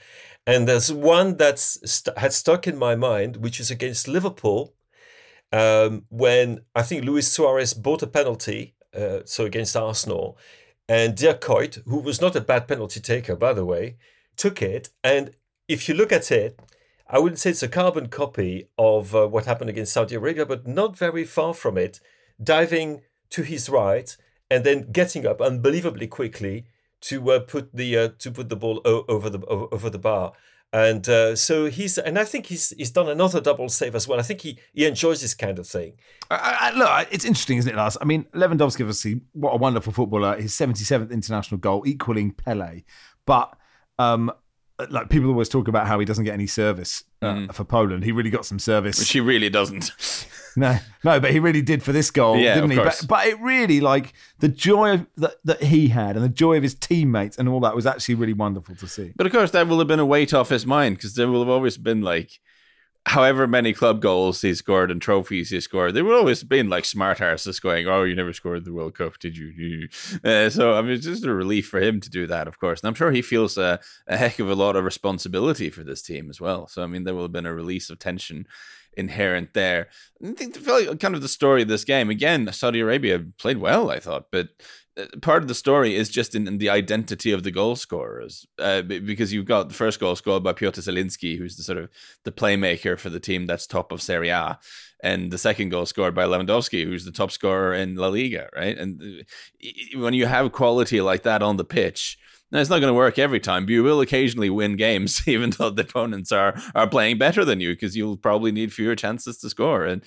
and 0.45 0.67
there's 0.67 0.93
one 0.93 1.35
that's 1.37 1.79
st- 1.91 2.15
had 2.19 2.33
stuck 2.33 2.67
in 2.67 2.77
my 2.77 2.95
mind, 2.95 3.37
which 3.37 3.59
is 3.59 3.71
against 3.71 4.07
Liverpool, 4.07 4.75
um, 5.51 6.05
when 6.09 6.61
I 6.75 6.83
think 6.83 7.03
Luis 7.03 7.31
Suarez 7.31 7.73
bought 7.73 8.03
a 8.03 8.07
penalty, 8.07 8.75
uh, 8.95 9.21
so 9.25 9.45
against 9.45 9.75
Arsenal, 9.75 10.37
and 10.87 11.15
Dirk 11.15 11.41
Kuyt, 11.41 11.83
who 11.85 11.99
was 11.99 12.21
not 12.21 12.35
a 12.35 12.41
bad 12.41 12.67
penalty 12.67 12.99
taker, 12.99 13.35
by 13.35 13.53
the 13.53 13.65
way, 13.65 13.97
took 14.37 14.61
it. 14.61 14.89
And 15.03 15.31
if 15.67 15.89
you 15.89 15.95
look 15.95 16.11
at 16.11 16.31
it, 16.31 16.59
I 17.07 17.19
wouldn't 17.19 17.39
say 17.39 17.51
it's 17.51 17.63
a 17.63 17.67
carbon 17.67 18.07
copy 18.07 18.69
of 18.77 19.15
uh, 19.15 19.27
what 19.27 19.45
happened 19.45 19.69
against 19.69 19.93
Saudi 19.93 20.15
Arabia, 20.15 20.45
but 20.45 20.67
not 20.67 20.97
very 20.97 21.23
far 21.23 21.53
from 21.53 21.77
it, 21.77 21.99
diving 22.41 23.01
to 23.31 23.43
his 23.43 23.69
right 23.69 24.15
and 24.49 24.63
then 24.63 24.91
getting 24.91 25.25
up 25.25 25.41
unbelievably 25.41 26.07
quickly 26.07 26.65
to 27.01 27.31
uh, 27.31 27.39
put 27.39 27.75
the 27.75 27.97
uh, 27.97 28.09
to 28.19 28.31
put 28.31 28.49
the 28.49 28.55
ball 28.55 28.81
o- 28.85 29.05
over 29.07 29.29
the 29.29 29.39
o- 29.47 29.69
over 29.71 29.89
the 29.89 29.99
bar. 29.99 30.33
And 30.75 31.07
uh, 31.07 31.37
so 31.37 31.67
he's, 31.67 31.97
and 31.97 32.19
I 32.19 32.25
think 32.25 32.47
he's 32.47 32.71
he's 32.71 32.91
done 32.91 33.07
another 33.07 33.39
double 33.39 33.69
save 33.69 33.95
as 33.95 34.09
well. 34.09 34.19
I 34.19 34.23
think 34.23 34.41
he, 34.41 34.59
he 34.73 34.85
enjoys 34.85 35.21
this 35.21 35.33
kind 35.33 35.57
of 35.57 35.65
thing. 35.65 35.93
I, 36.29 36.57
I, 36.59 36.71
look, 36.71 37.07
it's 37.13 37.23
interesting, 37.23 37.59
isn't 37.59 37.71
it, 37.71 37.77
Lars? 37.77 37.97
I 38.01 38.03
mean, 38.03 38.25
Lewandowski, 38.33 38.81
obviously, 38.81 39.21
what 39.31 39.53
a 39.53 39.55
wonderful 39.55 39.93
footballer. 39.93 40.35
His 40.35 40.51
77th 40.51 41.11
international 41.11 41.59
goal, 41.59 41.87
equaling 41.87 42.31
Pele. 42.31 42.83
But 43.25 43.57
um, 43.99 44.33
like 44.89 45.07
people 45.07 45.29
always 45.29 45.47
talk 45.47 45.69
about 45.69 45.87
how 45.87 45.97
he 45.97 46.05
doesn't 46.05 46.25
get 46.25 46.33
any 46.33 46.47
service 46.47 47.05
uh, 47.21 47.33
mm. 47.33 47.53
for 47.53 47.63
Poland. 47.63 48.03
He 48.03 48.11
really 48.11 48.29
got 48.29 48.45
some 48.45 48.59
service, 48.59 48.99
which 48.99 49.11
he 49.11 49.21
really 49.21 49.49
doesn't. 49.49 49.91
no, 50.57 50.77
no, 51.03 51.19
but 51.19 51.31
he 51.31 51.39
really 51.39 51.61
did 51.61 51.83
for 51.83 51.91
this 51.91 52.11
goal, 52.11 52.37
yeah, 52.37 52.55
didn't 52.55 52.71
he? 52.71 52.77
But, 52.77 53.05
but, 53.07 53.27
it 53.27 53.39
really 53.41 53.81
like 53.81 54.13
the 54.39 54.47
joy 54.47 55.05
that 55.17 55.35
that 55.43 55.63
he 55.63 55.89
had 55.89 56.15
and 56.15 56.23
the 56.23 56.29
joy 56.29 56.57
of 56.57 56.63
his 56.63 56.73
teammates 56.75 57.37
and 57.37 57.49
all 57.49 57.59
that 57.61 57.75
was 57.75 57.85
actually 57.85 58.15
really 58.15 58.33
wonderful 58.33 58.75
to 58.75 58.87
see. 58.87 59.13
But 59.15 59.25
of 59.25 59.31
course, 59.31 59.51
that 59.51 59.67
will 59.67 59.79
have 59.79 59.87
been 59.87 59.99
a 59.99 60.05
weight 60.05 60.33
off 60.33 60.49
his 60.49 60.65
mind 60.65 60.97
because 60.97 61.15
there 61.15 61.27
will 61.27 61.39
have 61.39 61.49
always 61.49 61.77
been 61.77 62.01
like 62.01 62.39
however 63.07 63.45
many 63.45 63.71
club 63.71 64.01
goals 64.01 64.41
he 64.41 64.53
scored 64.55 64.89
and 64.89 65.01
trophies 65.01 65.51
he 65.51 65.59
scored, 65.61 65.93
there 65.93 66.03
would 66.03 66.17
always 66.17 66.43
been 66.43 66.69
like 66.69 66.85
smart 66.85 67.19
arses 67.19 67.61
going, 67.61 67.87
"Oh, 67.87 68.03
you 68.03 68.15
never 68.15 68.33
scored 68.33 68.65
the 68.65 68.73
World 68.73 68.95
Cup, 68.95 69.19
did 69.19 69.37
you?" 69.37 69.87
Uh, 70.23 70.49
so 70.49 70.73
I 70.73 70.81
mean, 70.81 70.91
it's 70.91 71.05
just 71.05 71.25
a 71.25 71.33
relief 71.33 71.67
for 71.67 71.79
him 71.79 71.99
to 72.01 72.09
do 72.09 72.25
that, 72.27 72.47
of 72.47 72.59
course, 72.59 72.81
and 72.81 72.87
I'm 72.87 72.95
sure 72.95 73.11
he 73.11 73.21
feels 73.21 73.57
a, 73.57 73.79
a 74.07 74.17
heck 74.17 74.39
of 74.39 74.49
a 74.49 74.55
lot 74.55 74.75
of 74.75 74.83
responsibility 74.83 75.69
for 75.69 75.83
this 75.83 76.01
team 76.01 76.29
as 76.29 76.41
well. 76.41 76.67
So 76.67 76.83
I 76.83 76.87
mean, 76.87 77.03
there 77.03 77.13
will 77.13 77.23
have 77.23 77.31
been 77.31 77.45
a 77.45 77.53
release 77.53 77.89
of 77.89 77.99
tension 77.99 78.47
inherent 78.97 79.53
there. 79.53 79.89
I 80.23 80.31
think 80.31 80.53
the, 80.53 80.97
kind 80.99 81.15
of 81.15 81.21
the 81.21 81.27
story 81.27 81.61
of 81.61 81.67
this 81.67 81.83
game 81.83 82.09
again. 82.09 82.51
Saudi 82.51 82.79
Arabia 82.79 83.23
played 83.37 83.57
well, 83.57 83.89
I 83.89 83.99
thought, 83.99 84.27
but 84.31 84.49
uh, 84.97 85.05
part 85.21 85.41
of 85.41 85.49
the 85.49 85.55
story 85.55 85.93
is 85.95 86.09
just 86.09 86.35
in, 86.35 86.47
in 86.47 86.57
the 86.57 86.69
identity 86.69 87.31
of 87.31 87.43
the 87.43 87.51
goal 87.51 87.75
scorers 87.75 88.45
uh, 88.59 88.81
because 88.81 89.33
you've 89.33 89.45
got 89.45 89.67
the 89.67 89.75
first 89.75 89.99
goal 89.99 90.15
scored 90.15 90.43
by 90.43 90.53
Piotr 90.53 90.79
Zielinski 90.79 91.37
who's 91.37 91.57
the 91.57 91.63
sort 91.63 91.77
of 91.77 91.89
the 92.23 92.31
playmaker 92.31 92.97
for 92.97 93.09
the 93.09 93.19
team 93.19 93.45
that's 93.45 93.67
top 93.67 93.91
of 93.91 94.01
Serie 94.01 94.29
A 94.29 94.57
and 95.03 95.31
the 95.31 95.37
second 95.37 95.69
goal 95.69 95.85
scored 95.85 96.15
by 96.15 96.23
Lewandowski 96.23 96.85
who's 96.85 97.03
the 97.03 97.11
top 97.11 97.31
scorer 97.31 97.73
in 97.73 97.95
La 97.95 98.07
Liga 98.07 98.47
right 98.55 98.77
and 98.77 99.01
uh, 99.01 99.99
when 99.99 100.13
you 100.13 100.27
have 100.27 100.53
quality 100.53 101.01
like 101.01 101.23
that 101.23 101.43
on 101.43 101.57
the 101.57 101.65
pitch 101.65 102.17
now, 102.51 102.59
it's 102.59 102.69
not 102.69 102.79
going 102.79 102.91
to 102.91 102.97
work 102.97 103.17
every 103.17 103.39
time, 103.39 103.65
but 103.65 103.71
you 103.71 103.83
will 103.83 104.01
occasionally 104.01 104.51
win 104.51 104.75
games, 104.75 105.21
even 105.27 105.49
though 105.51 105.71
the 105.71 105.81
opponents 105.81 106.31
are 106.31 106.55
are 106.75 106.87
playing 106.87 107.17
better 107.17 107.43
than 107.43 107.59
you, 107.59 107.73
because 107.73 107.97
you'll 107.97 108.17
probably 108.17 108.51
need 108.51 108.71
fewer 108.71 108.95
chances 108.95 109.37
to 109.39 109.49
score. 109.49 109.85
And 109.85 110.03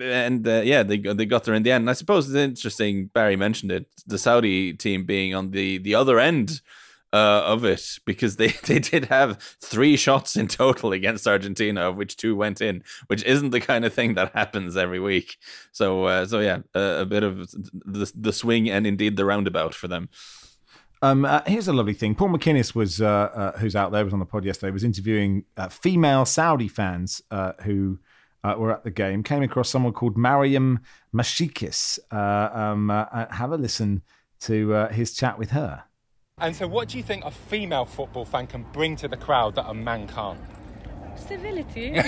and 0.00 0.46
uh, 0.46 0.62
yeah, 0.64 0.82
they 0.82 0.98
they 0.98 1.24
got 1.24 1.44
there 1.44 1.54
in 1.54 1.62
the 1.62 1.70
end. 1.70 1.82
And 1.82 1.90
I 1.90 1.94
suppose 1.94 2.28
it's 2.28 2.36
interesting. 2.36 3.06
Barry 3.06 3.36
mentioned 3.36 3.70
it, 3.70 3.86
the 4.06 4.18
Saudi 4.18 4.72
team 4.72 5.04
being 5.04 5.34
on 5.34 5.50
the 5.50 5.78
the 5.78 5.94
other 5.94 6.18
end. 6.18 6.60
Uh, 7.14 7.42
of 7.44 7.62
it 7.62 7.98
because 8.06 8.36
they, 8.36 8.48
they 8.64 8.78
did 8.78 9.04
have 9.04 9.38
three 9.60 9.98
shots 9.98 10.34
in 10.34 10.48
total 10.48 10.94
against 10.94 11.26
Argentina, 11.26 11.90
of 11.90 11.96
which 11.96 12.16
two 12.16 12.34
went 12.34 12.62
in, 12.62 12.82
which 13.08 13.22
isn't 13.24 13.50
the 13.50 13.60
kind 13.60 13.84
of 13.84 13.92
thing 13.92 14.14
that 14.14 14.32
happens 14.32 14.78
every 14.78 14.98
week. 14.98 15.36
So 15.72 16.04
uh, 16.04 16.24
so 16.24 16.40
yeah, 16.40 16.60
a 16.72 17.04
bit 17.04 17.22
of 17.22 17.50
the 17.50 18.10
the 18.14 18.32
swing 18.32 18.70
and 18.70 18.86
indeed 18.86 19.18
the 19.18 19.26
roundabout 19.26 19.74
for 19.74 19.88
them. 19.88 20.08
Um, 21.02 21.24
uh, 21.24 21.40
here's 21.46 21.66
a 21.66 21.72
lovely 21.72 21.94
thing. 21.94 22.14
Paul 22.14 22.28
McInnes 22.28 22.76
was, 22.76 23.02
uh, 23.02 23.06
uh, 23.06 23.58
who's 23.58 23.74
out 23.74 23.90
there, 23.90 24.04
was 24.04 24.14
on 24.14 24.20
the 24.20 24.24
pod 24.24 24.44
yesterday, 24.44 24.70
was 24.70 24.84
interviewing 24.84 25.44
uh, 25.56 25.68
female 25.68 26.24
Saudi 26.24 26.68
fans 26.68 27.20
uh, 27.32 27.54
who 27.62 27.98
uh, 28.44 28.54
were 28.56 28.72
at 28.72 28.84
the 28.84 28.90
game. 28.92 29.24
Came 29.24 29.42
across 29.42 29.68
someone 29.68 29.92
called 29.92 30.16
Mariam 30.16 30.78
Mashikis. 31.12 31.98
Um, 32.12 32.88
have 32.88 33.50
a 33.50 33.56
listen 33.56 34.02
to 34.42 34.88
his 34.92 35.12
chat 35.12 35.38
with 35.38 35.50
her. 35.50 35.84
And 36.38 36.54
so, 36.54 36.66
what 36.68 36.88
do 36.88 36.96
you 36.96 37.02
think 37.02 37.24
a 37.24 37.30
female 37.30 37.84
football 37.84 38.24
fan 38.24 38.46
can 38.46 38.64
bring 38.72 38.96
to 38.96 39.08
the 39.08 39.16
crowd 39.16 39.56
that 39.56 39.68
a 39.68 39.74
man 39.74 40.06
can't? 40.06 40.40
Civility. 41.22 41.94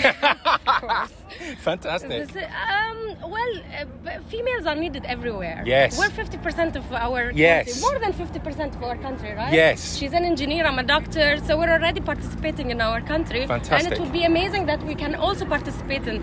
Fantastic. 1.58 2.36
Um, 2.36 3.16
well, 3.30 3.52
uh, 3.56 4.20
females 4.28 4.66
are 4.66 4.74
needed 4.74 5.04
everywhere. 5.06 5.62
Yes. 5.66 5.98
We're 5.98 6.08
50% 6.08 6.76
of 6.76 6.92
our 6.92 7.30
yes. 7.32 7.66
country. 7.66 7.80
More 7.80 7.98
than 7.98 8.12
50% 8.12 8.76
of 8.76 8.82
our 8.82 8.96
country, 8.96 9.32
right? 9.32 9.52
Yes. 9.52 9.96
She's 9.96 10.12
an 10.12 10.24
engineer, 10.24 10.64
I'm 10.64 10.78
a 10.78 10.82
doctor, 10.82 11.38
so 11.46 11.56
we're 11.58 11.72
already 11.72 12.00
participating 12.00 12.70
in 12.70 12.80
our 12.80 13.00
country. 13.00 13.46
Fantastic. 13.46 13.92
And 13.92 13.92
it 13.92 14.00
would 14.00 14.12
be 14.12 14.24
amazing 14.24 14.66
that 14.66 14.82
we 14.84 14.94
can 14.94 15.14
also 15.14 15.44
participate 15.44 16.06
in 16.06 16.22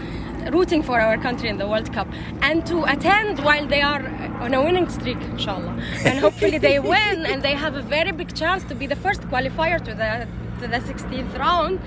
rooting 0.52 0.82
for 0.84 1.00
our 1.00 1.18
country 1.18 1.50
in 1.50 1.58
the 1.58 1.68
World 1.68 1.92
Cup 1.94 2.08
and 2.42 2.66
to 2.66 2.84
attend 2.86 3.40
while 3.44 3.68
they 3.68 3.82
are 3.82 4.06
on 4.42 4.54
a 4.54 4.62
winning 4.64 4.90
streak, 4.90 5.22
inshallah. 5.22 5.80
And 6.06 6.20
hopefully 6.20 6.58
they 6.58 6.80
win 6.94 7.26
and 7.26 7.44
they 7.44 7.54
have 7.54 7.76
a 7.76 7.82
very 7.82 8.12
big 8.12 8.34
chance 8.36 8.64
to 8.66 8.76
be 8.76 8.88
the 8.88 8.96
first 8.96 9.22
qualifier 9.24 9.84
to 9.84 9.94
the 9.94 10.28
to 10.62 10.68
the 10.68 10.78
16th 10.78 11.38
round 11.38 11.80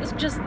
it's 0.00 0.12
just 0.12 0.38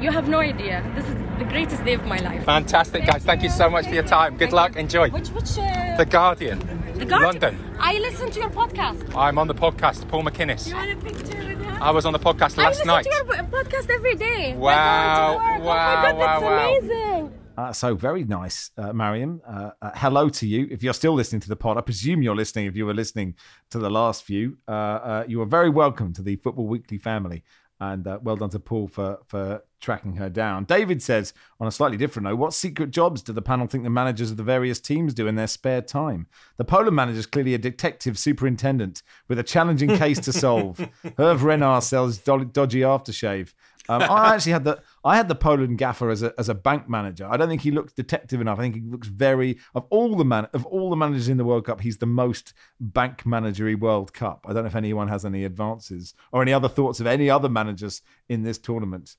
you 0.00 0.10
have 0.10 0.28
no 0.28 0.38
idea. 0.38 0.82
This 0.94 1.04
is 1.04 1.14
the 1.38 1.44
greatest 1.44 1.84
day 1.84 1.92
of 1.94 2.04
my 2.06 2.18
life. 2.18 2.44
Fantastic, 2.44 3.06
guys. 3.06 3.22
Thank 3.22 3.42
you 3.42 3.50
so 3.50 3.68
much 3.68 3.86
for 3.86 3.94
your 3.94 4.02
time. 4.02 4.36
Good 4.36 4.52
luck. 4.52 4.76
Enjoy. 4.76 5.10
Which, 5.10 5.28
which, 5.28 5.58
uh, 5.58 5.96
the 5.96 6.06
Guardian. 6.06 6.58
The 6.94 7.04
Guardian. 7.04 7.22
London. 7.22 7.76
I 7.78 7.98
listen 7.98 8.30
to 8.30 8.40
your 8.40 8.50
podcast. 8.50 9.14
I'm 9.14 9.38
on 9.38 9.46
the 9.46 9.54
podcast, 9.54 10.08
Paul 10.08 10.22
McInnes. 10.22 10.68
You 10.68 10.74
want 10.74 10.92
a 10.92 10.96
picture 10.96 11.38
with 11.38 11.60
him? 11.60 11.82
I 11.82 11.90
was 11.90 12.06
on 12.06 12.12
the 12.12 12.18
podcast 12.18 12.56
last 12.56 12.84
night. 12.86 13.06
I 13.06 13.10
listen 13.10 13.26
to 13.28 13.36
your 13.36 13.44
podcast 13.44 13.90
every 13.90 14.14
day. 14.14 14.54
Wow. 14.56 15.36
Wow. 15.36 15.56
Oh 15.58 15.64
my 15.64 16.10
God, 16.10 16.16
wow. 16.16 16.40
That's 16.40 16.84
amazing. 16.84 17.39
Uh, 17.56 17.72
so 17.72 17.94
very 17.94 18.24
nice, 18.24 18.70
uh, 18.78 18.92
Mariam. 18.92 19.40
Uh, 19.46 19.70
uh, 19.82 19.90
hello 19.94 20.28
to 20.28 20.46
you. 20.46 20.68
If 20.70 20.82
you're 20.82 20.94
still 20.94 21.14
listening 21.14 21.40
to 21.42 21.48
the 21.48 21.56
pod, 21.56 21.76
I 21.76 21.82
presume 21.82 22.22
you're 22.22 22.36
listening. 22.36 22.66
If 22.66 22.76
you 22.76 22.86
were 22.86 22.94
listening 22.94 23.34
to 23.70 23.78
the 23.78 23.90
last 23.90 24.22
few, 24.24 24.58
uh, 24.68 24.70
uh, 24.70 25.24
you 25.28 25.40
are 25.42 25.46
very 25.46 25.68
welcome 25.68 26.12
to 26.14 26.22
the 26.22 26.36
Football 26.36 26.66
Weekly 26.66 26.98
family. 26.98 27.42
And 27.82 28.06
uh, 28.06 28.18
well 28.22 28.36
done 28.36 28.50
to 28.50 28.60
Paul 28.60 28.88
for, 28.88 29.20
for 29.26 29.62
tracking 29.80 30.16
her 30.16 30.28
down. 30.28 30.64
David 30.64 31.02
says, 31.02 31.32
on 31.58 31.66
a 31.66 31.70
slightly 31.70 31.96
different 31.96 32.24
note, 32.24 32.36
what 32.36 32.52
secret 32.52 32.90
jobs 32.90 33.22
do 33.22 33.32
the 33.32 33.40
panel 33.40 33.66
think 33.66 33.84
the 33.84 33.90
managers 33.90 34.30
of 34.30 34.36
the 34.36 34.42
various 34.42 34.78
teams 34.80 35.14
do 35.14 35.26
in 35.26 35.34
their 35.34 35.46
spare 35.46 35.80
time? 35.80 36.26
The 36.58 36.64
Poland 36.64 36.94
manager 36.94 37.20
is 37.20 37.26
clearly 37.26 37.54
a 37.54 37.58
detective 37.58 38.18
superintendent 38.18 39.02
with 39.28 39.38
a 39.38 39.42
challenging 39.42 39.96
case 39.96 40.20
to 40.20 40.32
solve. 40.32 40.76
Hervé 41.04 41.42
Renard 41.42 41.82
sells 41.82 42.18
dodgy 42.18 42.80
aftershave. 42.80 43.54
Um, 43.88 44.02
I 44.02 44.34
actually 44.34 44.52
had 44.52 44.64
the 44.64 44.82
I 45.04 45.16
had 45.16 45.28
the 45.28 45.34
Poland 45.34 45.78
gaffer 45.78 46.10
as 46.10 46.22
a 46.22 46.34
as 46.38 46.48
a 46.48 46.54
bank 46.54 46.88
manager. 46.88 47.26
I 47.28 47.36
don't 47.36 47.48
think 47.48 47.62
he 47.62 47.70
looks 47.70 47.92
detective 47.92 48.40
enough. 48.40 48.58
I 48.58 48.62
think 48.62 48.74
he 48.76 48.82
looks 48.82 49.08
very 49.08 49.58
of 49.74 49.86
all 49.90 50.16
the 50.16 50.24
man 50.24 50.48
of 50.52 50.66
all 50.66 50.90
the 50.90 50.96
managers 50.96 51.28
in 51.28 51.38
the 51.38 51.44
World 51.44 51.64
Cup, 51.64 51.80
he's 51.80 51.98
the 51.98 52.06
most 52.06 52.52
bank 52.78 53.24
managery 53.24 53.78
World 53.78 54.12
Cup. 54.12 54.46
I 54.48 54.52
don't 54.52 54.64
know 54.64 54.68
if 54.68 54.76
anyone 54.76 55.08
has 55.08 55.24
any 55.24 55.44
advances 55.44 56.14
or 56.32 56.42
any 56.42 56.52
other 56.52 56.68
thoughts 56.68 57.00
of 57.00 57.06
any 57.06 57.30
other 57.30 57.48
managers 57.48 58.02
in 58.28 58.42
this 58.42 58.58
tournament. 58.58 59.16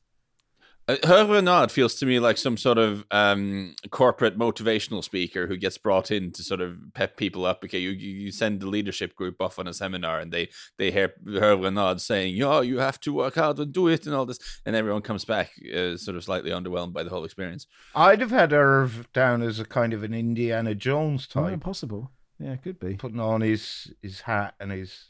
Uh, 0.88 0.96
Hervé 1.04 1.30
Renard 1.36 1.72
feels 1.72 1.96
to 1.96 2.06
me 2.06 2.20
like 2.20 2.38
some 2.38 2.58
sort 2.58 2.78
of 2.80 3.06
um, 3.12 3.76
corporate 3.92 4.38
motivational 4.38 5.04
speaker 5.04 5.46
who 5.48 5.56
gets 5.56 5.78
brought 5.78 6.10
in 6.12 6.32
to 6.32 6.44
sort 6.44 6.60
of 6.60 6.78
pep 6.96 7.18
people 7.18 7.46
up. 7.46 7.64
Okay, 7.64 7.78
you, 7.80 7.92
you 7.92 8.32
send 8.32 8.60
the 8.60 8.68
leadership 8.68 9.16
group 9.16 9.40
off 9.40 9.60
on 9.60 9.68
a 9.68 9.74
seminar 9.74 10.20
and 10.20 10.32
they 10.32 10.50
they 10.78 10.90
hear 10.92 11.14
Hervé 11.26 11.64
Renard 11.64 12.02
saying, 12.02 12.36
"Yo, 12.36 12.62
you 12.62 12.80
have 12.80 13.00
to 13.02 13.14
work 13.14 13.36
hard 13.36 13.60
and 13.60 13.72
do 13.72 13.88
it," 13.88 14.06
and 14.06 14.16
all 14.16 14.26
this, 14.26 14.40
and 14.66 14.76
everyone 14.76 15.02
comes 15.04 15.24
back 15.24 15.52
uh, 15.74 15.98
sort 15.98 16.18
of 16.18 16.24
slightly 16.24 16.52
underwhelmed 16.52 16.94
by 16.94 17.04
the 17.04 17.10
whole 17.12 17.26
experience. 17.26 17.68
I'd 17.96 18.20
have 18.22 18.32
had 18.32 18.52
Irv 18.52 19.08
down 19.14 19.42
as 19.44 19.60
a 19.60 19.66
kind 19.66 19.94
of 19.94 20.04
an 20.04 20.14
Indiana 20.14 20.74
Jones 20.76 21.28
Oh, 21.36 21.42
type, 21.50 21.60
possible. 21.62 22.12
Yeah, 22.40 22.54
it 22.54 22.64
could 22.64 22.80
be. 22.80 22.96
putting 22.96 23.20
on 23.20 23.42
his 23.42 23.94
his 24.02 24.22
hat 24.22 24.56
and 24.60 24.72
his 24.72 25.10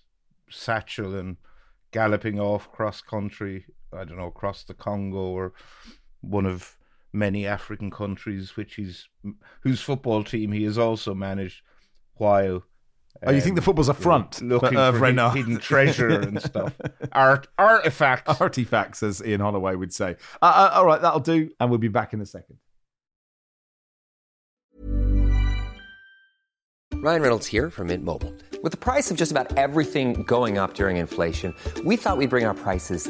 satchel 0.49 1.15
and 1.15 1.37
galloping 1.91 2.39
off 2.41 2.69
cross 2.73 3.01
country. 3.01 3.65
I 3.93 4.03
don't 4.05 4.17
know, 4.17 4.27
across 4.27 4.63
the 4.63 4.73
Congo 4.73 5.17
or 5.17 5.53
one 6.21 6.45
of 6.45 6.77
many 7.13 7.45
African 7.45 7.91
countries, 7.91 8.55
which 8.55 8.75
he's 8.75 9.07
whose 9.61 9.81
football 9.81 10.23
team 10.23 10.51
he 10.51 10.63
has 10.63 10.77
also 10.77 11.13
managed. 11.13 11.61
While 12.15 12.63
Oh, 13.23 13.31
you 13.31 13.41
think 13.41 13.55
the 13.55 13.61
um, 13.61 13.65
football's 13.65 13.89
a 13.89 13.93
front 13.93 14.41
looking 14.41 14.77
uh, 14.77 14.91
for 14.93 14.97
for 14.99 15.03
Renard? 15.03 15.35
hidden 15.35 15.57
treasure 15.57 16.21
and 16.21 16.41
stuff, 16.41 16.73
art 17.11 17.47
artifacts. 17.57 18.39
Artifacts, 18.39 19.03
as 19.03 19.21
Ian 19.23 19.41
Holloway 19.41 19.75
would 19.75 19.93
say. 19.93 20.15
Uh, 20.41 20.45
uh, 20.45 20.71
all 20.75 20.85
right, 20.85 21.01
that'll 21.01 21.19
do, 21.19 21.49
and 21.59 21.69
we'll 21.69 21.77
be 21.77 21.89
back 21.89 22.13
in 22.13 22.21
a 22.21 22.25
second. 22.25 22.57
Ryan 26.95 27.21
Reynolds 27.21 27.47
here 27.47 27.69
from 27.69 27.87
Mint 27.87 28.03
Mobile. 28.03 28.33
With 28.63 28.71
the 28.71 28.77
price 28.77 29.09
of 29.11 29.17
just 29.17 29.31
about 29.31 29.55
everything 29.57 30.23
going 30.23 30.57
up 30.57 30.75
during 30.75 30.97
inflation, 30.97 31.53
we 31.83 31.95
thought 31.97 32.17
we'd 32.17 32.29
bring 32.29 32.45
our 32.45 32.53
prices 32.53 33.09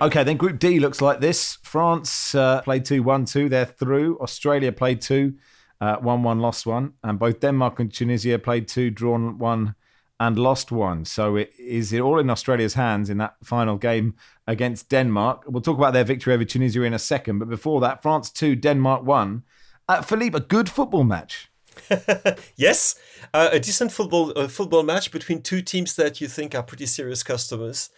Okay, 0.00 0.22
then 0.22 0.36
Group 0.36 0.60
D 0.60 0.78
looks 0.78 1.00
like 1.00 1.18
this. 1.18 1.58
France 1.62 2.32
uh, 2.32 2.62
played 2.62 2.84
2 2.84 3.02
1 3.02 3.24
2. 3.24 3.48
They're 3.48 3.64
through. 3.64 4.16
Australia 4.20 4.70
played 4.70 5.00
2 5.00 5.34
uh, 5.80 5.96
1 5.96 6.22
1, 6.22 6.38
lost 6.38 6.66
1. 6.66 6.92
And 7.02 7.18
both 7.18 7.40
Denmark 7.40 7.80
and 7.80 7.92
Tunisia 7.92 8.38
played 8.38 8.68
2, 8.68 8.90
drawn 8.90 9.38
1, 9.38 9.74
and 10.20 10.38
lost 10.38 10.70
1. 10.70 11.04
So 11.04 11.34
it 11.34 11.50
is 11.58 11.92
it 11.92 12.00
all 12.00 12.20
in 12.20 12.30
Australia's 12.30 12.74
hands 12.74 13.10
in 13.10 13.18
that 13.18 13.36
final 13.42 13.76
game 13.76 14.14
against 14.46 14.88
Denmark. 14.88 15.42
We'll 15.48 15.62
talk 15.62 15.78
about 15.78 15.94
their 15.94 16.04
victory 16.04 16.32
over 16.32 16.44
Tunisia 16.44 16.82
in 16.82 16.94
a 16.94 16.98
second. 17.00 17.40
But 17.40 17.48
before 17.48 17.80
that, 17.80 18.00
France 18.00 18.30
2, 18.30 18.54
Denmark 18.54 19.02
1. 19.04 19.42
Uh, 19.88 20.02
Philippe, 20.02 20.36
a 20.36 20.40
good 20.40 20.68
football 20.68 21.02
match. 21.02 21.50
yes, 22.56 22.94
uh, 23.34 23.48
a 23.52 23.58
decent 23.58 23.90
football 23.90 24.32
uh, 24.36 24.46
football 24.46 24.82
match 24.84 25.10
between 25.10 25.42
two 25.42 25.62
teams 25.62 25.96
that 25.96 26.20
you 26.20 26.28
think 26.28 26.54
are 26.54 26.62
pretty 26.62 26.86
serious 26.86 27.22
customers, 27.22 27.90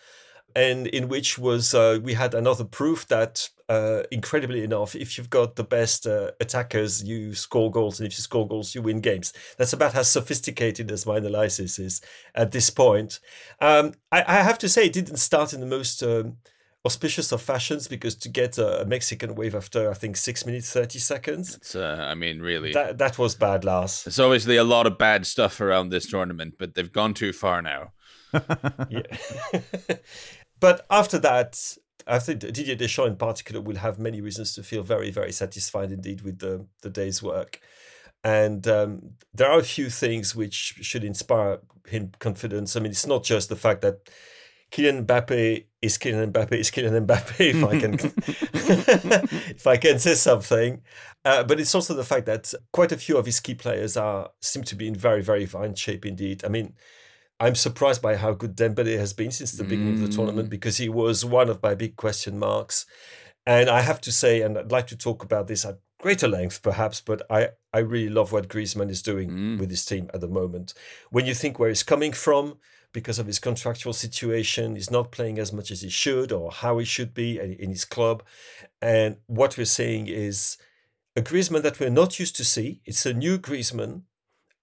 and 0.55 0.87
in 0.87 1.09
which 1.09 1.39
was 1.39 1.75
uh, 1.75 1.99
we 2.03 2.15
had 2.15 2.35
another 2.35 2.65
proof 2.65 3.07
that 3.09 3.49
uh, 3.71 4.03
incredibly 4.11 4.65
enough, 4.65 4.97
if 4.97 5.17
you've 5.17 5.31
got 5.31 5.55
the 5.55 5.63
best 5.63 6.05
uh, 6.05 6.33
attackers, 6.41 7.05
you 7.05 7.35
score 7.35 7.71
goals, 7.71 8.01
and 8.01 8.07
if 8.07 8.19
you 8.19 8.23
score 8.23 8.47
goals, 8.47 8.75
you 8.75 8.83
win 8.83 9.01
games. 9.01 9.33
That's 9.59 9.73
about 9.73 9.95
as 9.95 10.11
sophisticated 10.11 10.91
as 10.91 11.07
my 11.07 11.19
analysis 11.19 11.79
is 11.79 12.01
at 12.35 12.51
this 12.51 12.69
point. 12.69 13.21
Um, 13.61 13.93
I, 14.11 14.25
I, 14.27 14.43
have 14.43 14.59
to 14.59 14.69
say, 14.69 14.87
it 14.87 14.93
didn't 14.93 15.19
start 15.19 15.53
in 15.53 15.61
the 15.61 15.67
most. 15.67 16.03
Um, 16.03 16.39
auspicious 16.87 17.31
of 17.31 17.43
fashions 17.43 17.87
because 17.89 18.15
to 18.15 18.27
get 18.31 18.57
a, 18.57 18.87
Mexican 18.87 19.35
wave 19.35 19.55
after 19.55 19.91
I 19.91 19.95
think 19.95 20.17
six 20.17 20.47
minutes 20.47 20.73
thirty 20.73 20.99
seconds. 20.99 21.57
It's, 21.57 21.75
uh, 21.75 22.07
I 22.09 22.15
mean, 22.15 22.41
really, 22.41 22.73
that 22.73 22.97
that 22.97 23.19
was 23.19 23.35
bad, 23.35 23.65
Lars. 23.65 24.05
There's 24.05 24.19
obviously 24.19 24.57
a 24.57 24.65
lot 24.65 24.87
of 24.87 24.97
bad 24.97 25.27
stuff 25.27 25.61
around 25.61 25.91
this 25.91 26.07
tournament, 26.07 26.55
but 26.59 26.75
they've 26.75 26.91
gone 26.91 27.13
too 27.13 27.35
far 27.35 27.61
now. 27.61 27.93
but 30.61 30.87
after 30.91 31.19
that, 31.19 31.77
I 32.07 32.19
think 32.19 32.41
Didier 32.41 32.77
Deschamps 32.77 33.11
in 33.11 33.17
particular 33.17 33.61
will 33.61 33.77
have 33.77 33.99
many 33.99 34.21
reasons 34.21 34.55
to 34.55 34.63
feel 34.63 34.83
very, 34.83 35.11
very 35.11 35.33
satisfied 35.33 35.93
indeed 35.93 36.23
with 36.23 36.39
the 36.39 36.67
the 36.83 36.91
day's 36.91 37.23
work. 37.23 37.61
And 38.23 38.67
um, 38.69 39.13
there 39.33 39.51
are 39.51 39.61
a 39.61 39.65
few 39.65 39.89
things 39.89 40.37
which 40.37 40.75
should 40.83 41.05
inspire 41.05 41.61
him 41.89 42.13
confidence. 42.19 42.77
I 42.77 42.81
mean, 42.81 42.91
it's 42.91 43.07
not 43.07 43.25
just 43.25 43.49
the 43.49 43.57
fact 43.57 43.81
that 43.81 44.11
Kylian 44.71 45.07
Mbappe 45.07 45.65
is 45.83 45.99
Kylian 45.99 46.33
Mbappe 46.33 46.53
is 46.53 46.71
Kylian 46.71 47.07
Mbappe 47.07 47.41
if 47.41 47.65
I 47.65 47.81
can 47.81 47.95
if 49.57 49.67
I 49.67 49.77
can 49.77 49.99
say 49.99 50.15
something, 50.15 50.83
uh, 51.25 51.45
but 51.45 51.59
it's 51.61 51.75
also 51.75 51.95
the 51.95 52.05
fact 52.05 52.27
that 52.27 52.53
quite 52.73 52.93
a 52.93 52.97
few 52.97 53.17
of 53.17 53.27
his 53.27 53.41
key 53.41 53.55
players 53.55 53.97
are 53.97 54.31
seem 54.41 54.63
to 54.65 54.75
be 54.75 54.87
in 54.87 54.95
very 54.95 55.23
very 55.23 55.47
fine 55.47 55.75
shape 55.75 56.05
indeed. 56.07 56.45
I 56.45 56.49
mean, 56.49 56.75
I'm 57.41 57.55
surprised 57.55 58.03
by 58.03 58.17
how 58.17 58.33
good 58.33 58.55
Dembele 58.55 58.99
has 58.99 59.13
been 59.13 59.31
since 59.31 59.53
the 59.53 59.65
beginning 59.65 59.97
mm. 59.97 60.03
of 60.03 60.11
the 60.11 60.17
tournament 60.17 60.51
because 60.51 60.77
he 60.77 60.89
was 60.89 61.25
one 61.25 61.49
of 61.49 61.63
my 61.63 61.75
big 61.75 61.97
question 61.97 62.39
marks, 62.39 62.87
and 63.47 63.71
I 63.71 63.81
have 63.81 64.01
to 64.03 64.13
say, 64.13 64.43
and 64.43 64.59
I'd 64.59 64.71
like 64.71 64.87
to 64.89 64.97
talk 64.97 65.23
about 65.25 65.49
this 65.49 65.65
at 65.65 65.81
greater 65.99 66.29
length 66.29 66.63
perhaps, 66.63 67.01
but 67.01 67.23
I 67.31 67.49
I 67.73 67.79
really 67.79 68.11
love 68.11 68.33
what 68.33 68.49
Griezmann 68.49 68.91
is 68.91 69.03
doing 69.03 69.31
mm. 69.31 69.59
with 69.59 69.71
his 69.71 69.85
team 69.85 70.11
at 70.15 70.21
the 70.21 70.29
moment. 70.29 70.75
When 71.11 71.27
you 71.27 71.35
think 71.35 71.59
where 71.59 71.71
he's 71.71 71.83
coming 71.83 72.13
from 72.13 72.59
because 72.93 73.19
of 73.19 73.27
his 73.27 73.39
contractual 73.39 73.93
situation. 73.93 74.75
He's 74.75 74.91
not 74.91 75.13
playing 75.13 75.39
as 75.39 75.53
much 75.53 75.71
as 75.71 75.83
he 75.83 75.89
should 75.89 76.33
or 76.33 76.51
how 76.51 76.79
he 76.79 76.85
should 76.85 77.15
be 77.15 77.39
in 77.39 77.71
his 77.71 77.85
club. 77.85 78.23
And 78.83 79.17
what 79.27 79.57
we're 79.57 79.65
seeing 79.65 80.07
is 80.07 80.57
a 81.17 81.23
Griezmann 81.23 81.63
that 81.63 81.79
we're 81.79 81.91
not 81.91 82.19
used 82.19 82.37
to 82.37 82.45
see. 82.45 82.81
It's 82.85 83.07
a 83.07 83.15
new 83.15 83.39
Griezmann 83.39 84.03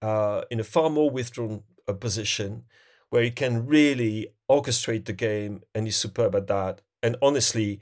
uh, 0.02 0.42
in 0.50 0.60
a 0.60 0.64
far 0.64 0.90
more 0.90 1.10
withdrawn 1.10 1.62
uh, 1.88 1.92
position 1.94 2.64
where 3.10 3.22
he 3.22 3.30
can 3.30 3.66
really 3.66 4.28
orchestrate 4.50 5.06
the 5.06 5.12
game 5.12 5.62
and 5.74 5.86
he's 5.86 5.96
superb 5.96 6.34
at 6.34 6.46
that. 6.46 6.82
And 7.02 7.16
honestly, 7.22 7.80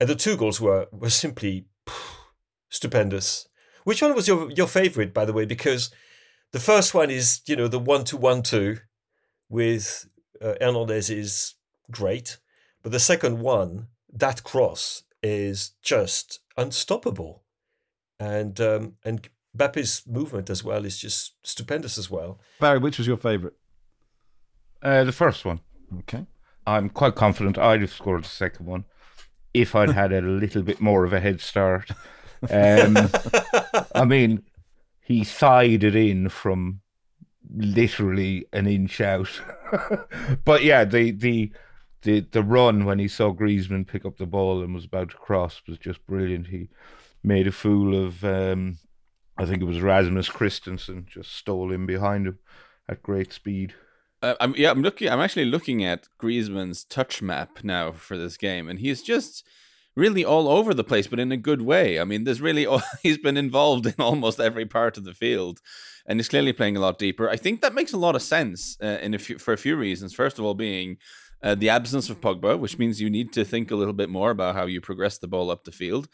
and 0.00 0.08
the 0.08 0.14
two 0.14 0.36
goals 0.36 0.60
were 0.60 0.88
were 0.90 1.10
simply 1.10 1.66
phew, 1.86 1.94
stupendous. 2.70 3.48
Which 3.84 4.02
one 4.02 4.14
was 4.14 4.28
your 4.28 4.50
your 4.50 4.68
favorite, 4.68 5.12
by 5.12 5.24
the 5.24 5.32
way? 5.32 5.44
Because 5.44 5.90
the 6.52 6.60
first 6.60 6.94
one 6.94 7.10
is, 7.10 7.40
you 7.46 7.56
know, 7.56 7.68
the 7.68 7.78
one 7.78 8.04
two 8.04 8.16
one 8.16 8.42
two 8.42 8.78
with 9.48 10.08
uh, 10.40 10.54
Hernandez 10.60 11.10
is 11.10 11.54
great, 11.90 12.38
but 12.82 12.92
the 12.92 13.00
second 13.00 13.40
one, 13.40 13.88
that 14.12 14.42
cross 14.42 15.04
is 15.22 15.72
just 15.82 16.40
unstoppable, 16.56 17.44
and 18.18 18.60
um, 18.60 18.94
and 19.04 19.28
Mbappe's 19.56 20.06
movement 20.06 20.50
as 20.50 20.64
well 20.64 20.84
is 20.84 20.98
just 20.98 21.34
stupendous 21.42 21.98
as 21.98 22.10
well. 22.10 22.40
Barry, 22.60 22.78
which 22.78 22.98
was 22.98 23.06
your 23.06 23.16
favourite? 23.16 23.54
Uh, 24.82 25.04
the 25.04 25.12
first 25.12 25.44
one. 25.44 25.60
Okay. 26.00 26.26
I'm 26.66 26.88
quite 26.88 27.14
confident 27.14 27.58
I'd 27.58 27.80
have 27.80 27.92
scored 27.92 28.24
the 28.24 28.28
second 28.28 28.66
one 28.66 28.84
if 29.52 29.74
I'd 29.74 29.90
had 29.90 30.12
a 30.12 30.20
little 30.22 30.62
bit 30.62 30.80
more 30.80 31.04
of 31.04 31.12
a 31.12 31.20
head 31.20 31.40
start. 31.40 31.90
Um, 32.50 32.96
I 33.94 34.04
mean, 34.04 34.42
he 35.00 35.24
sighed 35.24 35.84
it 35.84 35.94
in 35.94 36.28
from 36.28 36.80
literally 37.54 38.46
an 38.52 38.66
inch 38.66 39.00
out. 39.00 39.42
but 40.44 40.64
yeah, 40.64 40.84
the 40.84 41.10
the 41.10 41.52
the 42.02 42.20
the 42.20 42.42
run 42.42 42.84
when 42.84 42.98
he 42.98 43.08
saw 43.08 43.32
Griezmann 43.32 43.86
pick 43.86 44.04
up 44.04 44.16
the 44.16 44.26
ball 44.26 44.62
and 44.62 44.74
was 44.74 44.84
about 44.84 45.10
to 45.10 45.16
cross 45.16 45.62
was 45.68 45.78
just 45.78 46.04
brilliant. 46.06 46.48
He 46.48 46.68
made 47.22 47.46
a 47.46 47.52
fool 47.52 48.06
of, 48.06 48.24
um, 48.24 48.78
I 49.38 49.46
think 49.46 49.62
it 49.62 49.66
was 49.66 49.80
Rasmus 49.80 50.28
Kristensen, 50.28 51.06
just 51.06 51.34
stole 51.34 51.72
in 51.72 51.86
behind 51.86 52.26
him 52.26 52.38
at 52.88 53.02
great 53.02 53.32
speed. 53.32 53.74
Uh, 54.22 54.34
I'm 54.40 54.54
yeah, 54.56 54.70
I'm 54.70 54.82
looking. 54.82 55.08
I'm 55.08 55.20
actually 55.20 55.46
looking 55.46 55.84
at 55.84 56.06
Griezmann's 56.20 56.84
touch 56.84 57.20
map 57.20 57.64
now 57.64 57.92
for 57.92 58.16
this 58.16 58.36
game, 58.36 58.68
and 58.68 58.78
he's 58.78 59.02
just 59.02 59.44
really 59.96 60.24
all 60.24 60.48
over 60.48 60.72
the 60.72 60.84
place, 60.84 61.06
but 61.06 61.18
in 61.18 61.32
a 61.32 61.36
good 61.36 61.62
way. 61.62 62.00
I 62.00 62.04
mean, 62.04 62.24
there's 62.24 62.40
really 62.40 62.66
he's 63.02 63.18
been 63.18 63.36
involved 63.36 63.86
in 63.86 63.94
almost 63.98 64.40
every 64.40 64.66
part 64.66 64.96
of 64.96 65.04
the 65.04 65.14
field, 65.14 65.60
and 66.06 66.18
he's 66.18 66.28
clearly 66.28 66.52
playing 66.52 66.76
a 66.76 66.80
lot 66.80 66.98
deeper. 66.98 67.28
I 67.28 67.36
think 67.36 67.62
that 67.62 67.74
makes 67.74 67.92
a 67.92 67.98
lot 67.98 68.14
of 68.14 68.22
sense 68.22 68.76
uh, 68.82 68.98
in 69.02 69.14
a 69.14 69.18
few, 69.18 69.38
for 69.38 69.52
a 69.52 69.58
few 69.58 69.76
reasons. 69.76 70.14
First 70.14 70.38
of 70.38 70.44
all, 70.44 70.54
being 70.54 70.98
uh, 71.42 71.56
the 71.56 71.68
absence 71.68 72.08
of 72.08 72.20
Pogba, 72.20 72.58
which 72.58 72.78
means 72.78 73.00
you 73.00 73.10
need 73.10 73.32
to 73.32 73.44
think 73.44 73.70
a 73.70 73.76
little 73.76 73.94
bit 73.94 74.08
more 74.08 74.30
about 74.30 74.54
how 74.54 74.66
you 74.66 74.80
progress 74.80 75.18
the 75.18 75.28
ball 75.28 75.50
up 75.50 75.64
the 75.64 75.72
field. 75.72 76.08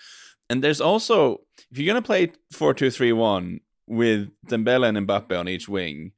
And 0.50 0.62
there's 0.62 0.80
also, 0.80 1.40
if 1.70 1.78
you're 1.78 1.92
going 1.92 2.02
to 2.02 2.06
play 2.06 2.32
4 2.52 2.74
2 2.74 2.90
3 2.90 3.12
1 3.12 3.60
with 3.86 4.28
Dembele 4.46 4.88
and 4.88 5.06
Mbappe 5.06 5.38
on 5.38 5.48
each 5.48 5.68
wing, 5.68 6.12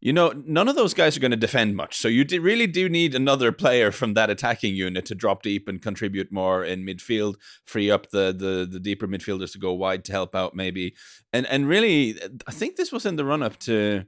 you 0.00 0.12
know, 0.12 0.32
none 0.44 0.68
of 0.68 0.76
those 0.76 0.94
guys 0.94 1.16
are 1.16 1.20
going 1.20 1.30
to 1.30 1.36
defend 1.36 1.74
much. 1.74 1.96
So 1.96 2.06
you 2.06 2.24
really 2.40 2.66
do 2.66 2.88
need 2.88 3.14
another 3.14 3.50
player 3.50 3.90
from 3.90 4.14
that 4.14 4.30
attacking 4.30 4.74
unit 4.74 5.06
to 5.06 5.14
drop 5.14 5.42
deep 5.42 5.68
and 5.68 5.80
contribute 5.80 6.30
more 6.30 6.64
in 6.64 6.84
midfield, 6.84 7.36
free 7.64 7.90
up 7.90 8.10
the, 8.10 8.34
the, 8.36 8.68
the 8.70 8.78
deeper 8.78 9.08
midfielders 9.08 9.52
to 9.52 9.58
go 9.58 9.72
wide 9.72 10.04
to 10.04 10.12
help 10.12 10.34
out 10.34 10.54
maybe. 10.54 10.94
And 11.32 11.46
and 11.46 11.66
really, 11.66 12.20
I 12.46 12.52
think 12.52 12.76
this 12.76 12.92
was 12.92 13.06
in 13.06 13.16
the 13.16 13.24
run 13.24 13.42
up 13.42 13.58
to 13.60 14.04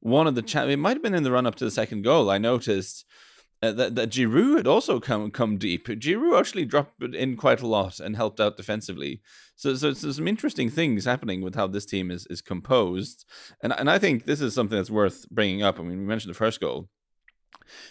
one 0.00 0.26
of 0.26 0.34
the 0.34 0.42
cha- 0.42 0.64
it 0.64 0.76
might 0.76 0.96
have 0.96 1.02
been 1.02 1.14
in 1.14 1.22
the 1.22 1.32
run 1.32 1.46
up 1.46 1.54
to 1.56 1.64
the 1.64 1.70
second 1.70 2.02
goal. 2.02 2.30
I 2.30 2.38
noticed 2.38 3.04
uh, 3.60 3.72
that, 3.72 3.96
that 3.96 4.10
Giroud 4.10 4.58
had 4.58 4.66
also 4.66 5.00
come 5.00 5.30
come 5.30 5.56
deep. 5.56 5.88
Giroud 5.88 6.38
actually 6.38 6.64
dropped 6.64 7.02
in 7.02 7.36
quite 7.36 7.60
a 7.60 7.66
lot 7.66 7.98
and 7.98 8.14
helped 8.14 8.40
out 8.40 8.56
defensively. 8.56 9.20
So, 9.56 9.74
so, 9.74 9.92
so 9.92 10.12
some 10.12 10.28
interesting 10.28 10.70
things 10.70 11.04
happening 11.04 11.40
with 11.40 11.56
how 11.56 11.66
this 11.66 11.84
team 11.84 12.10
is 12.10 12.26
is 12.30 12.40
composed, 12.40 13.24
and 13.60 13.72
and 13.72 13.90
I 13.90 13.98
think 13.98 14.24
this 14.24 14.40
is 14.40 14.54
something 14.54 14.78
that's 14.78 14.90
worth 14.90 15.28
bringing 15.30 15.62
up. 15.62 15.80
I 15.80 15.82
mean, 15.82 15.98
we 15.98 16.04
mentioned 16.04 16.32
the 16.32 16.38
first 16.38 16.60
goal. 16.60 16.88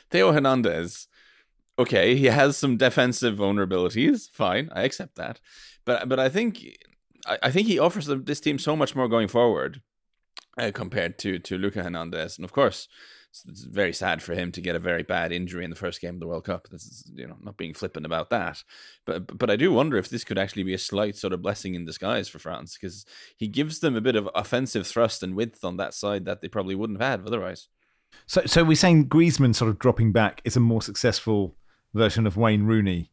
Theo 0.10 0.32
Hernandez, 0.32 1.08
okay, 1.77 2.15
he 2.15 2.25
has 2.27 2.56
some 2.56 2.77
defensive 2.77 3.38
vulnerabilities. 3.38 4.30
Fine, 4.32 4.69
I 4.71 4.84
accept 4.84 5.15
that, 5.15 5.41
but 5.84 6.08
but 6.08 6.19
I 6.19 6.30
think 6.30 6.65
I, 7.25 7.38
I 7.43 7.51
think 7.51 7.67
he 7.67 7.77
offers 7.77 8.08
this 8.08 8.39
team 8.39 8.58
so 8.58 8.77
much 8.77 8.95
more 8.95 9.10
going 9.10 9.27
forward 9.27 9.82
uh, 10.58 10.71
compared 10.73 11.19
to 11.19 11.39
to 11.39 11.58
Lucas 11.58 11.84
Hernandez, 11.84 12.38
and 12.38 12.45
of 12.45 12.53
course 12.53 12.88
it's 13.47 13.63
very 13.63 13.93
sad 13.93 14.21
for 14.21 14.34
him 14.34 14.52
to 14.52 14.62
get 14.62 14.76
a 14.76 14.80
very 14.80 15.04
bad 15.04 15.32
injury 15.32 15.63
in 15.63 15.69
the 15.69 15.76
first 15.76 16.02
game 16.02 16.15
of 16.15 16.19
the 16.19 16.28
World 16.28 16.45
Cup. 16.45 16.67
This 16.69 16.86
is, 16.86 17.12
you 17.13 17.28
know, 17.28 17.38
not 17.41 17.58
being 17.58 17.73
flippant 17.73 18.06
about 18.06 18.30
that, 18.30 18.63
but 19.06 19.38
but 19.38 19.50
I 19.50 19.56
do 19.56 19.71
wonder 19.71 19.97
if 19.97 20.10
this 20.10 20.23
could 20.23 20.38
actually 20.38 20.63
be 20.63 20.73
a 20.73 20.80
slight 20.80 21.15
sort 21.15 21.34
of 21.34 21.41
blessing 21.41 21.76
in 21.76 21.86
disguise 21.86 22.28
for 22.30 22.39
France 22.39 22.78
because 22.80 23.06
he 23.36 23.47
gives 23.47 23.80
them 23.80 23.95
a 23.95 24.02
bit 24.02 24.15
of 24.15 24.30
offensive 24.36 24.88
thrust 24.88 25.23
and 25.23 25.36
width 25.36 25.63
on 25.63 25.78
that 25.78 25.93
side 25.93 26.26
that 26.26 26.41
they 26.41 26.47
probably 26.47 26.76
wouldn't 26.76 27.02
have 27.02 27.19
had 27.19 27.28
otherwise. 27.28 27.67
So, 28.26 28.41
so 28.45 28.63
we're 28.63 28.76
saying 28.76 29.10
Griezmann 29.10 29.56
sort 29.56 29.69
of 29.69 29.80
dropping 29.80 30.12
back 30.12 30.41
is 30.43 30.56
a 30.56 30.62
more 30.62 30.82
successful 30.82 31.56
version 31.93 32.26
of 32.26 32.38
Wayne 32.38 32.63
Rooney, 32.63 33.12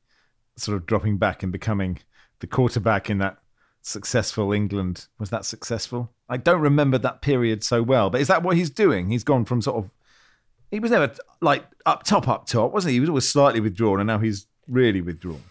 sort 0.57 0.77
of 0.77 0.87
dropping 0.87 1.19
back 1.19 1.43
and 1.43 1.53
becoming 1.53 1.99
the 2.41 2.47
quarterback 2.47 3.11
in 3.11 3.19
that 3.19 3.39
successful 3.83 4.53
England. 4.53 5.07
Was 5.19 5.31
that 5.31 5.45
successful? 5.45 6.11
I 6.29 6.37
don't 6.37 6.61
remember 6.61 6.99
that 6.99 7.23
period 7.23 7.63
so 7.63 7.83
well, 7.83 8.11
but 8.11 8.21
is 8.21 8.29
that 8.29 8.43
what 8.43 8.57
he's 8.57 8.71
doing? 8.71 9.11
He's 9.11 9.25
gone 9.25 9.45
from 9.45 9.61
sort 9.61 9.77
of 9.77 9.91
he 10.71 10.81
was 10.81 10.91
never 10.91 11.15
like 11.41 11.65
up 11.87 12.05
top, 12.05 12.29
up 12.29 12.47
top, 12.47 12.73
wasn't 12.73 12.91
he? 12.91 12.97
He 12.97 13.01
was 13.01 13.09
always 13.09 13.29
slightly 13.29 13.61
withdrawn, 13.61 14.01
and 14.01 14.07
now 14.07 14.19
he's 14.19 14.47
really 14.69 15.01
withdrawn. 15.01 15.43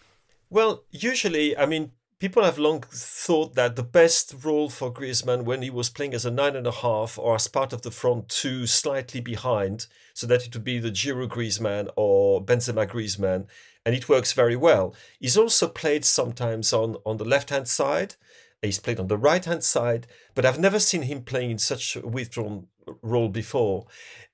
Well, 0.49 0.83
usually, 0.91 1.57
I 1.57 1.65
mean, 1.65 1.91
people 2.19 2.43
have 2.43 2.57
long 2.57 2.81
thought 2.89 3.55
that 3.55 3.75
the 3.75 3.83
best 3.83 4.35
role 4.43 4.69
for 4.69 4.93
Griezmann 4.93 5.43
when 5.45 5.61
he 5.61 5.69
was 5.69 5.89
playing 5.89 6.13
as 6.13 6.25
a 6.25 6.31
nine 6.31 6.55
and 6.55 6.67
a 6.67 6.71
half 6.71 7.17
or 7.17 7.35
as 7.35 7.47
part 7.47 7.73
of 7.73 7.81
the 7.81 7.91
front 7.91 8.29
two, 8.29 8.67
slightly 8.67 9.19
behind, 9.19 9.87
so 10.13 10.27
that 10.27 10.45
it 10.45 10.53
would 10.53 10.63
be 10.63 10.79
the 10.79 10.91
Giroud 10.91 11.29
Griezmann 11.29 11.89
or 11.95 12.43
Benzema 12.43 12.87
Griezmann, 12.87 13.47
and 13.85 13.95
it 13.95 14.07
works 14.07 14.33
very 14.33 14.55
well. 14.55 14.95
He's 15.19 15.37
also 15.37 15.67
played 15.67 16.05
sometimes 16.05 16.71
on 16.71 16.97
on 17.05 17.17
the 17.17 17.25
left 17.25 17.49
hand 17.49 17.67
side. 17.67 18.15
He's 18.61 18.79
played 18.79 18.99
on 18.99 19.07
the 19.07 19.17
right 19.17 19.43
hand 19.43 19.63
side, 19.63 20.07
but 20.35 20.45
I've 20.45 20.59
never 20.59 20.79
seen 20.79 21.01
him 21.01 21.23
playing 21.23 21.51
in 21.51 21.57
such 21.57 21.97
a 21.97 22.07
withdrawn 22.07 22.67
role 23.01 23.27
before. 23.27 23.87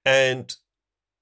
And 0.05 0.55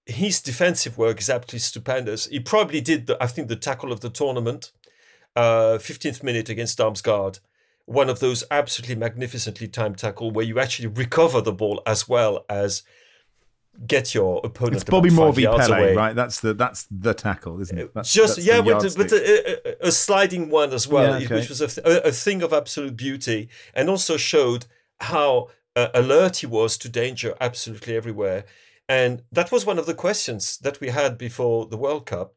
his 0.08 0.42
defensive 0.42 0.98
work 0.98 1.20
is 1.20 1.30
absolutely 1.30 1.60
stupendous. 1.60 2.28
He 2.28 2.40
probably 2.40 2.82
did, 2.82 3.08
the, 3.08 3.22
I 3.22 3.28
think, 3.28 3.50
the 3.50 3.56
tackle 3.56 3.92
of 3.92 4.00
the 4.00 4.10
tournament, 4.10 4.72
uh, 5.36 5.78
15th 5.80 6.24
minute 6.24 6.50
against 6.50 6.80
Damsgaard. 6.80 7.40
One 7.86 8.10
of 8.10 8.20
those 8.20 8.44
absolutely 8.50 8.96
magnificently 8.96 9.68
timed 9.68 9.98
tackle 9.98 10.32
where 10.32 10.46
you 10.46 10.60
actually 10.60 10.88
recover 10.88 11.42
the 11.42 11.54
ball 11.54 11.82
as 11.86 12.08
well 12.08 12.46
as 12.50 12.84
get 13.86 14.16
your 14.16 14.42
opponent. 14.44 14.76
It's 14.76 14.84
Bobby 14.84 15.10
Moore 15.10 15.32
v 15.34 15.46
Pele, 15.46 15.78
away. 15.78 15.96
right? 15.96 16.16
That's 16.16 16.40
the 16.42 16.54
that's 16.54 16.88
the 16.90 17.14
tackle, 17.14 17.62
isn't 17.62 17.78
it? 17.78 17.94
That's, 17.94 18.12
Just 18.12 18.38
that's 18.38 18.48
yeah, 18.48 18.60
with, 18.60 18.98
with 18.98 19.14
a, 19.14 19.84
a, 19.84 19.88
a, 19.88 19.92
sliding 19.92 20.50
one 20.50 20.74
as 20.74 20.88
well, 20.88 21.20
yeah, 21.20 21.26
okay. 21.26 21.36
which 21.36 21.50
was 21.50 21.62
a, 21.62 22.08
a, 22.08 22.12
thing 22.12 22.42
of 22.42 22.52
absolute 22.52 22.98
beauty, 22.98 23.50
and 23.74 23.90
also 23.90 24.18
showed 24.18 24.66
how 25.02 25.50
uh, 25.76 25.90
alert 25.94 26.38
he 26.38 26.48
was 26.48 26.78
to 26.80 26.90
danger 26.90 27.36
absolutely 27.40 27.96
everywhere. 27.96 28.46
And 28.90 29.24
that 29.32 29.52
was 29.52 29.66
one 29.66 29.80
of 29.80 29.86
the 29.86 29.94
questions 29.94 30.58
that 30.60 30.80
we 30.80 30.90
had 30.90 31.18
before 31.18 31.66
the 31.66 31.78
World 31.78 32.06
Cup 32.06 32.34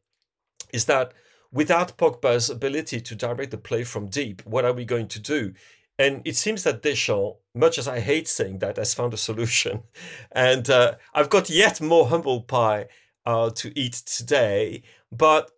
is 0.73 0.85
that 0.85 1.13
without 1.51 1.97
Pogba's 1.97 2.49
ability 2.49 3.01
to 3.01 3.15
direct 3.15 3.51
the 3.51 3.57
play 3.57 3.83
from 3.83 4.07
deep, 4.07 4.41
what 4.45 4.65
are 4.65 4.73
we 4.73 4.85
going 4.85 5.07
to 5.09 5.19
do? 5.19 5.53
And 5.97 6.21
it 6.25 6.35
seems 6.35 6.63
that 6.63 6.81
Deschamps, 6.81 7.37
much 7.53 7.77
as 7.77 7.87
I 7.87 7.99
hate 7.99 8.27
saying 8.27 8.59
that, 8.59 8.77
has 8.77 8.93
found 8.93 9.13
a 9.13 9.17
solution. 9.17 9.83
And 10.31 10.69
uh, 10.69 10.95
I've 11.13 11.29
got 11.29 11.49
yet 11.49 11.81
more 11.81 12.07
humble 12.07 12.41
pie 12.41 12.87
uh, 13.25 13.51
to 13.51 13.77
eat 13.79 13.93
today, 13.93 14.83
but 15.11 15.51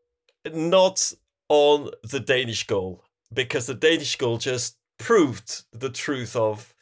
not 0.52 1.14
on 1.50 1.92
the 2.04 2.20
Danish 2.20 2.66
goal, 2.68 3.04
because 3.32 3.68
the 3.68 3.74
Danish 3.76 4.16
goal 4.16 4.38
just 4.38 4.78
proved 4.98 5.64
the 5.72 5.90
truth 5.90 6.36
of 6.36 6.74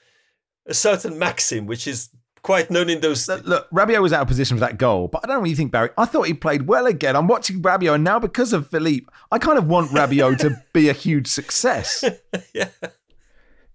a 0.65 0.73
certain 0.73 1.19
maxim, 1.19 1.65
which 1.65 1.87
is 1.87 2.09
quite 2.43 2.71
known 2.71 2.89
in 2.89 3.01
those. 3.01 3.27
Look, 3.27 3.45
look, 3.45 3.69
Rabiot 3.71 4.01
was 4.01 4.13
out 4.13 4.21
of 4.21 4.27
position 4.27 4.57
for 4.57 4.61
that 4.61 4.77
goal, 4.77 5.07
but 5.07 5.21
I 5.23 5.27
don't 5.27 5.37
know 5.37 5.41
what 5.41 5.49
you 5.49 5.55
think, 5.55 5.71
Barry. 5.71 5.89
I 5.97 6.05
thought 6.05 6.27
he 6.27 6.33
played 6.33 6.67
well 6.67 6.85
again. 6.85 7.15
I'm 7.15 7.27
watching 7.27 7.61
Rabiot, 7.61 7.95
and 7.95 8.03
now 8.03 8.19
because 8.19 8.53
of 8.53 8.67
Philippe, 8.69 9.07
I 9.31 9.37
kind 9.37 9.57
of 9.57 9.67
want 9.67 9.91
Rabiot 9.91 10.39
to 10.39 10.55
be 10.73 10.89
a 10.89 10.93
huge 10.93 11.27
success. 11.27 12.03
yeah. 12.53 12.69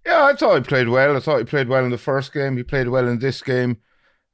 Yeah, 0.05 0.23
I 0.23 0.33
thought 0.35 0.55
he 0.55 0.61
played 0.61 0.87
well. 0.89 1.17
I 1.17 1.19
thought 1.19 1.39
he 1.39 1.43
played 1.43 1.67
well 1.67 1.83
in 1.83 1.91
the 1.91 1.97
first 1.97 2.33
game. 2.33 2.55
He 2.55 2.63
played 2.63 2.87
well 2.87 3.07
in 3.07 3.19
this 3.19 3.41
game. 3.41 3.77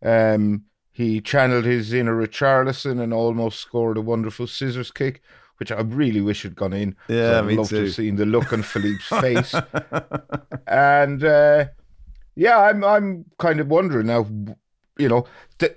Um, 0.06 0.66
he 0.92 1.20
channeled 1.20 1.66
his 1.66 1.92
inner 1.94 2.16
Richarlison 2.16 3.02
and 3.02 3.12
almost 3.12 3.60
scored 3.60 3.98
a 3.98 4.02
wonderful 4.02 4.46
scissors 4.46 4.92
kick, 4.92 5.24
which 5.58 5.72
I 5.72 5.82
really 5.82 6.22
wish 6.22 6.44
had 6.44 6.56
gone 6.56 6.74
in. 6.74 6.96
Yeah, 7.08 7.40
I'd 7.40 7.46
me 7.46 7.56
love 7.56 7.70
too. 7.70 7.78
to 7.78 7.86
have 7.86 7.94
seen 7.96 8.18
the 8.18 8.26
look 8.28 8.54
on 8.54 8.62
Philippe's 8.62 9.08
face. 9.22 9.56
and 10.68 11.24
uh, 11.24 11.66
yeah, 12.36 12.60
I'm 12.60 12.84
I'm 12.84 13.26
kind 13.40 13.60
of 13.60 13.68
wondering 13.68 14.08
now. 14.08 14.28
You 14.98 15.10
know, 15.10 15.26
the, 15.58 15.76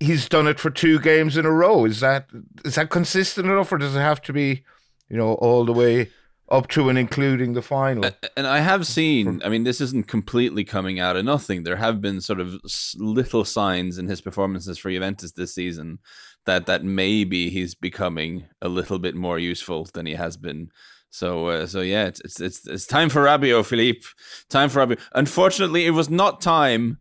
he's 0.00 0.28
done 0.28 0.46
it 0.46 0.60
for 0.60 0.70
two 0.70 1.00
games 1.00 1.36
in 1.36 1.46
a 1.46 1.50
row. 1.50 1.84
Is 1.84 2.00
that 2.00 2.28
is 2.64 2.76
that 2.76 2.90
consistent 2.90 3.46
enough, 3.46 3.72
or 3.72 3.78
does 3.78 3.96
it 3.96 4.00
have 4.00 4.22
to 4.22 4.32
be, 4.32 4.64
you 5.08 5.16
know, 5.16 5.34
all 5.34 5.64
the 5.64 5.72
way 5.72 6.10
up 6.50 6.68
to 6.68 6.88
and 6.88 6.98
including 6.98 7.54
the 7.54 7.62
final? 7.62 8.10
And 8.36 8.46
I 8.46 8.60
have 8.60 8.86
seen. 8.86 9.42
I 9.44 9.48
mean, 9.48 9.64
this 9.64 9.80
isn't 9.80 10.08
completely 10.08 10.64
coming 10.64 11.00
out 11.00 11.16
of 11.16 11.24
nothing. 11.24 11.64
There 11.64 11.76
have 11.76 12.00
been 12.00 12.20
sort 12.20 12.40
of 12.40 12.54
little 12.96 13.44
signs 13.44 13.98
in 13.98 14.08
his 14.08 14.20
performances 14.20 14.78
for 14.78 14.90
Juventus 14.90 15.32
this 15.32 15.54
season 15.54 15.98
that 16.46 16.66
that 16.66 16.84
maybe 16.84 17.50
he's 17.50 17.74
becoming 17.74 18.44
a 18.60 18.68
little 18.68 18.98
bit 18.98 19.14
more 19.14 19.38
useful 19.38 19.84
than 19.94 20.06
he 20.06 20.14
has 20.14 20.36
been 20.36 20.70
so, 21.14 21.46
uh, 21.46 21.66
so 21.68 21.80
yeah, 21.80 22.06
it's, 22.06 22.20
it's 22.22 22.40
it's 22.40 22.66
it's 22.66 22.86
time 22.86 23.08
for 23.08 23.22
Rabiot, 23.22 23.64
Philippe. 23.66 24.04
Time 24.48 24.68
for 24.68 24.84
Rabiot. 24.84 24.98
Unfortunately, 25.14 25.86
it 25.86 25.92
was 25.92 26.10
not 26.10 26.40
time 26.40 26.98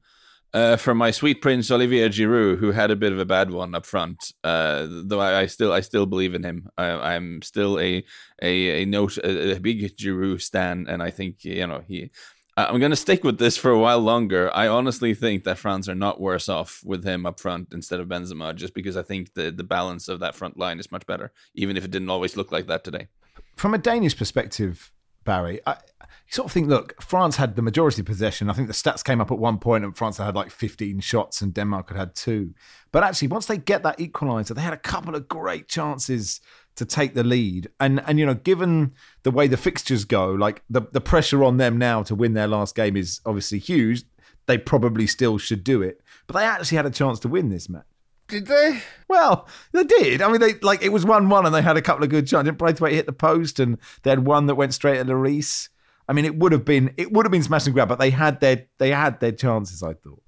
uh, 0.54 0.76
for 0.76 0.94
my 0.94 1.10
sweet 1.10 1.42
prince 1.42 1.72
Olivier 1.72 2.10
Giroud, 2.10 2.60
who 2.60 2.74
had 2.74 2.92
a 2.92 2.96
bit 2.96 3.12
of 3.12 3.18
a 3.18 3.26
bad 3.26 3.50
one 3.50 3.74
up 3.74 3.88
front. 3.88 4.32
Uh, 4.44 4.86
though 4.88 5.20
I, 5.20 5.40
I, 5.40 5.46
still 5.48 5.74
I 5.74 5.80
still 5.82 6.06
believe 6.06 6.36
in 6.36 6.44
him. 6.44 6.70
I, 6.78 7.16
am 7.16 7.42
still 7.42 7.80
a 7.80 8.06
a 8.40 8.84
a 8.84 8.86
note 8.86 9.18
a, 9.18 9.56
a, 9.56 9.60
big 9.60 9.98
Giroud 9.98 10.44
stan, 10.44 10.86
and 10.88 11.02
I 11.02 11.10
think 11.10 11.44
you 11.44 11.66
know 11.66 11.82
he. 11.88 12.12
I'm 12.56 12.78
going 12.78 12.92
to 12.92 12.96
stick 12.96 13.24
with 13.24 13.40
this 13.40 13.58
for 13.58 13.72
a 13.72 13.80
while 13.80 14.00
longer. 14.00 14.56
I 14.56 14.68
honestly 14.68 15.16
think 15.16 15.44
that 15.46 15.58
France 15.58 15.90
are 15.90 15.96
not 15.96 16.22
worse 16.22 16.48
off 16.48 16.82
with 16.86 17.04
him 17.04 17.26
up 17.26 17.40
front 17.40 17.70
instead 17.74 18.00
of 18.00 18.08
Benzema, 18.08 18.56
just 18.56 18.76
because 18.76 18.96
I 18.96 19.02
think 19.02 19.34
the 19.34 19.50
the 19.50 19.64
balance 19.64 20.08
of 20.08 20.20
that 20.20 20.36
front 20.36 20.56
line 20.56 20.80
is 20.80 20.92
much 20.92 21.08
better, 21.08 21.32
even 21.56 21.78
if 21.78 21.84
it 21.84 21.90
didn't 21.90 22.12
always 22.12 22.38
look 22.38 22.52
like 22.52 22.68
that 22.68 22.84
today 22.84 23.08
from 23.56 23.74
a 23.74 23.78
Danish 23.78 24.18
perspective, 24.18 24.92
Barry, 25.24 25.60
I, 25.66 25.78
you 26.02 26.32
sort 26.32 26.48
of 26.48 26.52
think, 26.52 26.68
look, 26.68 27.02
France 27.02 27.38
had 27.38 27.56
the 27.56 27.62
majority 27.62 28.04
possession. 28.04 28.50
I 28.50 28.54
think 28.54 28.68
the 28.68 28.74
stats 28.74 29.04
came 29.04 29.22
up 29.22 29.32
at 29.32 29.38
one 29.38 29.58
point, 29.58 29.84
and 29.84 29.96
France 29.96 30.18
had 30.18 30.36
like 30.36 30.52
15 30.52 31.00
shots, 31.00 31.42
and 31.42 31.54
Denmark 31.54 31.90
had 31.90 31.98
had 31.98 32.16
two. 32.16 32.54
But 32.92 33.04
actually, 33.04 33.30
once 33.30 33.46
they 33.46 33.58
get 33.58 33.84
that 33.84 33.98
equaliser, 34.00 34.56
they 34.56 34.62
had 34.62 34.74
a 34.74 34.78
couple 34.78 35.16
of 35.16 35.28
great 35.28 35.68
chances 35.68 36.42
to 36.76 36.86
take 36.86 37.14
the 37.14 37.24
lead. 37.24 37.70
And 37.80 38.02
and 38.08 38.20
you 38.20 38.26
know, 38.26 38.34
given 38.34 38.94
the 39.24 39.32
way 39.32 39.48
the 39.48 39.58
fixtures 39.58 40.06
go, 40.06 40.32
like 40.32 40.64
the 40.70 40.82
the 40.92 41.02
pressure 41.02 41.44
on 41.44 41.58
them 41.58 41.78
now 41.78 42.04
to 42.04 42.16
win 42.16 42.34
their 42.34 42.48
last 42.48 42.76
game 42.76 42.98
is 42.98 43.22
obviously 43.26 43.60
huge. 43.60 44.04
They 44.46 44.58
probably 44.58 45.08
still 45.08 45.38
should 45.38 45.64
do 45.64 45.82
it, 45.82 46.02
but 46.28 46.38
they 46.38 46.44
actually 46.44 46.76
had 46.76 46.86
a 46.86 46.92
chance 46.92 47.18
to 47.20 47.30
win 47.30 47.50
this 47.50 47.70
match. 47.70 47.86
Did 48.34 48.48
they? 48.48 48.82
Well, 49.08 49.48
they 49.74 49.84
did. 49.84 50.22
I 50.24 50.32
mean, 50.32 50.42
they 50.42 50.56
like 50.56 50.82
it 50.82 50.90
was 50.92 51.06
one-one, 51.06 51.46
and 51.46 51.54
they 51.54 51.62
had 51.62 51.78
a 51.78 51.84
couple 51.84 52.04
of 52.04 52.10
good 52.10 52.26
chances. 52.26 52.56
Braithwaite 52.56 52.94
hit 52.94 53.06
the 53.06 53.14
post, 53.14 53.60
and 53.60 53.78
they 54.02 54.10
had 54.10 54.26
one 54.26 54.48
that 54.48 54.56
went 54.56 54.74
straight 54.74 54.98
at 54.98 55.06
Lloris. 55.06 55.70
I 56.10 56.14
mean, 56.14 56.26
it 56.26 56.36
would 56.36 56.52
have 56.52 56.66
been 56.66 56.94
it 56.98 57.12
would 57.12 57.26
have 57.26 57.32
been 57.32 57.44
smash 57.44 57.66
and 57.68 57.76
grab, 57.76 57.90
but 57.90 58.00
they 58.00 58.10
had 58.10 58.40
their 58.40 58.66
they 58.80 58.90
had 58.90 59.20
their 59.20 59.32
chances. 59.32 59.84
I 59.84 59.94
thought. 59.94 60.24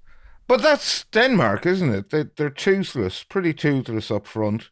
But 0.46 0.62
that's 0.62 1.02
Denmark, 1.10 1.66
isn't 1.66 1.92
it? 1.92 2.10
They, 2.10 2.26
they're 2.36 2.48
toothless, 2.50 3.24
pretty 3.24 3.52
toothless 3.52 4.12
up 4.12 4.24
front. 4.28 4.70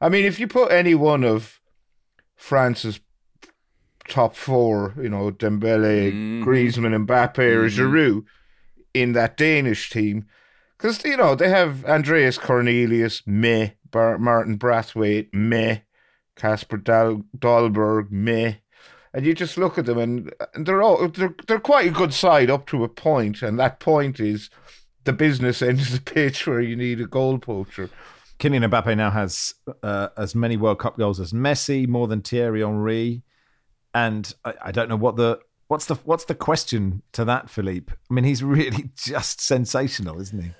I 0.00 0.08
mean, 0.08 0.24
if 0.24 0.40
you 0.40 0.48
put 0.48 0.72
any 0.72 0.96
one 0.96 1.22
of 1.22 1.60
France's 2.34 2.98
top 4.08 4.34
four, 4.34 4.94
you 5.00 5.08
know, 5.08 5.30
Dembele, 5.30 6.12
Mhm. 6.12 6.42
Griezmann, 6.44 7.06
Mbappe, 7.06 7.38
or 7.38 7.68
Mhm. 7.68 7.76
Giroud 7.76 8.24
in 8.92 9.12
that 9.12 9.36
Danish 9.36 9.88
team, 9.90 10.26
because, 10.82 11.04
you 11.04 11.16
know, 11.16 11.36
they 11.36 11.48
have 11.48 11.84
Andreas 11.84 12.36
Cornelius, 12.36 13.22
meh, 13.24 13.70
Martin 13.94 14.56
Braithwaite, 14.56 15.32
meh, 15.32 15.78
Kasper 16.34 16.76
Dal- 16.76 17.22
Dolberg, 17.38 18.10
meh. 18.10 18.54
And 19.14 19.24
you 19.24 19.32
just 19.32 19.56
look 19.56 19.78
at 19.78 19.86
them, 19.86 19.98
and 19.98 20.34
and 20.54 20.66
they're 20.66 20.82
all 20.82 21.06
they're 21.06 21.34
they're 21.46 21.60
quite 21.60 21.86
a 21.86 21.90
good 21.90 22.14
side 22.14 22.50
up 22.50 22.66
to 22.68 22.82
a 22.82 22.88
point, 22.88 23.42
and 23.42 23.60
that 23.60 23.78
point 23.78 24.18
is 24.18 24.48
the 25.04 25.12
business 25.12 25.60
end 25.60 25.80
of 25.80 25.92
the 25.92 26.00
pitch 26.12 26.46
where 26.46 26.62
you 26.62 26.74
need 26.74 27.00
a 27.00 27.06
goal 27.06 27.38
poacher. 27.38 27.90
Kylian 28.38 28.68
Mbappe 28.68 28.96
now 28.96 29.10
has 29.10 29.54
uh, 29.82 30.08
as 30.16 30.34
many 30.34 30.56
World 30.56 30.78
Cup 30.78 30.96
goals 30.96 31.20
as 31.20 31.34
Messi, 31.34 31.86
more 31.86 32.08
than 32.08 32.22
Thierry 32.22 32.62
Henry, 32.62 33.22
and 33.94 34.34
I, 34.46 34.54
I 34.64 34.72
don't 34.72 34.88
know 34.88 34.96
what 34.96 35.16
the 35.16 35.40
what's 35.68 35.84
the 35.84 35.96
what's 35.96 36.24
the 36.24 36.34
question 36.34 37.02
to 37.12 37.24
that, 37.26 37.50
Philippe. 37.50 37.92
I 38.10 38.14
mean, 38.14 38.24
he's 38.24 38.42
really 38.58 38.90
just 38.96 39.42
sensational, 39.42 40.18
isn't 40.20 40.42
he? 40.42 40.50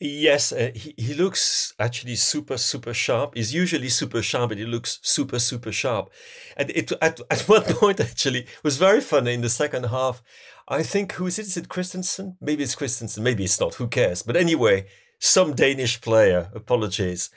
Yes, 0.00 0.52
uh, 0.52 0.70
he, 0.74 0.94
he 0.96 1.14
looks 1.14 1.74
actually 1.78 2.14
super, 2.14 2.56
super 2.56 2.94
sharp. 2.94 3.34
He's 3.34 3.52
usually 3.52 3.88
super 3.88 4.22
sharp, 4.22 4.50
but 4.50 4.58
he 4.58 4.64
looks 4.64 5.00
super, 5.02 5.40
super 5.40 5.72
sharp. 5.72 6.10
And 6.56 6.70
it 6.70 6.92
at, 7.02 7.20
at 7.30 7.40
one 7.48 7.62
point, 7.68 7.98
actually, 7.98 8.46
was 8.62 8.76
very 8.76 9.00
funny 9.00 9.34
in 9.34 9.40
the 9.40 9.48
second 9.48 9.86
half. 9.86 10.22
I 10.68 10.82
think, 10.84 11.12
who 11.12 11.26
is 11.26 11.38
it? 11.38 11.46
Is 11.46 11.56
it 11.56 11.68
Christensen? 11.68 12.36
Maybe 12.40 12.62
it's 12.62 12.76
Christensen. 12.76 13.24
Maybe 13.24 13.44
it's 13.44 13.58
not. 13.58 13.74
Who 13.74 13.88
cares? 13.88 14.22
But 14.22 14.36
anyway, 14.36 14.86
some 15.18 15.54
Danish 15.54 16.00
player, 16.00 16.50
apologies. 16.54 17.30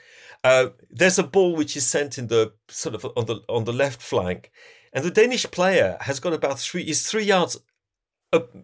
Uh, 0.44 0.68
there's 0.90 1.18
a 1.18 1.24
ball 1.24 1.56
which 1.56 1.76
is 1.76 1.86
sent 1.86 2.18
in 2.18 2.28
the 2.28 2.52
sort 2.68 2.94
of 2.94 3.06
on 3.16 3.26
the 3.26 3.40
on 3.48 3.64
the 3.64 3.72
left 3.72 4.02
flank, 4.02 4.50
and 4.92 5.04
the 5.04 5.10
Danish 5.10 5.50
player 5.50 5.96
has 6.02 6.20
got 6.20 6.32
about 6.32 6.58
three 6.58 6.82
is 6.82 7.08
three 7.08 7.24
yards 7.24 7.56
up 8.32 8.54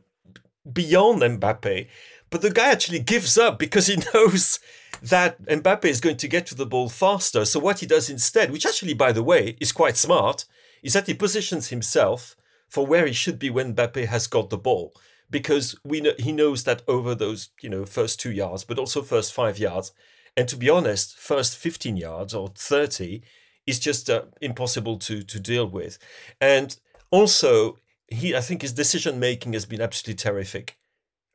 beyond 0.70 1.22
Mbappe. 1.22 1.88
But 2.30 2.42
the 2.42 2.50
guy 2.50 2.70
actually 2.70 3.00
gives 3.00 3.38
up 3.38 3.58
because 3.58 3.86
he 3.86 3.96
knows 4.14 4.58
that 5.02 5.42
Mbappe 5.46 5.84
is 5.84 6.00
going 6.00 6.16
to 6.18 6.28
get 6.28 6.46
to 6.46 6.54
the 6.54 6.66
ball 6.66 6.88
faster. 6.88 7.44
So 7.44 7.60
what 7.60 7.80
he 7.80 7.86
does 7.86 8.10
instead, 8.10 8.50
which 8.50 8.66
actually, 8.66 8.94
by 8.94 9.12
the 9.12 9.22
way, 9.22 9.56
is 9.60 9.72
quite 9.72 9.96
smart, 9.96 10.44
is 10.82 10.92
that 10.92 11.06
he 11.06 11.14
positions 11.14 11.68
himself 11.68 12.36
for 12.68 12.86
where 12.86 13.06
he 13.06 13.12
should 13.12 13.38
be 13.38 13.50
when 13.50 13.74
Mbappe 13.74 14.06
has 14.06 14.26
got 14.26 14.50
the 14.50 14.58
ball. 14.58 14.92
Because 15.30 15.76
we 15.84 16.00
know, 16.00 16.12
he 16.18 16.32
knows 16.32 16.64
that 16.64 16.82
over 16.88 17.14
those, 17.14 17.50
you 17.60 17.68
know, 17.68 17.84
first 17.84 18.18
two 18.18 18.32
yards, 18.32 18.64
but 18.64 18.78
also 18.78 19.02
first 19.02 19.32
five 19.32 19.58
yards, 19.58 19.92
and 20.36 20.48
to 20.48 20.56
be 20.56 20.70
honest, 20.70 21.16
first 21.16 21.56
15 21.56 21.96
yards 21.96 22.32
or 22.32 22.48
30 22.54 23.22
is 23.66 23.78
just 23.78 24.08
uh, 24.08 24.22
impossible 24.40 24.98
to 25.00 25.22
to 25.22 25.38
deal 25.38 25.66
with. 25.66 25.98
And 26.40 26.76
also, 27.10 27.76
he 28.06 28.34
I 28.34 28.40
think 28.40 28.62
his 28.62 28.72
decision 28.72 29.18
making 29.20 29.52
has 29.52 29.66
been 29.66 29.82
absolutely 29.82 30.14
terrific 30.14 30.78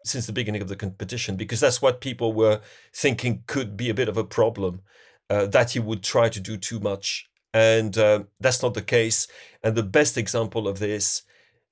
since 0.04 0.26
the 0.26 0.34
beginning 0.34 0.62
of 0.62 0.68
the 0.68 0.76
competition 0.76 1.36
because 1.36 1.60
that's 1.60 1.82
what 1.82 2.02
people 2.02 2.34
were 2.34 2.62
thinking 2.94 3.44
could 3.48 3.78
be 3.78 3.90
a 3.90 3.94
bit 3.94 4.10
of 4.10 4.18
a 4.18 4.24
problem 4.24 4.82
uh, 5.30 5.46
that 5.48 5.72
he 5.72 5.80
would 5.80 6.04
try 6.04 6.30
to 6.30 6.40
do 6.40 6.58
too 6.58 6.80
much. 6.80 7.30
And 7.54 7.98
uh, 7.98 8.24
that's 8.40 8.64
not 8.64 8.74
the 8.74 8.82
case. 8.82 9.28
And 9.64 9.76
the 9.76 9.84
best 9.84 10.18
example 10.18 10.68
of 10.68 10.80
this 10.80 11.24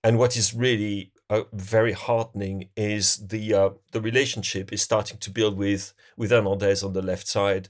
and 0.04 0.18
what 0.18 0.36
is 0.36 0.54
really 0.54 1.12
uh, 1.30 1.44
very 1.54 1.94
heartening 1.94 2.70
is 2.76 3.28
the 3.28 3.54
uh, 3.54 3.70
the 3.92 4.02
relationship 4.02 4.74
is 4.74 4.82
starting 4.82 5.18
to 5.20 5.32
build 5.32 5.58
with 5.58 5.94
with 6.18 6.32
Hernandez 6.32 6.84
on 6.84 6.94
the 6.94 7.02
left 7.02 7.28
side 7.28 7.70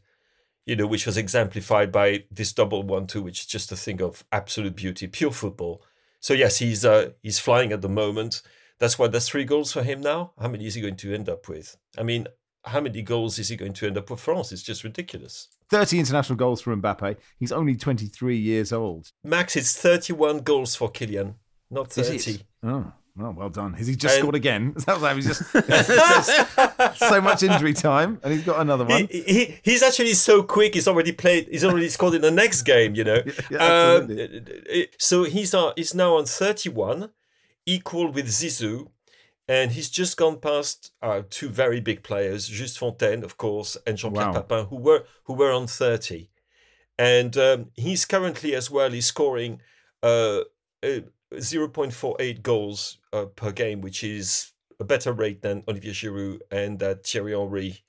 you 0.66 0.76
know 0.76 0.88
which 0.88 1.06
was 1.06 1.18
exemplified 1.18 1.92
by 1.92 2.24
this 2.32 2.54
double 2.54 2.84
one 2.84 3.08
two 3.08 3.22
which 3.22 3.42
is 3.42 3.46
just 3.46 3.72
a 3.72 3.76
thing 3.76 4.02
of 4.02 4.24
absolute 4.32 4.76
beauty 4.76 5.08
pure 5.08 5.32
football. 5.32 5.84
So 6.20 6.34
yes 6.34 6.60
he's 6.60 6.86
uh, 6.86 7.12
he's 7.24 7.40
flying 7.40 7.72
at 7.72 7.82
the 7.82 7.90
moment 7.90 8.42
that's 8.82 9.00
why 9.00 9.08
there's 9.08 9.30
three 9.30 9.46
goals 9.46 9.72
for 9.72 9.84
him 9.84 10.02
now. 10.02 10.34
How 10.42 10.50
many 10.50 10.66
is 10.66 10.74
he 10.76 10.82
going 10.82 10.98
to 10.98 11.14
end 11.14 11.30
up 11.30 11.48
with? 11.48 11.78
I 11.98 12.04
mean, 12.04 12.28
how 12.66 12.82
many 12.82 13.02
goals 13.02 13.40
is 13.40 13.48
he 13.48 13.56
going 13.56 13.74
to 13.74 13.88
end 13.88 13.98
up 13.98 14.10
with 14.10 14.20
France? 14.20 14.52
It's 14.52 14.62
just 14.64 14.84
ridiculous. 14.84 15.48
30 15.70 16.00
international 16.00 16.36
goals 16.38 16.60
for 16.62 16.76
Mbappe. 16.76 17.16
He's 17.40 17.54
only 17.54 17.76
23 17.78 18.36
years 18.38 18.74
old. 18.74 19.12
Max, 19.24 19.56
it's 19.56 19.76
31 19.80 20.40
goals 20.40 20.76
for 20.76 20.92
Kylian, 20.92 21.36
not 21.70 21.98
Is 21.98 22.10
30. 22.10 22.32
it? 22.32 22.44
Oh, 22.64 22.92
well, 23.16 23.34
well 23.34 23.50
done. 23.50 23.74
Has 23.74 23.88
he 23.88 23.96
just 23.96 24.16
And- 24.16 24.22
scored 24.22 24.36
again? 24.36 24.74
That 24.86 25.00
was 25.00 25.26
he's 25.26 25.38
just 25.40 26.98
so 27.10 27.22
much 27.22 27.44
injury 27.44 27.74
time, 27.74 28.20
and 28.24 28.34
he's 28.34 28.44
got 28.44 28.60
another 28.60 28.86
one. 28.86 29.08
He, 29.10 29.22
he, 29.22 29.60
he's 29.64 29.84
actually 29.84 30.14
so 30.14 30.44
quick. 30.44 30.74
He's 30.76 30.88
already 30.88 31.12
played. 31.12 31.48
He's 31.50 31.64
already 31.66 31.90
scored 31.90 32.14
in 32.16 32.22
the 32.22 32.32
next 32.32 32.62
game. 32.64 32.96
You 32.96 33.04
know. 33.06 33.22
Yeah, 33.50 33.58
Um, 33.58 34.02
absolutely. 34.12 34.88
so 34.98 35.24
he's 35.24 35.54
uh, 35.54 35.72
he's 35.76 35.94
now 35.96 36.16
on 36.18 36.26
thirty-one, 36.26 37.10
equal 37.66 38.12
with 38.12 38.28
Zizou, 38.28 38.88
and 39.48 39.72
he's 39.72 39.90
just 39.90 40.18
gone 40.18 40.40
past 40.40 40.92
uh, 41.02 41.24
two 41.30 41.50
very 41.50 41.80
big 41.80 42.04
players, 42.04 42.48
Just 42.48 42.78
Fontaine, 42.80 43.24
of 43.24 43.38
course, 43.38 43.78
and 43.86 43.98
Jean-Pierre 43.98 44.28
Wow. 44.28 44.34
Papin, 44.34 44.66
who 44.68 44.78
were 44.78 45.06
who 45.26 45.34
were 45.34 45.52
on 45.52 45.68
thirty, 45.68 46.30
and 46.98 47.36
um, 47.38 47.72
he's 47.76 48.06
currently 48.06 48.56
as 48.56 48.72
well. 48.72 48.92
He's 48.92 49.08
scoring 49.08 49.62
uh, 50.02 50.42
uh, 50.84 51.02
zero 51.40 51.68
point 51.68 51.94
four 51.94 52.16
eight 52.20 52.44
goals 52.44 52.98
uh, 53.12 53.26
per 53.26 53.52
game, 53.52 53.82
which 53.82 54.04
is 54.04 54.54
a 54.80 54.84
better 54.84 55.14
rate 55.14 55.42
than 55.42 55.64
Olivier 55.68 55.94
Giroud 55.94 56.40
and 56.50 56.82
uh, 56.82 56.96
Thierry 57.04 57.34
Henry. 57.34 57.84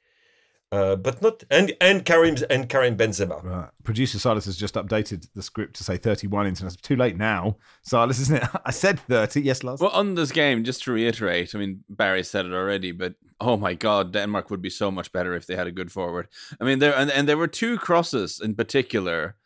Uh, 0.72 0.96
but 0.96 1.20
not 1.20 1.44
and 1.50 1.70
and 1.82 2.06
Karim 2.06 2.34
and 2.48 2.66
Karim 2.66 2.96
Benzema. 2.96 3.44
Right. 3.44 3.68
Producer 3.84 4.18
Silas 4.18 4.46
has 4.46 4.56
just 4.56 4.74
updated 4.74 5.28
the 5.34 5.42
script 5.42 5.76
to 5.76 5.84
say 5.84 5.98
31 5.98 6.46
international. 6.46 6.80
Too 6.80 6.96
late 6.96 7.18
now, 7.18 7.58
Silas, 7.82 8.18
isn't 8.18 8.42
it? 8.42 8.48
I 8.64 8.70
said 8.70 8.98
30. 9.00 9.42
Yes, 9.42 9.62
Lars. 9.62 9.80
Well, 9.80 9.90
on 9.90 10.14
this 10.14 10.32
game, 10.32 10.64
just 10.64 10.82
to 10.84 10.92
reiterate, 10.92 11.54
I 11.54 11.58
mean, 11.58 11.84
Barry 11.90 12.24
said 12.24 12.46
it 12.46 12.54
already, 12.54 12.90
but 12.90 13.16
oh 13.38 13.58
my 13.58 13.74
God, 13.74 14.12
Denmark 14.12 14.48
would 14.48 14.62
be 14.62 14.70
so 14.70 14.90
much 14.90 15.12
better 15.12 15.34
if 15.34 15.46
they 15.46 15.56
had 15.56 15.66
a 15.66 15.72
good 15.72 15.92
forward. 15.92 16.28
I 16.58 16.64
mean, 16.64 16.78
there 16.78 16.96
and, 16.96 17.10
and 17.10 17.28
there 17.28 17.36
were 17.36 17.48
two 17.48 17.76
crosses 17.76 18.40
in 18.40 18.54
particular 18.54 19.36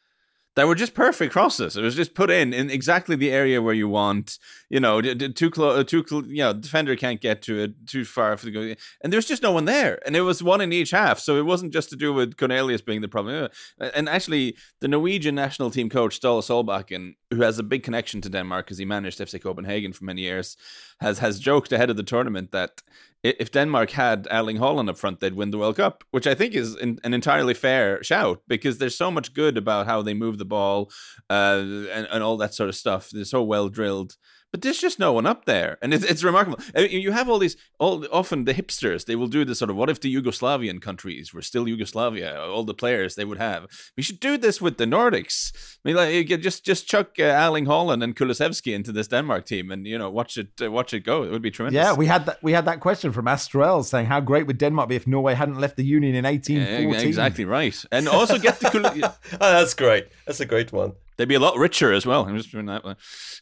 that 0.54 0.66
were 0.66 0.74
just 0.74 0.94
perfect 0.94 1.32
crosses. 1.32 1.76
It 1.76 1.82
was 1.82 1.94
just 1.94 2.14
put 2.14 2.30
in 2.30 2.52
in 2.52 2.70
exactly 2.70 3.16
the 3.16 3.30
area 3.30 3.60
where 3.60 3.74
you 3.74 3.88
want. 3.88 4.38
You 4.68 4.80
know, 4.80 5.00
too 5.00 5.50
close, 5.50 5.84
too 5.84 6.04
cl- 6.08 6.26
you 6.26 6.38
know, 6.38 6.52
defender 6.52 6.96
can't 6.96 7.20
get 7.20 7.42
to 7.42 7.62
it 7.62 7.86
too 7.86 8.04
far 8.04 8.36
for 8.36 8.46
the 8.46 8.50
go. 8.52 8.74
And 9.00 9.12
there's 9.12 9.26
just 9.26 9.42
no 9.42 9.52
one 9.52 9.64
there, 9.64 10.00
and 10.04 10.16
it 10.16 10.22
was 10.22 10.42
one 10.42 10.60
in 10.60 10.72
each 10.72 10.90
half. 10.90 11.20
So 11.20 11.36
it 11.36 11.46
wasn't 11.46 11.72
just 11.72 11.88
to 11.90 11.96
do 11.96 12.12
with 12.12 12.36
Cornelius 12.36 12.82
being 12.82 13.00
the 13.00 13.08
problem. 13.08 13.48
Uh, 13.80 13.90
And 13.94 14.08
actually, 14.08 14.56
the 14.80 14.88
Norwegian 14.88 15.34
national 15.34 15.70
team 15.70 15.88
coach 15.88 16.20
Ståle 16.20 16.42
Solbakken, 16.42 17.14
who 17.30 17.42
has 17.42 17.58
a 17.58 17.62
big 17.62 17.84
connection 17.84 18.20
to 18.22 18.28
Denmark 18.28 18.66
because 18.66 18.78
he 18.78 18.84
managed 18.84 19.20
FC 19.20 19.40
Copenhagen 19.40 19.92
for 19.92 20.04
many 20.04 20.22
years, 20.22 20.56
has 21.00 21.18
has 21.18 21.38
joked 21.38 21.72
ahead 21.72 21.90
of 21.90 21.96
the 21.96 22.02
tournament 22.02 22.50
that 22.50 22.82
if 23.22 23.50
Denmark 23.50 23.90
had 23.90 24.28
Erling 24.30 24.58
Haaland 24.58 24.88
up 24.88 24.98
front, 24.98 25.20
they'd 25.20 25.34
win 25.34 25.50
the 25.50 25.58
World 25.58 25.76
Cup, 25.76 26.04
which 26.10 26.26
I 26.26 26.34
think 26.34 26.54
is 26.54 26.74
an, 26.76 26.98
an 27.04 27.14
entirely 27.14 27.54
fair 27.54 28.02
shout 28.02 28.38
because 28.46 28.78
there's 28.78 28.96
so 28.96 29.10
much 29.10 29.34
good 29.34 29.56
about 29.56 29.86
how 29.86 30.02
they 30.02 30.14
move 30.14 30.38
the 30.38 30.44
ball 30.44 30.90
uh, 31.30 31.60
and, 31.92 32.06
and 32.12 32.22
all 32.22 32.36
that 32.36 32.54
sort 32.54 32.68
of 32.68 32.76
stuff. 32.76 33.10
They're 33.10 33.24
so 33.24 33.42
well 33.42 33.68
drilled. 33.68 34.16
But 34.56 34.62
there's 34.62 34.80
just 34.80 34.98
no 34.98 35.12
one 35.12 35.26
up 35.26 35.44
there, 35.44 35.76
and 35.82 35.92
it's, 35.92 36.02
it's 36.02 36.24
remarkable. 36.24 36.58
I 36.74 36.80
mean, 36.84 37.02
You 37.02 37.12
have 37.12 37.28
all 37.28 37.38
these, 37.38 37.58
all 37.78 38.06
often 38.10 38.46
the 38.46 38.54
hipsters. 38.54 39.04
They 39.04 39.14
will 39.14 39.26
do 39.28 39.44
this 39.44 39.58
sort 39.58 39.70
of, 39.70 39.76
what 39.76 39.90
if 39.90 40.00
the 40.00 40.08
Yugoslavian 40.16 40.80
countries 40.80 41.34
were 41.34 41.42
still 41.42 41.68
Yugoslavia? 41.68 42.40
All 42.40 42.64
the 42.64 42.72
players 42.72 43.16
they 43.16 43.26
would 43.26 43.36
have. 43.36 43.66
We 43.98 44.02
should 44.02 44.18
do 44.18 44.38
this 44.38 44.58
with 44.62 44.78
the 44.78 44.86
Nordics. 44.86 45.52
I 45.54 45.58
mean, 45.84 45.96
like, 45.96 46.14
you 46.14 46.24
could 46.24 46.40
just 46.40 46.64
just 46.64 46.88
chuck 46.88 47.08
uh, 47.18 47.24
Erling 47.24 47.66
Haaland 47.66 48.02
and 48.02 48.16
Kulusevski 48.16 48.72
into 48.74 48.92
this 48.92 49.08
Denmark 49.08 49.44
team, 49.44 49.70
and 49.70 49.86
you 49.86 49.98
know, 49.98 50.08
watch 50.10 50.38
it 50.38 50.48
uh, 50.62 50.70
watch 50.72 50.94
it 50.94 51.00
go. 51.04 51.22
It 51.22 51.30
would 51.32 51.42
be 51.42 51.50
tremendous. 51.50 51.76
Yeah, 51.76 51.92
we 51.92 52.06
had 52.06 52.24
that. 52.24 52.38
We 52.42 52.52
had 52.52 52.64
that 52.64 52.80
question 52.80 53.12
from 53.12 53.26
Astrel 53.26 53.84
saying, 53.84 54.06
"How 54.06 54.20
great 54.20 54.46
would 54.46 54.56
Denmark 54.58 54.88
be 54.88 54.96
if 54.96 55.06
Norway 55.06 55.34
hadn't 55.34 55.60
left 55.60 55.76
the 55.76 55.84
Union 55.84 56.14
in 56.14 56.24
Yeah, 56.24 56.30
1814?" 56.30 57.08
exactly 57.08 57.44
right. 57.44 57.84
And 57.92 58.08
also 58.08 58.38
get 58.38 58.58
the 58.60 58.70
Kul- 58.70 58.86
oh, 59.42 59.52
that's 59.52 59.74
great. 59.74 60.04
That's 60.26 60.40
a 60.40 60.46
great 60.46 60.72
one. 60.72 60.92
They'd 61.16 61.28
be 61.28 61.34
a 61.34 61.40
lot 61.40 61.56
richer 61.56 61.92
as 61.92 62.04
well. 62.04 62.26
I'm 62.26 62.36
just 62.36 62.52
doing 62.52 62.66
that. 62.66 62.84
one. 62.84 62.96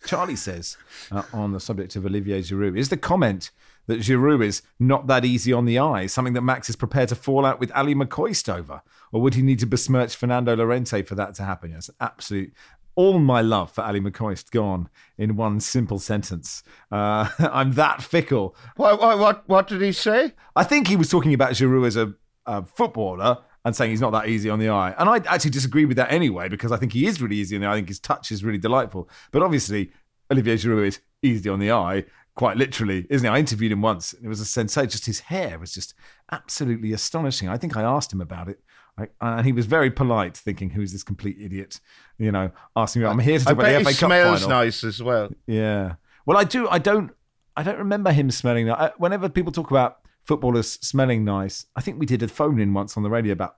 Charlie 0.06 0.36
says 0.36 0.76
uh, 1.10 1.22
on 1.32 1.52
the 1.52 1.60
subject 1.60 1.96
of 1.96 2.06
Olivier 2.06 2.40
Giroud 2.40 2.78
is 2.78 2.88
the 2.88 2.96
comment 2.96 3.50
that 3.86 4.00
Giroud 4.00 4.44
is 4.44 4.62
not 4.78 5.06
that 5.08 5.24
easy 5.24 5.52
on 5.52 5.64
the 5.64 5.78
eye, 5.78 6.06
something 6.06 6.34
that 6.34 6.42
Max 6.42 6.70
is 6.70 6.76
prepared 6.76 7.08
to 7.10 7.14
fall 7.14 7.44
out 7.44 7.60
with 7.60 7.70
Ali 7.72 7.94
McCoist 7.94 8.52
over, 8.52 8.82
or 9.12 9.20
would 9.20 9.34
he 9.34 9.42
need 9.42 9.58
to 9.58 9.66
besmirch 9.66 10.16
Fernando 10.16 10.56
Llorente 10.56 11.02
for 11.02 11.14
that 11.16 11.34
to 11.34 11.42
happen? 11.42 11.72
Yes, 11.72 11.90
absolute. 12.00 12.52
All 12.96 13.18
my 13.18 13.40
love 13.42 13.72
for 13.72 13.82
Ali 13.82 14.00
McCoist 14.00 14.52
gone 14.52 14.88
in 15.18 15.36
one 15.36 15.58
simple 15.60 15.98
sentence. 15.98 16.62
Uh, 16.92 17.28
I'm 17.38 17.72
that 17.72 18.02
fickle. 18.02 18.56
What, 18.76 19.00
what, 19.00 19.18
what, 19.18 19.48
what 19.48 19.66
did 19.66 19.82
he 19.82 19.92
say? 19.92 20.32
I 20.54 20.64
think 20.64 20.88
he 20.88 20.96
was 20.96 21.08
talking 21.08 21.34
about 21.34 21.52
Giroud 21.52 21.86
as 21.86 21.96
a, 21.96 22.14
a 22.46 22.64
footballer 22.64 23.38
and 23.64 23.74
saying 23.74 23.90
he's 23.90 24.00
not 24.00 24.10
that 24.10 24.28
easy 24.28 24.50
on 24.50 24.58
the 24.58 24.68
eye. 24.68 24.94
And 24.98 25.08
I 25.08 25.16
actually 25.32 25.50
disagree 25.50 25.84
with 25.84 25.96
that 25.96 26.12
anyway 26.12 26.48
because 26.48 26.70
I 26.72 26.76
think 26.76 26.92
he 26.92 27.06
is 27.06 27.20
really 27.22 27.36
easy 27.36 27.56
on 27.56 27.62
the 27.62 27.68
eye. 27.68 27.72
I 27.72 27.76
think 27.76 27.88
his 27.88 28.00
touch 28.00 28.30
is 28.30 28.44
really 28.44 28.58
delightful. 28.58 29.08
But 29.32 29.42
obviously, 29.42 29.90
Olivier 30.30 30.56
Giroud 30.56 30.86
is 30.86 31.00
easy 31.22 31.48
on 31.48 31.60
the 31.60 31.72
eye, 31.72 32.04
quite 32.36 32.56
literally, 32.56 33.06
isn't 33.08 33.24
he? 33.24 33.30
I 33.34 33.38
interviewed 33.38 33.72
him 33.72 33.80
once. 33.80 34.12
And 34.12 34.24
it 34.24 34.28
was 34.28 34.40
a 34.40 34.44
sensation. 34.44 34.90
Just 34.90 35.06
his 35.06 35.20
hair 35.20 35.58
was 35.58 35.72
just 35.72 35.94
absolutely 36.30 36.92
astonishing. 36.92 37.48
I 37.48 37.56
think 37.56 37.76
I 37.76 37.82
asked 37.82 38.12
him 38.12 38.20
about 38.20 38.48
it. 38.48 38.60
I, 38.98 39.08
and 39.20 39.44
he 39.44 39.52
was 39.52 39.66
very 39.66 39.90
polite, 39.90 40.36
thinking, 40.36 40.70
"Who's 40.70 40.92
this 40.92 41.02
complete 41.02 41.36
idiot?" 41.40 41.80
You 42.16 42.30
know, 42.30 42.52
asking 42.76 43.02
me. 43.02 43.08
I'm 43.08 43.18
here 43.18 43.38
to 43.38 43.44
talk 43.44 43.50
I 43.50 43.52
about 43.54 43.62
bet 43.64 43.78
the 43.78 43.90
FA 43.90 43.98
Cup 43.98 44.08
smells 44.08 44.42
final. 44.42 44.58
nice 44.58 44.84
as 44.84 45.02
well. 45.02 45.30
Yeah. 45.48 45.94
Well, 46.26 46.38
I 46.38 46.44
do. 46.44 46.68
I 46.68 46.78
don't. 46.78 47.10
I 47.56 47.62
don't 47.64 47.78
remember 47.78 48.12
him 48.12 48.30
smelling. 48.30 48.70
I, 48.70 48.92
whenever 48.98 49.28
people 49.28 49.50
talk 49.52 49.70
about 49.70 49.98
footballers 50.24 50.72
smelling 50.72 51.24
nice, 51.24 51.66
I 51.76 51.80
think 51.80 51.98
we 51.98 52.06
did 52.06 52.22
a 52.22 52.28
phone 52.28 52.60
in 52.60 52.74
once 52.74 52.96
on 52.96 53.02
the 53.02 53.10
radio 53.10 53.32
about 53.32 53.56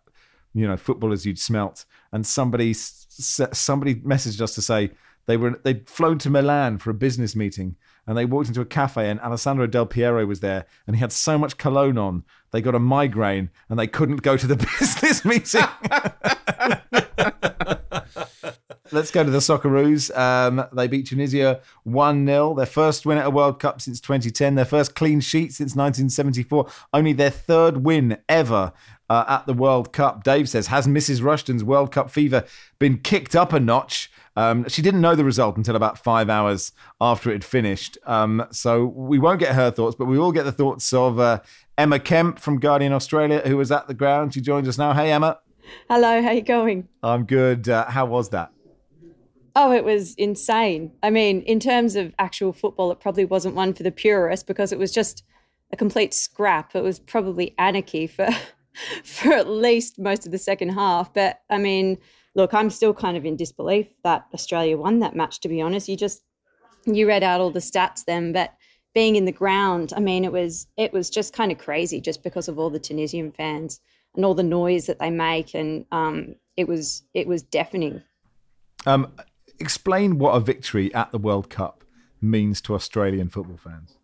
you 0.55 0.67
know 0.67 0.77
footballers 0.77 1.27
you'd 1.27 1.39
smelt, 1.39 1.85
and 2.13 2.27
somebody 2.27 2.73
somebody 2.75 3.97
messaged 3.97 4.41
us 4.41 4.55
to 4.55 4.63
say 4.63 4.91
they 5.27 5.37
were 5.37 5.61
they'd 5.63 5.89
flown 5.89 6.19
to 6.19 6.31
Milan 6.31 6.79
for 6.79 6.91
a 6.91 6.95
business 6.95 7.37
meeting. 7.37 7.77
And 8.09 8.17
they 8.17 8.25
walked 8.25 8.47
into 8.47 8.61
a 8.61 8.67
cafe, 8.67 9.11
and 9.11 9.19
Alessandro 9.19 9.67
Del 9.67 9.85
Piero 9.85 10.25
was 10.27 10.39
there, 10.39 10.67
and 10.87 10.95
he 10.95 11.01
had 11.01 11.11
so 11.11 11.37
much 11.37 11.59
cologne 11.59 11.99
on, 11.99 12.23
they 12.53 12.61
got 12.61 12.77
a 12.77 12.79
migraine, 12.79 13.51
and 13.69 13.77
they 13.77 13.89
couldn't 13.89 14.23
go 14.23 14.37
to 14.37 14.47
the 14.47 14.55
business 14.79 15.25
meeting. 15.25 15.65
Let's 18.93 19.11
go 19.11 19.25
to 19.25 19.31
the 19.31 19.39
Socceroos. 19.39 20.17
Um, 20.17 20.65
they 20.73 20.87
beat 20.87 21.07
Tunisia 21.07 21.61
1 21.85 22.27
0. 22.27 22.55
Their 22.55 22.67
first 22.67 23.07
win 23.07 23.19
at 23.19 23.27
a 23.27 23.31
World 23.31 23.59
Cup 23.59 23.81
since 23.81 24.01
2010. 24.01 24.55
Their 24.55 24.65
first 24.65 24.95
clean 24.95 25.21
sheet 25.21 25.53
since 25.53 25.75
1974. 25.75 26.69
Only 26.93 27.13
their 27.13 27.31
third 27.31 27.85
win 27.85 28.19
ever 28.29 28.73
uh, 29.09 29.25
at 29.29 29.47
the 29.47 29.55
World 29.55 29.93
Cup. 29.93 30.25
Dave 30.25 30.49
says, 30.49 30.69
Has 30.69 30.87
Mrs. 30.87 31.23
Rushden's 31.23 31.65
World 31.65 31.93
Cup 31.93 32.11
fever 32.11 32.45
been 32.79 32.99
kicked 32.99 33.35
up 33.35 33.53
a 33.53 33.61
notch? 33.61 34.11
Um, 34.37 34.69
she 34.69 34.83
didn't 34.83 35.01
know 35.01 35.15
the 35.15 35.25
result 35.25 35.57
until 35.57 35.77
about 35.77 35.99
five 35.99 36.29
hours 36.29 36.73
after 37.01 37.31
it 37.31 37.35
had 37.35 37.45
finished. 37.45 37.97
Um, 38.05 38.47
so 38.51 38.85
we 38.85 39.19
won't 39.19 39.41
get 39.41 39.55
her 39.55 39.71
thoughts, 39.71 39.97
but 39.97 40.05
we 40.05 40.19
will 40.19 40.33
get 40.33 40.45
the 40.45 40.53
thoughts 40.53 40.93
of 40.93 41.19
uh, 41.19 41.41
Emma 41.79 41.99
Kemp 41.99 42.39
from 42.39 42.61
Guardian 42.61 42.93
Australia, 42.93 43.41
who 43.47 43.57
was 43.57 43.73
at 43.73 43.89
the 43.89 43.95
ground. 43.95 44.35
She 44.35 44.41
joins 44.41 44.69
us 44.69 44.79
now. 44.79 44.93
Hey, 44.93 45.11
Emma. 45.11 45.39
Hello, 45.89 46.23
how 46.23 46.31
you 46.31 46.43
going? 46.43 46.89
I'm 47.03 47.25
good. 47.25 47.69
Uh, 47.69 47.87
how 47.87 48.07
was 48.07 48.29
that? 48.31 48.53
Oh, 49.59 49.73
it 49.73 49.85
was 49.85 50.15
insane. 50.17 50.93
I 51.03 51.09
mean, 51.09 51.41
in 51.41 51.59
terms 51.61 51.97
of 51.97 52.15
actual 52.19 52.53
football, 52.53 52.93
it 52.93 53.01
probably 53.01 53.25
wasn't 53.25 53.55
one 53.55 53.73
for 53.73 53.85
the 53.85 53.91
purists 53.91 54.45
because 54.45 54.71
it 54.71 54.79
was 54.79 54.93
just 54.93 55.25
a 55.73 55.77
complete 55.79 56.13
scrap. 56.13 56.77
It 56.77 56.83
was 56.83 56.99
probably 56.99 57.55
anarchy 57.57 58.07
for 58.07 58.29
for 59.03 59.33
at 59.33 59.49
least 59.49 59.99
most 59.99 60.27
of 60.27 60.33
the 60.33 60.37
second 60.37 60.69
half. 60.71 61.15
But 61.15 61.41
I 61.49 61.57
mean, 61.57 61.97
look, 62.35 62.53
I'm 62.53 62.69
still 62.69 62.93
kind 62.93 63.17
of 63.17 63.25
in 63.25 63.35
disbelief 63.35 63.89
that 64.05 64.27
Australia 64.35 64.77
won 64.77 64.99
that 64.99 65.17
match. 65.17 65.41
To 65.41 65.49
be 65.49 65.63
honest, 65.63 65.89
you 65.89 65.97
just 65.97 66.23
you 66.85 67.09
read 67.09 67.23
out 67.23 67.41
all 67.41 67.51
the 67.51 67.61
stats 67.61 68.05
then, 68.05 68.35
but 68.35 68.53
being 68.93 69.17
in 69.17 69.25
the 69.25 69.33
ground, 69.33 69.95
I 69.97 70.01
mean, 70.01 70.23
it 70.23 70.33
was 70.33 70.67
it 70.77 70.93
was 70.93 71.09
just 71.09 71.33
kind 71.33 71.51
of 71.51 71.57
crazy 71.57 71.99
just 71.99 72.23
because 72.23 72.49
of 72.49 72.59
all 72.59 72.69
the 72.69 72.79
Tunisian 72.79 73.33
fans 73.33 73.81
and 74.15 74.23
all 74.23 74.35
the 74.35 74.43
noise 74.43 74.85
that 74.85 74.99
they 74.99 75.11
make, 75.11 75.55
and 75.55 75.87
um, 75.93 76.35
it 76.59 76.69
was 76.69 77.05
it 77.15 77.27
was 77.27 77.43
deafening. 77.43 78.03
Um, 78.85 79.11
explain 79.59 80.19
what 80.19 80.33
a 80.33 80.41
victory 80.41 80.93
at 80.95 81.13
the 81.13 81.19
World 81.19 81.51
Cup 81.51 81.85
means 82.21 82.61
to 82.63 82.75
Australian 82.75 83.29
football 83.29 83.59
fans. 83.59 83.97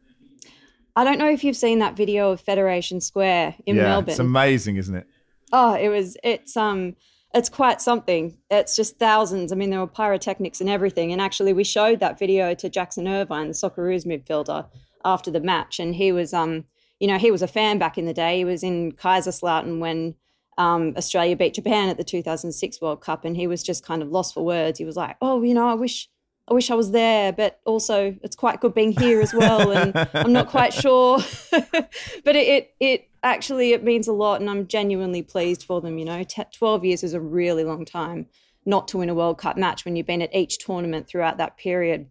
I 0.95 1.05
don't 1.05 1.19
know 1.19 1.31
if 1.31 1.43
you've 1.43 1.57
seen 1.57 1.79
that 1.79 1.97
video 1.97 2.31
of 2.31 2.41
Federation 2.41 3.01
Square 3.01 3.57
in 3.65 3.77
yeah, 3.77 3.85
Melbourne. 3.85 4.11
it's 4.11 4.19
amazing, 4.19 4.77
isn't 4.77 4.95
it? 4.95 5.07
oh, 5.53 5.75
it 5.75 5.89
was 5.89 6.17
it's 6.25 6.57
um 6.57 6.97
it's 7.35 7.49
quite 7.49 7.81
something. 7.81 8.37
It's 8.51 8.77
just 8.77 8.99
thousands. 8.99 9.53
I 9.53 9.57
mean, 9.57 9.71
there 9.71 9.81
were 9.81 9.87
pyrotechnics 9.87 10.61
and 10.61 10.69
everything. 10.69 11.13
And 11.13 11.21
actually, 11.21 11.55
we 11.55 11.65
showed 11.65 11.99
that 12.01 12.19
video 12.19 12.53
to 12.55 12.69
Jackson 12.69 13.09
Irvine, 13.09 13.49
the 13.49 13.55
Socceroos 13.55 14.05
midfielder, 14.05 14.67
after 15.03 15.31
the 15.31 15.41
match, 15.41 15.79
and 15.79 15.95
he 15.95 16.13
was 16.13 16.35
um 16.35 16.65
you 16.99 17.07
know 17.07 17.19
he 17.19 17.31
was 17.31 17.43
a 17.43 17.49
fan 17.49 17.79
back 17.79 17.97
in 17.99 18.07
the 18.07 18.15
day. 18.15 18.39
He 18.39 18.45
was 18.45 18.63
in 18.63 18.93
Kaiserslautern 18.93 19.79
when 19.79 20.15
um, 20.59 20.95
Australia 20.97 21.37
beat 21.37 21.55
Japan 21.55 21.89
at 21.89 21.97
the 21.97 22.05
2006 22.05 22.81
World 22.81 23.01
Cup, 23.01 23.25
and 23.25 23.37
he 23.37 23.47
was 23.47 23.63
just 23.63 23.85
kind 23.85 24.03
of 24.03 24.11
lost 24.11 24.35
for 24.35 24.45
words. 24.45 24.79
He 24.79 24.85
was 24.85 24.97
like, 24.97 25.17
"Oh, 25.21 25.43
you 25.43 25.55
know, 25.55 25.69
I 25.69 25.75
wish, 25.75 26.09
I 26.49 26.55
wish 26.55 26.71
I 26.71 26.75
was 26.75 26.91
there, 26.91 27.33
but 27.33 27.61
also 27.65 28.17
it's 28.23 28.37
quite 28.37 28.61
good 28.61 28.75
being 28.75 28.93
here 28.93 29.21
as 29.21 29.33
well." 29.33 29.71
And 29.71 30.09
I'm 30.15 30.33
not 30.33 30.49
quite 30.49 30.75
sure, 30.85 31.19
but 31.51 32.37
it, 32.37 32.49
it, 32.49 32.75
it 32.81 33.09
actually 33.23 33.73
it 33.73 33.83
means 33.83 34.09
a 34.09 34.13
lot, 34.13 34.41
and 34.41 34.51
I'm 34.51 34.67
genuinely 34.67 35.23
pleased 35.23 35.65
for 35.65 35.81
them. 35.81 35.99
You 35.99 36.05
know, 36.05 36.23
T- 36.23 36.43
12 36.53 36.85
years 36.85 37.03
is 37.03 37.15
a 37.15 37.21
really 37.21 37.65
long 37.65 37.85
time 37.85 38.27
not 38.65 38.89
to 38.89 38.99
win 38.99 39.09
a 39.09 39.15
World 39.15 39.39
Cup 39.39 39.57
match 39.57 39.85
when 39.85 39.97
you've 39.97 40.07
been 40.07 40.23
at 40.23 40.35
each 40.35 40.59
tournament 40.59 41.09
throughout 41.09 41.39
that 41.39 41.57
period. 41.57 42.09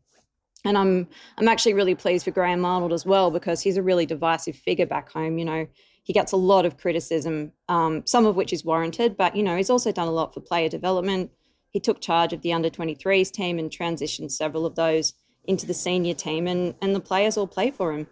And 0.64 0.78
I'm 0.78 1.08
I'm 1.38 1.48
actually 1.48 1.74
really 1.74 1.96
pleased 1.96 2.26
for 2.26 2.32
Graham 2.32 2.66
Arnold 2.66 2.94
as 2.94 3.06
well 3.06 3.32
because 3.32 3.62
he's 3.62 3.78
a 3.78 3.84
really 3.84 4.06
divisive 4.06 4.56
figure 4.56 4.86
back 4.86 5.12
home. 5.12 5.38
You 5.38 5.46
know, 5.46 5.68
he 6.12 6.14
gets 6.14 6.34
a 6.34 6.36
lot 6.36 6.66
of 6.66 6.78
criticism, 6.78 7.54
um, 7.70 8.06
some 8.06 8.26
of 8.26 8.36
which 8.36 8.52
is 8.52 8.66
warranted, 8.66 9.16
but 9.16 9.34
you 9.34 9.42
know 9.42 9.56
he's 9.56 9.70
also 9.70 9.94
done 9.94 10.10
a 10.10 10.12
lot 10.12 10.34
for 10.34 10.42
player 10.42 10.68
development. 10.68 11.32
He 11.70 11.80
took 11.80 12.02
charge 12.02 12.34
of 12.34 12.42
the 12.42 12.52
under 12.52 12.70
23s 12.70 13.32
team 13.32 13.58
and 13.58 13.72
transitioned 13.72 14.30
several 14.30 14.66
of 14.66 14.76
those 14.76 15.14
into 15.46 15.66
the 15.66 15.74
senior 15.74 16.14
team, 16.14 16.48
and 16.48 16.76
and 16.82 16.94
the 16.94 17.00
players 17.00 17.38
all 17.38 17.48
play 17.48 17.72
for 17.72 17.94
him. 17.94 18.08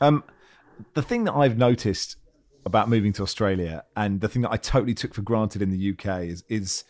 Um, 0.00 0.24
the 0.94 1.02
thing 1.02 1.24
that 1.24 1.34
I've 1.34 1.58
noticed 1.58 2.16
about 2.64 2.88
moving 2.88 3.12
to 3.12 3.22
Australia, 3.22 3.84
and 3.94 4.22
the 4.22 4.28
thing 4.28 4.40
that 4.40 4.50
I 4.50 4.56
totally 4.56 4.94
took 4.94 5.12
for 5.12 5.20
granted 5.20 5.60
in 5.60 5.68
the 5.68 5.90
UK, 5.90 6.22
is 6.22 6.42
is 6.48 6.84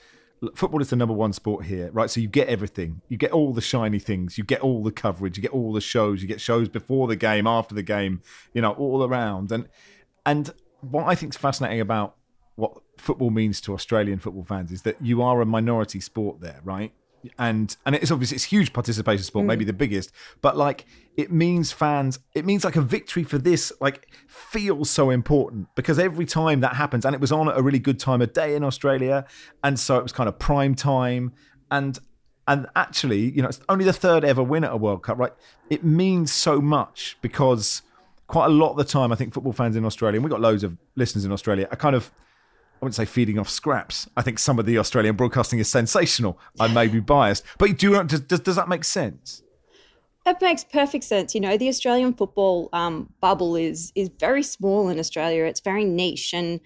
football 0.54 0.80
is 0.80 0.90
the 0.90 0.96
number 0.96 1.14
one 1.14 1.32
sport 1.32 1.64
here, 1.64 1.90
right? 1.90 2.08
So 2.08 2.20
you 2.20 2.28
get 2.28 2.46
everything, 2.46 3.00
you 3.08 3.16
get 3.16 3.32
all 3.32 3.52
the 3.52 3.60
shiny 3.60 3.98
things, 3.98 4.38
you 4.38 4.44
get 4.44 4.60
all 4.60 4.84
the 4.84 4.92
coverage, 4.92 5.36
you 5.36 5.42
get 5.42 5.50
all 5.50 5.72
the 5.72 5.80
shows, 5.80 6.22
you 6.22 6.28
get 6.28 6.40
shows 6.40 6.68
before 6.68 7.08
the 7.08 7.16
game, 7.16 7.48
after 7.48 7.74
the 7.74 7.82
game, 7.82 8.22
you 8.54 8.62
know, 8.62 8.74
all 8.74 9.02
around, 9.02 9.50
and 9.50 9.68
and 10.26 10.52
what 10.82 11.04
I 11.06 11.14
think 11.14 11.32
is 11.32 11.36
fascinating 11.38 11.80
about 11.80 12.16
what 12.56 12.72
football 12.98 13.30
means 13.30 13.60
to 13.62 13.72
Australian 13.74 14.18
football 14.18 14.44
fans 14.44 14.72
is 14.72 14.82
that 14.82 14.96
you 15.00 15.22
are 15.22 15.40
a 15.40 15.46
minority 15.46 16.00
sport 16.00 16.40
there, 16.40 16.60
right? 16.64 16.92
And 17.38 17.76
and 17.84 17.94
it's 17.96 18.10
obviously 18.10 18.36
it's 18.36 18.44
huge 18.44 18.72
participation 18.72 19.24
sport, 19.24 19.44
Mm. 19.44 19.48
maybe 19.48 19.64
the 19.64 19.72
biggest, 19.72 20.12
but 20.42 20.56
like 20.56 20.84
it 21.16 21.32
means 21.32 21.72
fans, 21.72 22.18
it 22.34 22.44
means 22.44 22.62
like 22.64 22.76
a 22.76 22.80
victory 22.82 23.24
for 23.24 23.38
this 23.38 23.72
like 23.80 24.06
feels 24.28 24.90
so 24.90 25.10
important 25.10 25.68
because 25.74 25.98
every 25.98 26.26
time 26.26 26.60
that 26.60 26.76
happens, 26.76 27.04
and 27.04 27.14
it 27.14 27.20
was 27.20 27.32
on 27.32 27.48
at 27.48 27.58
a 27.58 27.62
really 27.62 27.78
good 27.80 27.98
time 27.98 28.20
of 28.22 28.32
day 28.32 28.54
in 28.54 28.62
Australia, 28.62 29.24
and 29.64 29.78
so 29.80 29.96
it 29.98 30.02
was 30.02 30.12
kind 30.12 30.28
of 30.28 30.38
prime 30.38 30.74
time, 30.74 31.32
and 31.70 31.98
and 32.46 32.68
actually, 32.76 33.22
you 33.30 33.42
know, 33.42 33.48
it's 33.48 33.60
only 33.68 33.84
the 33.84 33.92
third 33.92 34.24
ever 34.24 34.42
win 34.42 34.62
at 34.62 34.70
a 34.70 34.76
World 34.76 35.02
Cup, 35.02 35.18
right? 35.18 35.32
It 35.68 35.82
means 35.82 36.30
so 36.32 36.60
much 36.60 37.16
because 37.20 37.82
quite 38.26 38.46
a 38.46 38.50
lot 38.50 38.70
of 38.70 38.76
the 38.76 38.84
time, 38.84 39.12
I 39.12 39.16
think 39.16 39.32
football 39.32 39.52
fans 39.52 39.76
in 39.76 39.84
Australia, 39.84 40.16
and 40.16 40.24
we've 40.24 40.30
got 40.30 40.40
loads 40.40 40.64
of 40.64 40.76
listeners 40.96 41.24
in 41.24 41.32
Australia, 41.32 41.68
are 41.70 41.76
kind 41.76 41.94
of, 41.94 42.10
I 42.74 42.84
wouldn't 42.84 42.94
say 42.94 43.04
feeding 43.04 43.38
off 43.38 43.48
scraps. 43.48 44.08
I 44.16 44.22
think 44.22 44.38
some 44.38 44.58
of 44.58 44.66
the 44.66 44.78
Australian 44.78 45.16
broadcasting 45.16 45.58
is 45.58 45.68
sensational. 45.68 46.38
I 46.58 46.68
may 46.68 46.88
be 46.88 47.00
biased, 47.00 47.44
but 47.58 47.78
do 47.78 48.02
does, 48.04 48.20
does 48.20 48.56
that 48.56 48.68
make 48.68 48.84
sense? 48.84 49.42
It 50.26 50.38
makes 50.40 50.64
perfect 50.64 51.04
sense. 51.04 51.34
You 51.36 51.40
know, 51.40 51.56
the 51.56 51.68
Australian 51.68 52.12
football 52.12 52.68
um, 52.72 53.12
bubble 53.20 53.54
is 53.54 53.92
is 53.94 54.10
very 54.18 54.42
small 54.42 54.88
in 54.88 54.98
Australia. 54.98 55.44
It's 55.44 55.60
very 55.60 55.84
niche, 55.84 56.34
and 56.34 56.60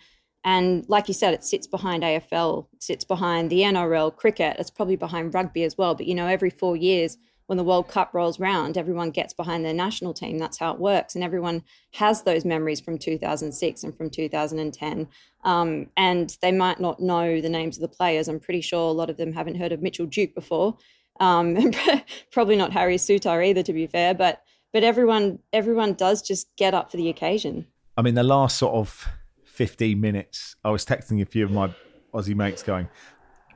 and 0.45 0.89
like 0.89 1.09
you 1.09 1.15
said, 1.15 1.35
it 1.35 1.45
sits 1.45 1.67
behind 1.67 2.03
AFL, 2.03 2.67
sits 2.79 3.05
behind 3.05 3.51
the 3.51 3.61
NRL, 3.61 4.17
cricket. 4.17 4.57
It's 4.59 4.71
probably 4.71 4.97
behind 4.97 5.35
rugby 5.35 5.65
as 5.65 5.77
well. 5.77 5.95
But 5.95 6.07
you 6.07 6.15
know, 6.15 6.27
every 6.27 6.49
four 6.49 6.75
years 6.75 7.19
when 7.51 7.59
the 7.59 7.65
World 7.65 7.89
Cup 7.89 8.15
rolls 8.15 8.39
round, 8.39 8.79
everyone 8.79 9.11
gets 9.11 9.35
behind 9.35 9.65
their 9.65 9.75
national 9.75 10.15
team. 10.15 10.39
That's 10.39 10.57
how 10.57 10.73
it 10.73 10.79
works, 10.79 11.17
and 11.17 11.25
everyone 11.25 11.65
has 11.95 12.23
those 12.23 12.45
memories 12.45 12.81
from 12.81 12.97
2006 12.97 13.83
and 13.83 13.97
from 13.97 14.09
2010. 14.09 15.09
Um, 15.43 15.89
and 15.97 16.37
they 16.43 16.53
might 16.53 16.79
not 16.79 17.01
know 17.01 17.41
the 17.41 17.49
names 17.49 17.77
of 17.77 17.83
the 17.83 17.89
players. 17.89 18.29
I'm 18.29 18.39
pretty 18.39 18.61
sure 18.61 18.89
a 18.89 18.93
lot 18.93 19.11
of 19.11 19.17
them 19.17 19.33
haven't 19.33 19.57
heard 19.57 19.73
of 19.73 19.83
Mitchell 19.83 20.07
Duke 20.07 20.33
before 20.33 20.77
um, 21.19 21.73
probably 22.31 22.55
not 22.55 22.73
Harry 22.73 22.97
Souttar 22.97 23.45
either, 23.45 23.65
to 23.65 23.73
be 23.73 23.89
fair. 23.89 24.15
But 24.15 24.43
but 24.73 24.85
everyone 24.85 25.41
everyone 25.53 25.95
does 25.95 26.23
just 26.23 26.55
get 26.57 26.73
up 26.73 26.93
for 26.93 26.99
the 26.99 27.09
occasion. 27.09 27.67
I 27.97 28.03
mean, 28.03 28.15
the 28.15 28.23
last 28.23 28.59
sort 28.59 28.75
of 28.75 29.09
15 29.45 30.01
minutes, 30.01 30.55
I 30.65 30.71
was 30.71 30.87
texting 30.87 31.21
a 31.21 31.27
few 31.27 31.45
of 31.45 31.51
my 31.51 31.75
Aussie 32.15 32.37
mates 32.37 32.63
going, 32.63 32.89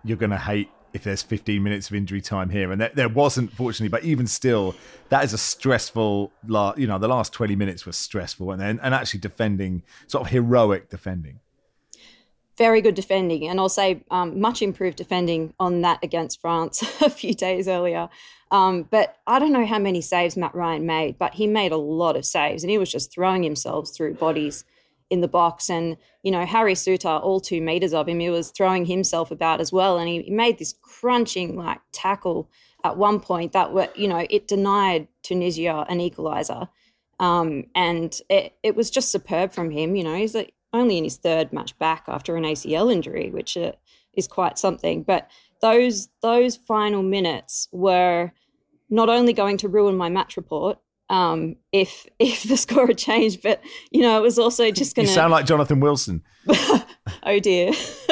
You're 0.05 0.18
going 0.18 0.30
to 0.30 0.36
hate 0.36 0.68
if 0.95 1.03
there's 1.03 1.22
15 1.22 1.61
minutes 1.62 1.90
of 1.90 1.97
injury 1.97 2.20
time 2.20 2.49
here, 2.49 2.70
and 2.70 2.80
there, 2.80 2.92
there 2.95 3.09
wasn't, 3.09 3.53
fortunately. 3.53 3.88
But 3.88 4.05
even 4.05 4.28
still, 4.28 4.74
that 5.11 5.24
is 5.24 5.32
a 5.32 5.38
stressful. 5.38 6.32
La- 6.47 6.74
you 6.76 6.86
know, 6.86 6.99
the 6.99 7.09
last 7.09 7.32
20 7.32 7.57
minutes 7.57 7.84
was 7.84 7.97
stressful, 7.97 8.53
and 8.53 8.61
then 8.61 8.80
and 8.82 8.95
actually 8.95 9.20
defending, 9.20 9.82
sort 10.07 10.24
of 10.24 10.30
heroic 10.30 10.88
defending. 10.88 11.40
Very 12.57 12.80
good 12.80 12.95
defending, 12.95 13.49
and 13.49 13.59
I'll 13.59 13.68
say 13.68 14.05
um, 14.12 14.40
much 14.40 14.62
improved 14.62 14.97
defending 14.97 15.53
on 15.59 15.82
that 15.82 15.99
against 16.05 16.40
France 16.40 16.82
a 17.03 17.11
few 17.11 17.34
days 17.34 17.66
earlier. 17.66 18.09
Um, 18.53 18.84
but 18.84 19.16
I 19.26 19.40
don't 19.40 19.53
know 19.53 19.66
how 19.66 19.80
many 19.80 20.01
saves 20.01 20.36
Matt 20.36 20.55
Ryan 20.55 20.86
made, 20.86 21.18
but 21.18 21.34
he 21.34 21.49
made 21.49 21.72
a 21.72 21.76
lot 21.76 22.16
of 22.16 22.24
saves, 22.24 22.62
and 22.62 22.70
he 22.70 22.78
was 22.78 22.90
just 22.90 23.12
throwing 23.12 23.42
himself 23.42 23.88
through 23.92 24.14
bodies 24.14 24.64
in 25.11 25.20
the 25.20 25.28
box. 25.28 25.70
And, 25.70 25.96
you 26.22 26.30
know, 26.30 26.44
Harry 26.44 26.74
Souttar, 26.74 27.22
all 27.22 27.40
two 27.40 27.61
meters 27.61 27.92
of 27.94 28.09
him, 28.09 28.20
he 28.20 28.30
was 28.30 28.50
throwing 28.50 28.86
himself 28.86 29.30
about 29.30 29.61
as 29.61 29.72
well. 29.72 29.98
And 29.98 30.09
he 30.09 30.30
made 30.30 30.59
this 30.59 30.74
crunching 30.82 31.57
like 31.57 31.80
tackle 31.92 32.50
at 32.84 32.96
one 32.96 33.20
point 33.20 33.52
that 33.52 33.72
were, 33.72 33.88
you 33.94 34.09
know, 34.09 34.26
it 34.28 34.48
denied 34.48 35.09
Tunisia 35.22 35.86
an 35.88 36.00
equalizer. 36.00 36.68
Um, 37.20 37.64
and 37.74 38.18
it, 38.28 38.55
it 38.62 38.76
was 38.76 38.90
just 38.90 39.11
superb 39.11 39.52
from 39.52 39.70
him. 39.70 39.94
You 39.96 40.05
know, 40.05 40.14
he's 40.14 40.34
like 40.34 40.55
only 40.72 40.98
in 40.98 41.05
his 41.05 41.16
third 41.16 41.52
match 41.52 41.78
back 41.78 42.05
after 42.09 42.36
an 42.36 42.44
ACL 42.44 42.92
injury, 42.92 43.30
which 43.30 43.57
uh, 43.57 43.72
is 44.14 44.26
quite 44.26 44.59
something. 44.59 45.02
But 45.02 45.30
those 45.61 46.09
those 46.20 46.57
final 46.57 47.02
minutes 47.02 47.68
were 47.72 48.32
not 48.90 49.09
only 49.09 49.32
going 49.32 49.57
to 49.59 49.68
ruin 49.68 49.96
my 49.96 50.09
match 50.09 50.36
report, 50.36 50.78
um, 51.14 51.56
if 51.70 52.06
if 52.18 52.42
the 52.42 52.56
score 52.56 52.88
had 52.88 52.98
changed. 52.98 53.42
But 53.42 53.60
you 53.90 54.02
know, 54.02 54.18
it 54.18 54.22
was 54.22 54.38
also 54.38 54.70
just 54.70 54.96
going 54.96 55.06
to 55.06 55.14
sound 55.14 55.30
like 55.30 55.46
Jonathan 55.46 55.80
Wilson. 55.80 56.22
oh 56.48 57.38
dear. 57.40 57.70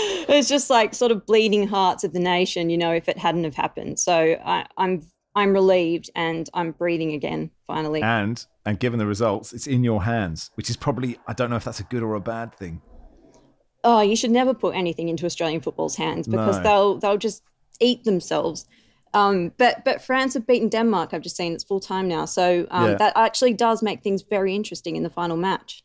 it 0.00 0.28
was 0.28 0.48
just 0.48 0.68
like 0.68 0.94
sort 0.94 1.12
of 1.12 1.24
bleeding 1.26 1.68
hearts 1.68 2.02
of 2.02 2.12
the 2.12 2.18
nation, 2.18 2.70
you 2.70 2.78
know, 2.78 2.92
if 2.92 3.08
it 3.08 3.18
hadn't 3.18 3.44
have 3.44 3.54
happened. 3.54 4.00
So 4.00 4.36
I, 4.44 4.66
I'm 4.76 5.02
I'm 5.34 5.52
relieved 5.52 6.10
and 6.16 6.50
I'm 6.54 6.72
breathing 6.72 7.12
again 7.12 7.50
finally. 7.66 8.02
And 8.02 8.44
and 8.64 8.80
given 8.80 8.98
the 8.98 9.06
results, 9.06 9.52
it's 9.52 9.68
in 9.68 9.84
your 9.84 10.02
hands, 10.02 10.50
which 10.54 10.68
is 10.68 10.76
probably 10.76 11.18
I 11.28 11.34
don't 11.34 11.50
know 11.50 11.56
if 11.56 11.64
that's 11.64 11.80
a 11.80 11.84
good 11.84 12.02
or 12.02 12.14
a 12.14 12.20
bad 12.20 12.54
thing. 12.56 12.82
Oh, 13.84 14.00
you 14.00 14.16
should 14.16 14.32
never 14.32 14.52
put 14.52 14.74
anything 14.74 15.08
into 15.08 15.24
Australian 15.26 15.60
football's 15.60 15.94
hands 15.94 16.26
because 16.26 16.56
no. 16.56 16.62
they'll 16.62 16.98
they'll 16.98 17.18
just 17.18 17.44
eat 17.78 18.02
themselves. 18.02 18.66
Um, 19.14 19.52
but 19.56 19.84
but 19.84 20.02
France 20.02 20.34
have 20.34 20.46
beaten 20.46 20.68
Denmark. 20.68 21.14
I've 21.14 21.22
just 21.22 21.36
seen 21.36 21.52
it's 21.52 21.64
full 21.64 21.80
time 21.80 22.08
now, 22.08 22.24
so 22.24 22.66
um, 22.70 22.90
yeah. 22.90 22.94
that 22.96 23.12
actually 23.16 23.54
does 23.54 23.82
make 23.82 24.02
things 24.02 24.22
very 24.22 24.54
interesting 24.54 24.96
in 24.96 25.02
the 25.02 25.10
final 25.10 25.36
match. 25.36 25.82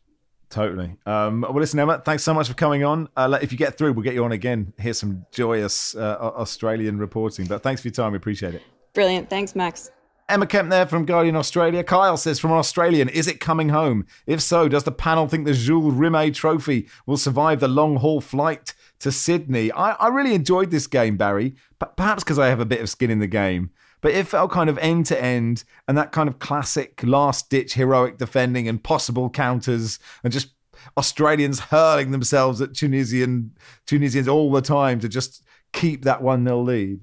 Totally. 0.50 0.98
Um, 1.06 1.42
well, 1.42 1.54
listen, 1.54 1.80
Emma, 1.80 2.02
thanks 2.04 2.24
so 2.24 2.34
much 2.34 2.50
for 2.50 2.54
coming 2.54 2.84
on. 2.84 3.08
Uh, 3.16 3.40
if 3.42 3.54
you 3.54 3.58
get 3.58 3.78
through, 3.78 3.94
we'll 3.94 4.04
get 4.04 4.14
you 4.14 4.26
on 4.26 4.34
again. 4.34 4.74
Here's 4.78 5.00
some 5.00 5.26
joyous 5.32 5.96
uh, 5.96 6.18
Australian 6.20 6.98
reporting. 6.98 7.46
But 7.46 7.64
thanks 7.64 7.82
for 7.82 7.88
your 7.88 7.94
time. 7.94 8.12
We 8.12 8.18
appreciate 8.18 8.56
it. 8.56 8.62
Brilliant. 8.94 9.30
Thanks, 9.30 9.56
Max. 9.56 9.92
Emma 10.32 10.48
Kemp 10.48 10.70
there 10.70 10.88
from 10.88 11.04
Guardian 11.06 11.36
Australia. 11.36 11.84
Kyle 11.84 12.16
says 12.16 12.40
from 12.40 12.52
an 12.52 12.58
Australian, 12.58 13.10
is 13.10 13.28
it 13.28 13.42
coming 13.42 13.68
home? 13.68 14.06
If 14.26 14.40
so, 14.40 14.70
does 14.70 14.86
the 14.86 14.92
panel 14.92 15.28
think 15.28 15.46
the 15.46 15.54
Jules 15.54 15.94
Rimet 15.94 16.34
Trophy 16.36 16.88
will 17.06 17.18
survive 17.18 17.60
the 17.60 17.68
long 17.68 17.98
haul 17.98 18.22
flight 18.22 18.74
to 19.00 19.12
Sydney. 19.12 19.74
I, 19.74 19.92
I 19.92 20.08
really 20.08 20.34
enjoyed 20.34 20.72
this 20.72 20.88
game, 20.88 21.18
Barry, 21.18 21.56
perhaps 21.98 22.24
because 22.24 22.40
I 22.40 22.48
have 22.48 22.62
a 22.62 22.66
bit 22.66 22.80
of 22.80 22.90
skin 22.90 23.12
in 23.12 23.20
the 23.20 23.28
game. 23.28 23.72
But 24.00 24.14
it 24.14 24.26
felt 24.26 24.52
kind 24.52 24.70
of 24.70 24.78
end 24.78 25.06
to 25.08 25.22
end 25.22 25.66
and 25.86 25.98
that 25.98 26.14
kind 26.14 26.30
of 26.30 26.40
classic 26.40 27.02
last 27.04 27.50
ditch 27.50 27.74
heroic 27.74 28.18
defending 28.18 28.70
and 28.70 28.82
possible 28.82 29.30
counters 29.30 30.00
and 30.24 30.32
just 30.32 30.54
Australians 30.98 31.60
hurling 31.60 32.12
themselves 32.12 32.62
at 32.62 32.74
Tunisian 32.74 33.52
Tunisians 33.86 34.30
all 34.30 34.50
the 34.52 34.62
time 34.62 35.00
to 35.02 35.10
just 35.10 35.44
keep 35.74 36.04
that 36.06 36.22
1 36.22 36.46
0 36.46 36.62
lead. 36.62 37.02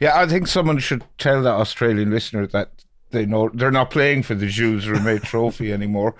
Yeah, 0.00 0.18
I 0.18 0.26
think 0.26 0.46
someone 0.46 0.78
should 0.78 1.04
tell 1.18 1.42
that 1.42 1.54
Australian 1.54 2.10
listener 2.10 2.46
that 2.48 2.70
they 3.10 3.26
know 3.26 3.50
they're 3.52 3.70
not 3.70 3.90
playing 3.90 4.22
for 4.22 4.34
the 4.34 4.46
Jules 4.46 4.86
Rimet 4.86 5.22
Trophy 5.22 5.72
anymore. 5.78 6.14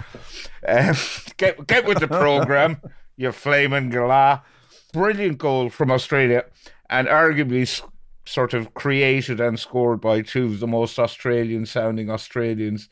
Um, 0.67 0.95
get 1.37 1.67
get 1.67 1.87
with 1.87 2.01
the 2.01 2.09
program, 2.09 2.81
you 3.17 3.33
flaming 3.33 3.91
galah 3.91 4.43
brilliant 4.93 5.39
goal 5.39 5.69
from 5.69 5.91
Australia 5.91 6.45
and 6.89 7.09
arguably 7.09 7.83
sort 8.25 8.55
of 8.55 8.75
created 8.75 9.41
and 9.41 9.59
scored 9.59 10.01
by 10.01 10.23
two 10.23 10.47
of 10.47 10.61
the 10.61 10.67
most 10.67 10.99
Australian 10.99 11.67
sounding 11.67 12.11
Australians 12.11 12.89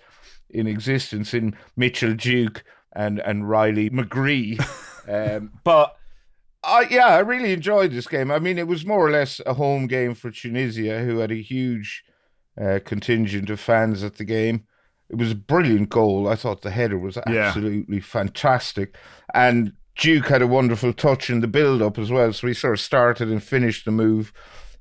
in 0.50 0.66
existence 0.66 1.34
in 1.34 1.56
Mitchell 1.76 2.14
Duke 2.14 2.64
and, 2.92 3.18
and 3.20 3.48
Riley 3.48 3.90
McGree. 3.90 4.58
um, 5.36 5.52
but 5.64 5.96
I, 6.66 6.86
yeah, 6.90 7.06
I 7.06 7.20
really 7.20 7.52
enjoyed 7.52 7.92
this 7.92 8.08
game. 8.08 8.30
I 8.30 8.38
mean, 8.38 8.58
it 8.58 8.66
was 8.66 8.84
more 8.84 9.06
or 9.06 9.10
less 9.10 9.40
a 9.46 9.54
home 9.54 9.86
game 9.86 10.14
for 10.14 10.30
Tunisia, 10.30 11.00
who 11.00 11.18
had 11.18 11.30
a 11.30 11.40
huge 11.40 12.04
uh, 12.60 12.80
contingent 12.84 13.50
of 13.50 13.60
fans 13.60 14.02
at 14.02 14.16
the 14.16 14.24
game. 14.24 14.64
It 15.08 15.16
was 15.16 15.30
a 15.30 15.36
brilliant 15.36 15.88
goal. 15.88 16.28
I 16.28 16.34
thought 16.34 16.62
the 16.62 16.70
header 16.70 16.98
was 16.98 17.16
absolutely 17.16 17.96
yeah. 17.96 18.02
fantastic. 18.02 18.96
And 19.32 19.72
Duke 19.96 20.26
had 20.26 20.42
a 20.42 20.46
wonderful 20.46 20.92
touch 20.92 21.30
in 21.30 21.40
the 21.40 21.46
build 21.46 21.80
up 21.80 21.98
as 21.98 22.10
well. 22.10 22.32
So 22.32 22.48
he 22.48 22.54
sort 22.54 22.74
of 22.74 22.80
started 22.80 23.28
and 23.28 23.42
finished 23.42 23.84
the 23.84 23.92
move, 23.92 24.32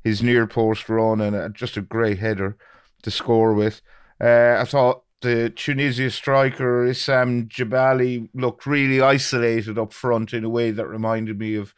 his 0.03 0.23
near 0.23 0.47
post 0.47 0.89
run, 0.89 1.21
and 1.21 1.53
just 1.53 1.77
a 1.77 1.81
great 1.81 2.17
header 2.17 2.57
to 3.03 3.11
score 3.11 3.53
with. 3.53 3.81
Uh, 4.19 4.57
I 4.59 4.65
thought 4.65 5.03
the 5.25 5.49
Tunisia 5.49 6.11
striker 6.11 6.85
Issam 6.85 7.47
Jebali 7.47 8.29
looked 8.35 8.67
really 8.67 9.01
isolated 9.01 9.79
up 9.79 9.91
front 9.91 10.35
in 10.35 10.43
a 10.43 10.49
way 10.49 10.69
that 10.69 10.85
reminded 10.85 11.39
me 11.39 11.55
of 11.55 11.73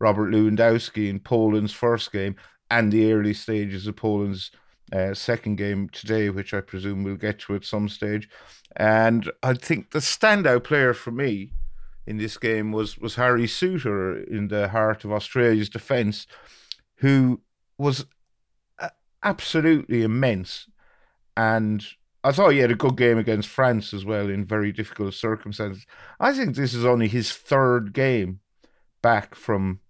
Robert 0.00 0.32
Lewandowski 0.32 1.08
in 1.08 1.20
Poland's 1.20 1.72
first 1.72 2.10
game 2.10 2.34
and 2.68 2.90
the 2.90 3.12
early 3.12 3.34
stages 3.34 3.86
of 3.86 3.94
Poland's 3.94 4.50
uh, 4.92 5.14
second 5.14 5.58
game 5.58 5.88
today, 5.90 6.28
which 6.28 6.52
I 6.52 6.60
presume 6.60 7.04
we'll 7.04 7.14
get 7.14 7.38
to 7.40 7.54
at 7.54 7.64
some 7.64 7.88
stage. 7.88 8.28
And 8.74 9.30
I 9.44 9.54
think 9.54 9.92
the 9.92 10.00
standout 10.00 10.64
player 10.64 10.92
for 10.92 11.12
me 11.12 11.52
in 12.04 12.18
this 12.18 12.36
game 12.36 12.72
was 12.72 12.98
was 12.98 13.14
Harry 13.14 13.46
Souttar 13.46 14.26
in 14.26 14.48
the 14.48 14.70
heart 14.70 15.04
of 15.04 15.12
Australia's 15.12 15.68
defence, 15.68 16.26
who 16.96 17.42
was 17.78 18.06
absolutely 19.22 20.02
immense, 20.02 20.66
and 21.36 21.86
I 22.24 22.32
thought 22.32 22.50
he 22.50 22.58
had 22.58 22.70
a 22.70 22.76
good 22.76 22.96
game 22.96 23.18
against 23.18 23.48
France 23.48 23.94
as 23.94 24.04
well 24.04 24.28
in 24.28 24.44
very 24.44 24.72
difficult 24.72 25.14
circumstances. 25.14 25.86
I 26.18 26.32
think 26.32 26.56
this 26.56 26.74
is 26.74 26.84
only 26.84 27.08
his 27.08 27.32
third 27.32 27.92
game 27.92 28.40
back 29.02 29.34
from 29.34 29.80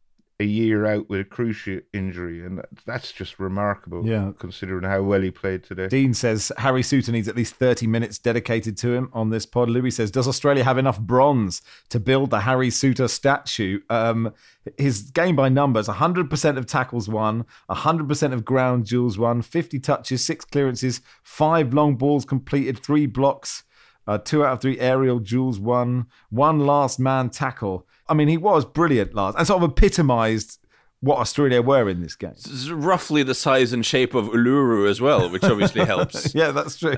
a 0.40 0.44
year 0.44 0.86
out 0.86 1.08
with 1.08 1.20
a 1.20 1.24
cruciate 1.24 1.82
injury, 1.92 2.44
and 2.44 2.62
that's 2.86 3.10
just 3.10 3.40
remarkable. 3.40 4.06
Yeah, 4.06 4.30
considering 4.38 4.84
how 4.84 5.02
well 5.02 5.20
he 5.20 5.32
played 5.32 5.64
today. 5.64 5.88
Dean 5.88 6.14
says 6.14 6.52
Harry 6.58 6.82
Souttar 6.82 7.10
needs 7.10 7.26
at 7.26 7.34
least 7.34 7.56
thirty 7.56 7.86
minutes 7.86 8.18
dedicated 8.18 8.76
to 8.78 8.94
him 8.94 9.10
on 9.12 9.30
this 9.30 9.46
pod. 9.46 9.68
Louis 9.68 9.90
says, 9.90 10.10
does 10.12 10.28
Australia 10.28 10.62
have 10.62 10.78
enough 10.78 11.00
bronze 11.00 11.60
to 11.88 11.98
build 11.98 12.30
the 12.30 12.40
Harry 12.40 12.68
Souttar 12.68 13.10
statue? 13.10 13.80
Um, 13.90 14.32
his 14.76 15.10
game 15.10 15.34
by 15.34 15.48
numbers: 15.48 15.88
hundred 15.88 16.30
percent 16.30 16.56
of 16.56 16.66
tackles 16.66 17.08
won, 17.08 17.44
hundred 17.68 18.08
percent 18.08 18.32
of 18.32 18.44
ground 18.44 18.86
duels 18.86 19.18
won, 19.18 19.42
fifty 19.42 19.80
touches, 19.80 20.24
six 20.24 20.44
clearances, 20.44 21.00
five 21.24 21.74
long 21.74 21.96
balls 21.96 22.24
completed, 22.24 22.78
three 22.78 23.06
blocks. 23.06 23.64
Uh, 24.08 24.16
two 24.16 24.42
out 24.42 24.54
of 24.54 24.60
three 24.62 24.80
aerial 24.80 25.18
duels 25.18 25.60
won, 25.60 26.06
one 26.30 26.60
last 26.60 26.98
man 26.98 27.28
tackle. 27.28 27.86
I 28.08 28.14
mean, 28.14 28.28
he 28.28 28.38
was 28.38 28.64
brilliant 28.64 29.14
last 29.14 29.36
and 29.36 29.46
sort 29.46 29.62
of 29.62 29.70
epitomised 29.70 30.58
what 31.00 31.18
Australia 31.18 31.60
were 31.60 31.90
in 31.90 32.00
this 32.00 32.16
game. 32.16 32.30
It's 32.30 32.70
roughly 32.70 33.22
the 33.22 33.34
size 33.34 33.72
and 33.74 33.84
shape 33.84 34.14
of 34.14 34.26
Uluru 34.28 34.88
as 34.88 35.00
well, 35.00 35.28
which 35.28 35.44
obviously 35.44 35.84
helps. 35.94 36.34
yeah, 36.34 36.50
that's 36.52 36.78
true. 36.78 36.96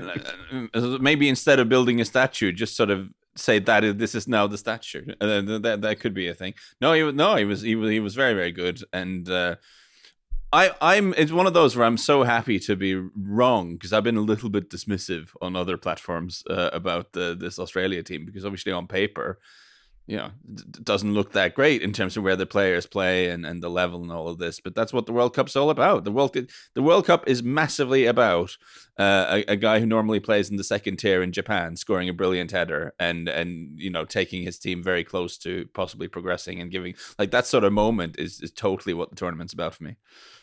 Uh, 0.73 0.97
maybe 1.01 1.27
instead 1.27 1.59
of 1.59 1.67
building 1.67 1.99
a 1.99 2.05
statue, 2.05 2.53
just 2.53 2.77
sort 2.77 2.89
of 2.89 3.09
say 3.35 3.59
that 3.59 3.97
this 3.97 4.15
is 4.15 4.27
now 4.27 4.47
the 4.47 4.57
statue. 4.57 5.05
Uh, 5.19 5.41
that 5.59 5.79
that 5.81 5.99
could 5.99 6.13
be 6.13 6.29
a 6.29 6.33
thing. 6.33 6.53
No, 6.79 6.93
he 6.93 7.03
was 7.03 7.13
no, 7.13 7.35
he 7.35 7.43
was 7.43 7.61
he 7.61 7.75
was 7.75 7.91
he 7.91 7.99
was 7.99 8.15
very 8.15 8.33
very 8.33 8.53
good, 8.53 8.81
and 8.93 9.29
uh, 9.29 9.55
I 10.53 10.71
I'm 10.81 11.13
it's 11.17 11.31
one 11.31 11.47
of 11.47 11.53
those 11.53 11.75
where 11.75 11.85
I'm 11.85 11.97
so 11.97 12.23
happy 12.23 12.59
to 12.59 12.75
be 12.75 12.95
wrong 12.95 13.73
because 13.73 13.93
I've 13.93 14.03
been 14.03 14.17
a 14.17 14.21
little 14.21 14.49
bit 14.49 14.69
dismissive 14.69 15.29
on 15.41 15.55
other 15.55 15.77
platforms 15.77 16.43
uh, 16.49 16.69
about 16.73 17.13
the, 17.13 17.35
this 17.39 17.57
Australia 17.57 18.03
team 18.03 18.25
because 18.25 18.45
obviously 18.45 18.71
on 18.71 18.87
paper 18.87 19.39
you 20.07 20.17
know 20.17 20.31
it 20.49 20.83
doesn't 20.83 21.13
look 21.13 21.31
that 21.31 21.55
great 21.55 21.81
in 21.81 21.93
terms 21.93 22.17
of 22.17 22.23
where 22.23 22.35
the 22.35 22.45
players 22.45 22.85
play 22.85 23.29
and, 23.29 23.45
and 23.45 23.61
the 23.61 23.69
level 23.69 24.01
and 24.01 24.11
all 24.11 24.27
of 24.27 24.39
this 24.39 24.59
but 24.59 24.75
that's 24.75 24.91
what 24.91 25.05
the 25.05 25.13
world 25.13 25.33
cup's 25.33 25.55
all 25.55 25.69
about. 25.69 26.03
The 26.03 26.11
world 26.11 26.35
the 26.73 26.81
world 26.81 27.05
cup 27.05 27.27
is 27.27 27.41
massively 27.43 28.05
about 28.05 28.57
uh, 28.99 29.41
a, 29.47 29.53
a, 29.53 29.55
guy 29.55 29.79
who 29.79 29.85
normally 29.85 30.19
plays 30.19 30.49
in 30.49 30.57
the 30.57 30.63
second 30.63 30.97
tier 30.97 31.23
in 31.23 31.31
japan 31.31 31.75
scoring 31.77 32.09
a 32.09 32.13
brilliant 32.13 32.51
header 32.51 32.93
and 32.99 33.29
and 33.29 33.79
you 33.79 33.89
know 33.89 34.03
taking 34.03 34.43
his 34.43 34.59
team 34.59 34.83
very 34.83 35.03
close 35.03 35.37
to 35.37 35.67
possibly 35.73 36.07
progressing 36.09 36.59
and 36.59 36.71
giving 36.71 36.93
like 37.17 37.31
that 37.31 37.47
sort 37.47 37.63
of 37.63 37.71
moment 37.71 38.19
is, 38.19 38.41
is 38.41 38.51
totally 38.51 38.93
what 38.93 39.09
the 39.09 39.15
tournament's 39.15 39.53
about 39.53 39.73
for 39.73 39.85
me 39.85 39.95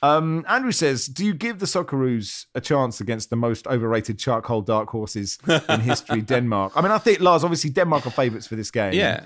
um, 0.03 0.45
andrew 0.49 0.73
says 0.73 1.07
do 1.07 1.25
you 1.25 1.35
give 1.35 1.59
the 1.59 1.67
socceroos 1.67 2.47
a 2.55 2.61
chance 2.61 3.01
against 3.01 3.31
the 3.31 3.37
most 3.37 3.67
overrated 3.67 4.19
charcoal 4.19 4.63
dark 4.63 4.89
horses 4.91 5.39
in 5.69 5.81
history 5.81 6.21
denmark 6.33 6.73
i 6.77 6.81
mean 6.81 6.93
i 6.93 6.99
think 6.99 7.21
lars 7.21 7.45
obviously 7.45 7.71
denmark 7.71 8.07
are 8.07 8.11
favourites 8.11 8.47
for 8.47 8.57
this 8.57 8.71
game 8.71 8.93
yeah 8.93 9.25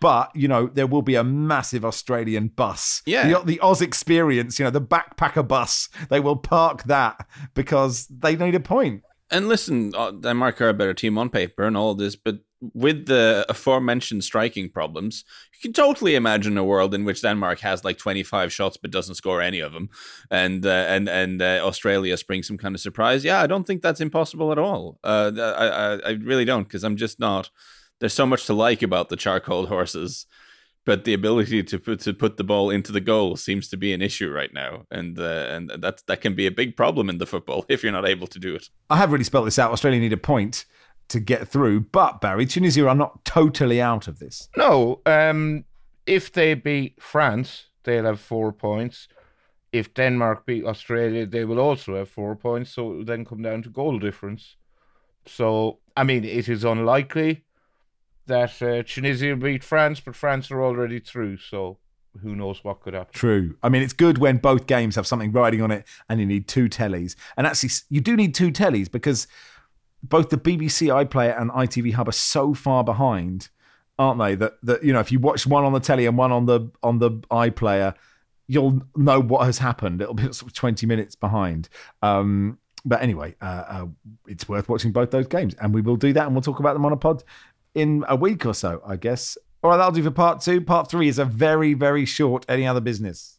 but 0.00 0.34
you 0.34 0.48
know 0.48 0.66
there 0.66 0.86
will 0.86 1.02
be 1.02 1.14
a 1.14 1.24
massive 1.24 1.84
Australian 1.84 2.48
bus. 2.48 3.02
Yeah. 3.06 3.28
the, 3.28 3.44
the 3.44 3.60
Oz 3.60 3.82
experience. 3.82 4.58
You 4.58 4.64
know, 4.64 4.70
the 4.70 4.80
backpacker 4.80 5.46
bus. 5.46 5.88
They 6.08 6.20
will 6.20 6.36
park 6.36 6.84
that 6.84 7.26
because 7.54 8.06
they 8.06 8.36
need 8.36 8.54
a 8.54 8.60
point. 8.60 9.02
And 9.30 9.48
listen, 9.48 9.92
uh, 9.94 10.12
Denmark 10.12 10.60
are 10.60 10.70
a 10.70 10.74
better 10.74 10.94
team 10.94 11.18
on 11.18 11.28
paper 11.28 11.64
and 11.64 11.76
all 11.76 11.94
this, 11.94 12.16
but 12.16 12.38
with 12.60 13.06
the 13.06 13.46
aforementioned 13.48 14.24
striking 14.24 14.68
problems, 14.68 15.24
you 15.52 15.60
can 15.60 15.72
totally 15.72 16.14
imagine 16.14 16.58
a 16.58 16.64
world 16.64 16.94
in 16.94 17.04
which 17.04 17.22
Denmark 17.22 17.60
has 17.60 17.84
like 17.84 17.98
25 17.98 18.52
shots 18.52 18.76
but 18.76 18.90
doesn't 18.90 19.14
score 19.14 19.40
any 19.40 19.60
of 19.60 19.72
them, 19.72 19.88
and 20.30 20.64
uh, 20.66 20.86
and 20.88 21.08
and 21.08 21.40
uh, 21.40 21.60
Australia 21.62 22.16
springs 22.16 22.46
some 22.46 22.58
kind 22.58 22.74
of 22.74 22.80
surprise. 22.80 23.24
Yeah, 23.24 23.40
I 23.40 23.46
don't 23.46 23.66
think 23.66 23.82
that's 23.82 24.00
impossible 24.00 24.52
at 24.52 24.58
all. 24.58 24.98
Uh, 25.04 25.32
I, 25.36 25.66
I 25.66 25.98
I 26.06 26.10
really 26.22 26.44
don't 26.44 26.64
because 26.64 26.84
I'm 26.84 26.96
just 26.96 27.20
not. 27.20 27.50
There's 28.00 28.14
so 28.14 28.26
much 28.26 28.46
to 28.46 28.54
like 28.54 28.82
about 28.82 29.08
the 29.08 29.16
charcoal 29.16 29.66
horses, 29.66 30.26
but 30.84 31.04
the 31.04 31.14
ability 31.14 31.62
to 31.62 31.78
put 31.78 32.00
to 32.00 32.14
put 32.14 32.36
the 32.36 32.44
ball 32.44 32.70
into 32.70 32.92
the 32.92 33.00
goal 33.00 33.36
seems 33.36 33.68
to 33.68 33.76
be 33.76 33.92
an 33.92 34.02
issue 34.02 34.30
right 34.30 34.52
now, 34.52 34.86
and 34.90 35.18
uh, 35.18 35.46
and 35.50 35.70
that 35.82 36.02
that 36.06 36.20
can 36.20 36.34
be 36.34 36.46
a 36.46 36.52
big 36.52 36.76
problem 36.76 37.08
in 37.08 37.18
the 37.18 37.26
football 37.26 37.64
if 37.68 37.82
you're 37.82 37.92
not 37.92 38.08
able 38.08 38.26
to 38.26 38.38
do 38.38 38.54
it. 38.56 38.68
I 38.90 38.96
have 38.96 39.12
really 39.12 39.24
spelled 39.24 39.46
this 39.46 39.58
out. 39.58 39.72
Australia 39.72 40.00
need 40.00 40.12
a 40.12 40.16
point 40.16 40.64
to 41.08 41.20
get 41.20 41.48
through, 41.48 41.80
but 41.80 42.20
Barry, 42.20 42.46
Tunisia 42.46 42.86
are 42.88 42.94
not 42.94 43.24
totally 43.24 43.80
out 43.80 44.08
of 44.08 44.18
this. 44.18 44.48
No, 44.56 45.00
um, 45.06 45.64
if 46.06 46.32
they 46.32 46.54
beat 46.54 47.02
France, 47.02 47.66
they'll 47.84 48.04
have 48.04 48.20
four 48.20 48.52
points. 48.52 49.08
If 49.72 49.92
Denmark 49.94 50.46
beat 50.46 50.64
Australia, 50.64 51.26
they 51.26 51.44
will 51.44 51.60
also 51.60 51.96
have 51.96 52.08
four 52.08 52.36
points. 52.36 52.70
So 52.70 52.92
it 52.92 52.96
will 52.96 53.04
then 53.04 53.24
come 53.24 53.42
down 53.42 53.62
to 53.62 53.68
goal 53.68 53.98
difference. 53.98 54.56
So, 55.26 55.78
I 55.96 56.04
mean, 56.04 56.24
it 56.24 56.48
is 56.48 56.64
unlikely 56.64 57.44
that 58.26 58.62
uh, 58.62 58.82
Tunisia 58.82 59.36
beat 59.36 59.64
France, 59.64 60.00
but 60.00 60.16
France 60.16 60.50
are 60.50 60.62
already 60.62 61.00
through. 61.00 61.38
So 61.38 61.78
who 62.22 62.34
knows 62.34 62.64
what 62.64 62.80
could 62.80 62.94
happen. 62.94 63.12
True. 63.12 63.56
I 63.62 63.68
mean, 63.68 63.82
it's 63.82 63.92
good 63.92 64.18
when 64.18 64.38
both 64.38 64.66
games 64.66 64.96
have 64.96 65.06
something 65.06 65.32
riding 65.32 65.62
on 65.62 65.70
it 65.70 65.86
and 66.08 66.20
you 66.20 66.26
need 66.26 66.48
two 66.48 66.68
tellies. 66.68 67.14
And 67.36 67.46
actually, 67.46 67.70
you 67.90 68.00
do 68.00 68.16
need 68.16 68.34
two 68.34 68.50
tellies 68.50 68.90
because 68.90 69.26
both 70.02 70.30
the 70.30 70.38
BBC 70.38 70.88
iPlayer 70.88 71.40
and 71.40 71.50
ITV 71.50 71.94
Hub 71.94 72.08
are 72.08 72.12
so 72.12 72.54
far 72.54 72.84
behind, 72.84 73.48
aren't 73.98 74.20
they? 74.20 74.34
That 74.34 74.54
that 74.62 74.84
you 74.84 74.92
know, 74.92 75.00
if 75.00 75.10
you 75.12 75.18
watch 75.18 75.46
one 75.46 75.64
on 75.64 75.72
the 75.72 75.80
telly 75.80 76.06
and 76.06 76.16
one 76.16 76.32
on 76.32 76.46
the 76.46 76.70
on 76.82 76.98
the 76.98 77.10
iPlayer, 77.30 77.94
you'll 78.46 78.82
know 78.96 79.20
what 79.20 79.44
has 79.46 79.58
happened. 79.58 80.00
It'll 80.00 80.14
be 80.14 80.22
sort 80.32 80.50
of 80.50 80.54
twenty 80.54 80.86
minutes 80.86 81.14
behind. 81.14 81.68
Um, 82.02 82.58
but 82.84 83.02
anyway, 83.02 83.34
uh, 83.42 83.64
uh, 83.68 83.86
it's 84.26 84.48
worth 84.48 84.68
watching 84.68 84.92
both 84.92 85.10
those 85.10 85.26
games, 85.26 85.54
and 85.60 85.74
we 85.74 85.80
will 85.80 85.96
do 85.96 86.12
that, 86.12 86.26
and 86.26 86.34
we'll 86.34 86.42
talk 86.42 86.60
about 86.60 86.74
them 86.74 86.86
on 86.86 86.92
a 86.92 86.96
pod 86.96 87.24
in 87.74 88.04
a 88.08 88.16
week 88.16 88.46
or 88.46 88.54
so, 88.54 88.82
I 88.86 88.96
guess. 88.96 89.36
All 89.62 89.70
right, 89.70 89.76
that'll 89.76 89.92
do 89.92 90.02
for 90.02 90.10
part 90.10 90.40
two. 90.40 90.60
Part 90.60 90.88
three 90.88 91.08
is 91.08 91.18
a 91.18 91.24
very, 91.24 91.74
very 91.74 92.04
short. 92.04 92.46
Any 92.48 92.66
other 92.66 92.80
business? 92.80 93.37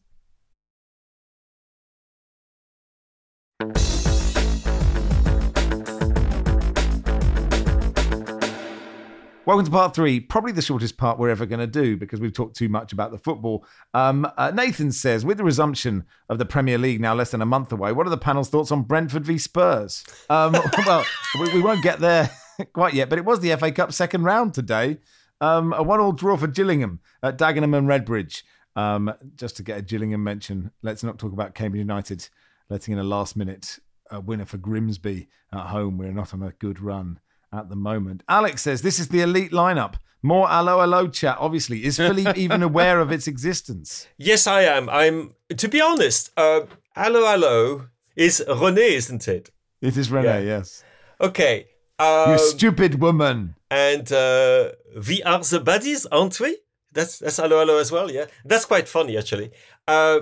Welcome 9.49 9.65
to 9.65 9.71
part 9.71 9.95
three, 9.95 10.19
probably 10.19 10.51
the 10.51 10.61
shortest 10.61 10.97
part 10.97 11.17
we're 11.17 11.31
ever 11.31 11.47
going 11.47 11.59
to 11.59 11.65
do 11.65 11.97
because 11.97 12.19
we've 12.19 12.31
talked 12.31 12.55
too 12.55 12.69
much 12.69 12.93
about 12.93 13.09
the 13.09 13.17
football. 13.17 13.65
Um, 13.95 14.31
uh, 14.37 14.51
Nathan 14.53 14.91
says, 14.91 15.25
with 15.25 15.37
the 15.39 15.43
resumption 15.43 16.05
of 16.29 16.37
the 16.37 16.45
Premier 16.45 16.77
League 16.77 17.01
now 17.01 17.15
less 17.15 17.31
than 17.31 17.41
a 17.41 17.47
month 17.47 17.71
away, 17.71 17.91
what 17.91 18.05
are 18.05 18.11
the 18.11 18.17
panel's 18.19 18.49
thoughts 18.49 18.71
on 18.71 18.83
Brentford 18.83 19.25
v 19.25 19.39
Spurs? 19.39 20.03
Um, 20.29 20.51
well, 20.85 21.03
we, 21.39 21.51
we 21.51 21.61
won't 21.61 21.81
get 21.81 21.99
there 21.99 22.29
quite 22.73 22.93
yet, 22.93 23.09
but 23.09 23.17
it 23.17 23.25
was 23.25 23.39
the 23.39 23.55
FA 23.55 23.71
Cup 23.71 23.91
second 23.91 24.21
round 24.21 24.53
today. 24.53 24.99
Um, 25.41 25.73
a 25.73 25.81
one-all 25.81 26.11
draw 26.11 26.37
for 26.37 26.45
Gillingham 26.45 26.99
at 27.23 27.39
Dagenham 27.39 27.75
and 27.75 27.87
Redbridge. 27.87 28.43
Um, 28.75 29.11
just 29.35 29.57
to 29.57 29.63
get 29.63 29.79
a 29.79 29.81
Gillingham 29.81 30.23
mention, 30.23 30.69
let's 30.83 31.03
not 31.03 31.17
talk 31.17 31.33
about 31.33 31.55
Cambridge 31.55 31.79
United 31.79 32.29
letting 32.69 32.91
in 32.93 32.99
a 32.99 33.03
last-minute 33.03 33.79
uh, 34.13 34.21
winner 34.21 34.45
for 34.45 34.57
Grimsby 34.57 35.27
at 35.51 35.69
home. 35.69 35.97
We're 35.97 36.11
not 36.11 36.35
on 36.35 36.43
a 36.43 36.51
good 36.51 36.79
run 36.79 37.19
at 37.53 37.69
the 37.69 37.75
moment. 37.75 38.23
Alex 38.27 38.61
says 38.63 38.81
this 38.81 38.99
is 38.99 39.09
the 39.09 39.21
elite 39.21 39.51
lineup. 39.51 39.95
More 40.21 40.49
allo 40.49 40.81
allo 40.81 41.07
chat. 41.07 41.37
Obviously, 41.39 41.85
is 41.85 41.97
Philippe 41.97 42.33
even 42.39 42.61
aware 42.63 42.99
of 42.99 43.11
its 43.11 43.27
existence? 43.27 44.07
Yes, 44.17 44.47
I 44.47 44.63
am. 44.63 44.89
I'm. 44.89 45.33
To 45.55 45.67
be 45.69 45.79
honest, 45.81 46.31
uh, 46.35 46.61
allo 46.95 47.25
allo 47.25 47.87
is 48.15 48.43
René, 48.47 48.89
isn't 48.91 49.27
it? 49.27 49.49
It 49.81 49.95
is 49.95 50.09
René. 50.09 50.23
Yeah. 50.23 50.39
Yes. 50.39 50.83
Okay. 51.21 51.67
Um, 51.97 52.31
you 52.33 52.37
stupid 52.39 53.01
woman. 53.01 53.55
and 53.71 54.11
uh, 54.11 54.71
we 55.07 55.21
are 55.23 55.39
the 55.39 55.59
buddies, 55.61 56.05
aren't 56.07 56.39
we? 56.39 56.57
That's 56.91 57.19
that's 57.19 57.39
allo 57.39 57.59
allo 57.61 57.77
as 57.77 57.91
well. 57.91 58.11
Yeah, 58.11 58.25
that's 58.43 58.65
quite 58.65 58.89
funny 58.89 59.17
actually. 59.17 59.51
Uh, 59.87 60.21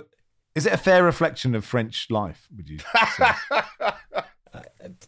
Is 0.53 0.65
it 0.67 0.73
a 0.73 0.77
fair 0.77 1.03
reflection 1.03 1.55
of 1.55 1.65
French 1.65 2.07
life? 2.09 2.47
Would 2.55 2.69
you? 2.69 2.79
Say? 3.17 3.31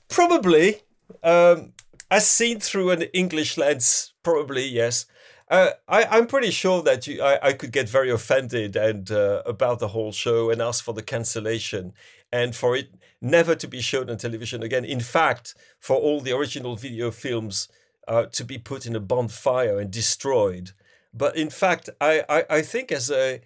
Probably. 0.10 0.82
Um, 1.24 1.74
as 2.12 2.28
seen 2.28 2.60
through 2.60 2.92
an 2.92 3.04
English 3.14 3.58
lens, 3.58 4.14
probably 4.24 4.66
yes. 4.66 5.06
Uh, 5.50 5.72
I, 5.88 6.06
I'm 6.06 6.28
pretty 6.28 6.52
sure 6.52 6.84
that 6.84 7.08
you, 7.08 7.22
I, 7.24 7.50
I 7.50 7.54
could 7.54 7.72
get 7.72 7.90
very 7.90 8.12
offended 8.12 8.76
and 8.76 9.10
uh, 9.10 9.42
about 9.46 9.80
the 9.80 9.90
whole 9.90 10.12
show 10.12 10.52
and 10.52 10.62
ask 10.62 10.84
for 10.84 10.94
the 10.94 11.02
cancellation 11.02 11.94
and 12.32 12.56
for 12.56 12.76
it 12.76 12.94
never 13.20 13.56
to 13.56 13.68
be 13.68 13.82
shown 13.82 14.10
on 14.10 14.18
television 14.18 14.62
again. 14.62 14.86
In 14.86 15.00
fact, 15.00 15.56
for 15.80 15.98
all 15.98 16.22
the 16.22 16.34
original 16.34 16.76
video 16.76 17.10
films 17.10 17.68
uh, 18.08 18.26
to 18.26 18.44
be 18.44 18.58
put 18.58 18.86
in 18.86 18.96
a 18.96 19.00
bonfire 19.00 19.80
and 19.80 19.92
destroyed. 19.92 20.72
But 21.14 21.36
in 21.36 21.50
fact, 21.50 21.90
I, 22.00 22.24
I, 22.30 22.46
I 22.50 22.62
think 22.62 22.92
as 22.92 23.10
a 23.10 23.42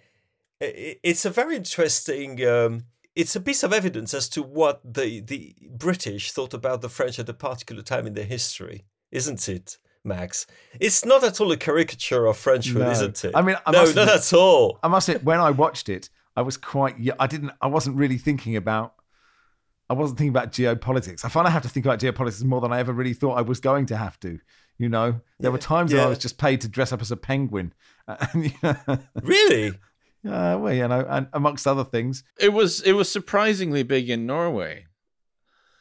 it's 0.60 1.24
a 1.24 1.30
very 1.30 1.56
interesting 1.56 2.46
um, 2.46 2.84
it's 3.16 3.36
a 3.36 3.40
piece 3.40 3.62
of 3.62 3.72
evidence 3.72 4.12
as 4.14 4.28
to 4.30 4.42
what 4.42 4.80
the 4.84 5.20
the 5.20 5.54
British 5.70 6.32
thought 6.32 6.54
about 6.54 6.82
the 6.82 6.88
French 6.88 7.18
at 7.18 7.28
a 7.28 7.34
particular 7.34 7.82
time 7.82 8.06
in 8.06 8.14
their 8.14 8.24
history, 8.24 8.84
isn't 9.10 9.48
it, 9.48 9.78
Max? 10.04 10.46
It's 10.80 11.04
not 11.04 11.22
at 11.24 11.40
all 11.40 11.50
a 11.52 11.56
caricature 11.56 12.26
of 12.26 12.36
Frenchhood, 12.36 12.80
No. 12.80 12.90
isn't 12.90 13.24
it? 13.24 13.32
I 13.34 13.42
mean, 13.42 13.56
I 13.66 13.70
no, 13.70 13.80
must 13.82 13.94
not 13.96 14.08
at 14.08 14.32
all. 14.32 14.78
I 14.82 14.88
must 14.88 15.06
say, 15.06 15.16
when 15.16 15.40
I 15.40 15.50
watched 15.50 15.88
it, 15.88 16.10
I 16.36 16.42
was 16.42 16.56
quite. 16.56 16.96
I 17.18 17.26
didn't. 17.26 17.52
I 17.60 17.66
wasn't 17.68 17.96
really 17.96 18.18
thinking 18.18 18.56
about. 18.56 18.94
I 19.88 19.92
wasn't 19.92 20.18
thinking 20.18 20.30
about 20.30 20.50
geopolitics. 20.50 21.24
I 21.24 21.28
find 21.28 21.46
I 21.46 21.50
have 21.50 21.62
to 21.62 21.68
think 21.68 21.84
about 21.84 22.00
geopolitics 22.00 22.42
more 22.42 22.60
than 22.62 22.72
I 22.72 22.78
ever 22.80 22.92
really 22.92 23.12
thought 23.12 23.34
I 23.34 23.42
was 23.42 23.60
going 23.60 23.86
to 23.86 23.96
have 23.96 24.18
to. 24.20 24.38
You 24.78 24.88
know, 24.88 25.20
there 25.38 25.52
were 25.52 25.58
times 25.58 25.92
when 25.92 26.02
I 26.02 26.06
was 26.06 26.18
just 26.18 26.38
paid 26.38 26.62
to 26.62 26.68
dress 26.68 26.90
up 26.90 27.00
as 27.02 27.10
a 27.12 27.16
penguin. 27.16 27.72
And, 28.08 28.44
you 28.44 28.52
know, 28.62 28.76
Really? 29.22 29.72
Uh, 30.26 30.58
well, 30.60 30.72
you 30.72 30.86
know, 30.88 31.04
and 31.08 31.26
amongst 31.32 31.66
other 31.66 31.84
things, 31.84 32.24
It 32.38 32.52
was 32.52 32.80
it 32.82 32.92
was 32.92 33.08
surprisingly 33.10 33.82
big 33.82 34.08
in 34.10 34.26
Norway. 34.26 34.86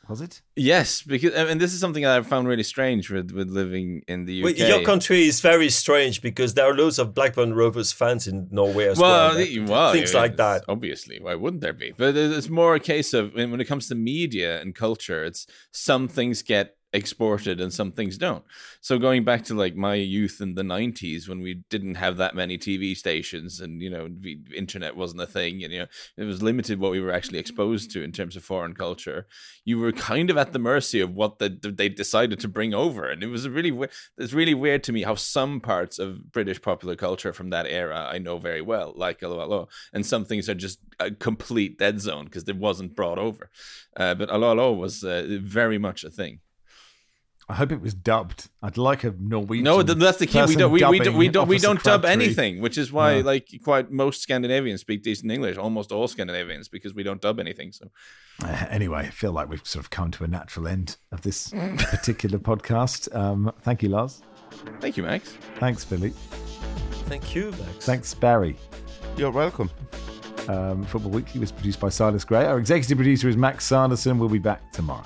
was 0.10 0.20
it? 0.20 0.42
Yes, 0.58 1.02
because 1.02 1.34
and 1.34 1.62
this 1.62 1.74
is 1.74 1.80
something 1.80 2.06
I 2.06 2.22
found 2.24 2.48
really 2.48 2.64
strange 2.64 3.10
with 3.10 3.32
with 3.32 3.50
living 3.50 4.02
in 4.08 4.26
the 4.26 4.42
UK. 4.42 4.44
Well, 4.46 4.70
your 4.74 4.84
country 4.86 5.24
is 5.32 5.40
very 5.40 5.70
strange 5.70 6.22
because 6.22 6.54
there 6.56 6.66
are 6.70 6.74
loads 6.76 7.00
of 7.00 7.14
Blackburn 7.14 7.54
Rovers 7.54 7.92
fans 7.94 8.28
in 8.28 8.48
Norway 8.52 8.88
as 8.90 9.00
well. 9.00 9.12
well, 9.30 9.38
that- 9.38 9.46
the- 9.48 9.60
well, 9.62 9.94
things 9.94 10.14
yeah, 10.14 10.20
like 10.22 10.36
that. 10.38 10.66
Obviously, 10.68 11.20
why 11.22 11.36
wouldn't 11.36 11.62
there 11.62 11.74
be? 11.74 11.94
But 11.98 12.18
it's 12.18 12.50
more 12.50 12.76
a 12.76 12.80
case 12.82 13.14
of 13.14 13.34
when 13.34 13.50
when 13.52 13.62
it 13.62 13.66
comes 13.72 13.88
to 13.88 13.96
media 13.96 14.60
and 14.62 14.76
culture, 14.76 15.24
it's 15.24 15.48
some 15.72 16.08
things 16.10 16.42
get 16.42 16.76
exported 16.94 17.60
and 17.60 17.74
some 17.74 17.92
things 17.92 18.18
don't. 18.18 18.44
So 18.80 19.00
going 19.00 19.24
back 19.24 19.44
to 19.46 19.56
like 19.56 19.76
my 19.76 19.96
youth 19.96 20.40
in 20.42 20.54
the 20.56 20.62
90s 20.62 21.28
when 21.28 21.42
we 21.42 21.56
didn't 21.70 21.96
have 21.96 22.18
that 22.18 22.36
many 22.36 22.58
TV 22.58 22.96
stations 22.96 23.60
and 23.60 23.82
you 23.82 23.90
know 23.90 24.08
the 24.08 24.40
internet 24.56 24.96
wasn't 24.96 25.22
a 25.22 25.28
thing 25.28 25.64
and 25.64 25.74
you 25.74 25.80
know 25.80 25.88
it 26.18 26.24
was 26.24 26.44
limited 26.44 26.80
what 26.80 26.92
we 26.92 27.02
were 27.02 27.12
actually 27.12 27.40
exposed 27.40 27.92
to 27.92 28.04
in 28.04 28.12
terms 28.12 28.36
of 28.36 28.44
foreign 28.44 28.76
culture. 28.76 29.26
You 29.66 29.80
were 29.80 29.92
kind 29.92 30.30
of 30.30 30.38
at 30.38 30.54
the 30.54 30.60
mercy 30.60 31.00
of 31.00 31.14
what 31.14 31.40
the, 31.40 31.50
they 31.50 31.90
decided 31.90 32.40
to 32.42 32.48
bring 32.48 32.74
over 32.74 33.10
and 33.10 33.24
it 33.24 33.28
was 33.28 33.50
really 33.50 33.88
it's 34.18 34.34
really 34.34 34.54
weird 34.54 34.84
to 34.84 34.94
me 34.94 35.04
how 35.04 35.16
some 35.16 35.60
parts 35.60 35.98
of 35.98 36.32
British 36.32 36.62
popular 36.62 36.96
culture 36.96 37.34
from 37.34 37.50
that 37.50 37.66
era 37.66 38.08
I 38.12 38.20
know 38.20 38.38
very 38.38 38.62
well 38.62 38.94
like 38.96 39.24
Allo 39.24 39.68
and 39.94 40.06
some 40.06 40.26
things 40.26 40.48
are 40.48 40.54
just 40.54 40.80
a 41.00 41.10
complete 41.10 41.80
dead 41.80 42.00
zone 42.00 42.26
because 42.26 42.48
it 42.48 42.58
wasn't 42.58 42.96
brought 42.96 43.18
over. 43.18 43.50
Uh, 43.96 44.14
but 44.14 44.30
Allo 44.30 44.72
was 44.74 45.04
uh, 45.04 45.26
very 45.42 45.78
much 45.78 46.04
a 46.04 46.10
thing. 46.10 46.40
I 47.54 47.56
hope 47.56 47.72
it 47.72 47.82
was 47.82 47.94
dubbed. 47.94 48.50
I'd 48.64 48.78
like 48.78 49.04
a 49.04 49.14
Norwegian. 49.20 49.64
No, 49.66 49.84
that's 49.84 50.18
the 50.18 50.26
key. 50.26 50.44
We 50.44 50.56
don't. 50.56 50.72
We, 50.72 50.84
we 50.84 50.98
don't. 51.00 51.16
We 51.16 51.30
don't. 51.30 51.48
We 51.48 51.60
don't 51.60 51.84
dub 51.84 52.04
anything, 52.04 52.62
which 52.62 52.80
is 52.80 52.92
why, 52.92 53.18
No. 53.18 53.22
like, 53.22 53.48
quite 53.64 53.92
most 53.92 54.24
Scandinavians 54.24 54.82
speak 54.82 55.04
decent 55.04 55.32
English. 55.32 55.58
Almost 55.58 55.92
all 55.92 56.08
Scandinavians, 56.08 56.68
because 56.68 56.96
we 56.96 57.04
don't 57.04 57.22
dub 57.22 57.40
anything. 57.40 57.72
So, 57.72 57.92
Uh, 58.44 58.66
anyway, 58.72 59.02
I 59.02 59.10
feel 59.12 59.34
like 59.34 59.50
we've 59.50 59.64
sort 59.68 59.86
of 59.86 59.92
come 59.92 60.10
to 60.10 60.24
a 60.24 60.28
natural 60.28 60.68
end 60.68 60.98
of 61.12 61.22
this 61.22 61.50
particular 61.78 62.40
podcast. 62.50 63.16
Um, 63.16 63.52
thank 63.62 63.84
you, 63.84 63.90
Lars. 63.90 64.24
thank 64.80 64.98
you, 64.98 65.04
Max. 65.04 65.38
Thanks, 65.60 65.84
Philippe. 65.84 66.18
Thank 67.06 67.36
you, 67.36 67.52
Max. 67.52 67.86
Thanks, 67.86 68.16
Barry. 68.16 68.56
You're 69.16 69.30
welcome. 69.30 69.70
Um, 70.48 70.84
Football 70.86 71.12
Weekly 71.12 71.40
was 71.40 71.52
produced 71.52 71.80
by 71.80 71.90
Silas 71.90 72.26
Gray. 72.26 72.46
Our 72.46 72.58
executive 72.58 72.98
producer 72.98 73.30
is 73.30 73.38
Max 73.38 73.64
Sanderson. 73.66 74.18
We'll 74.18 74.28
be 74.30 74.40
back 74.40 74.72
tomorrow. 74.72 75.06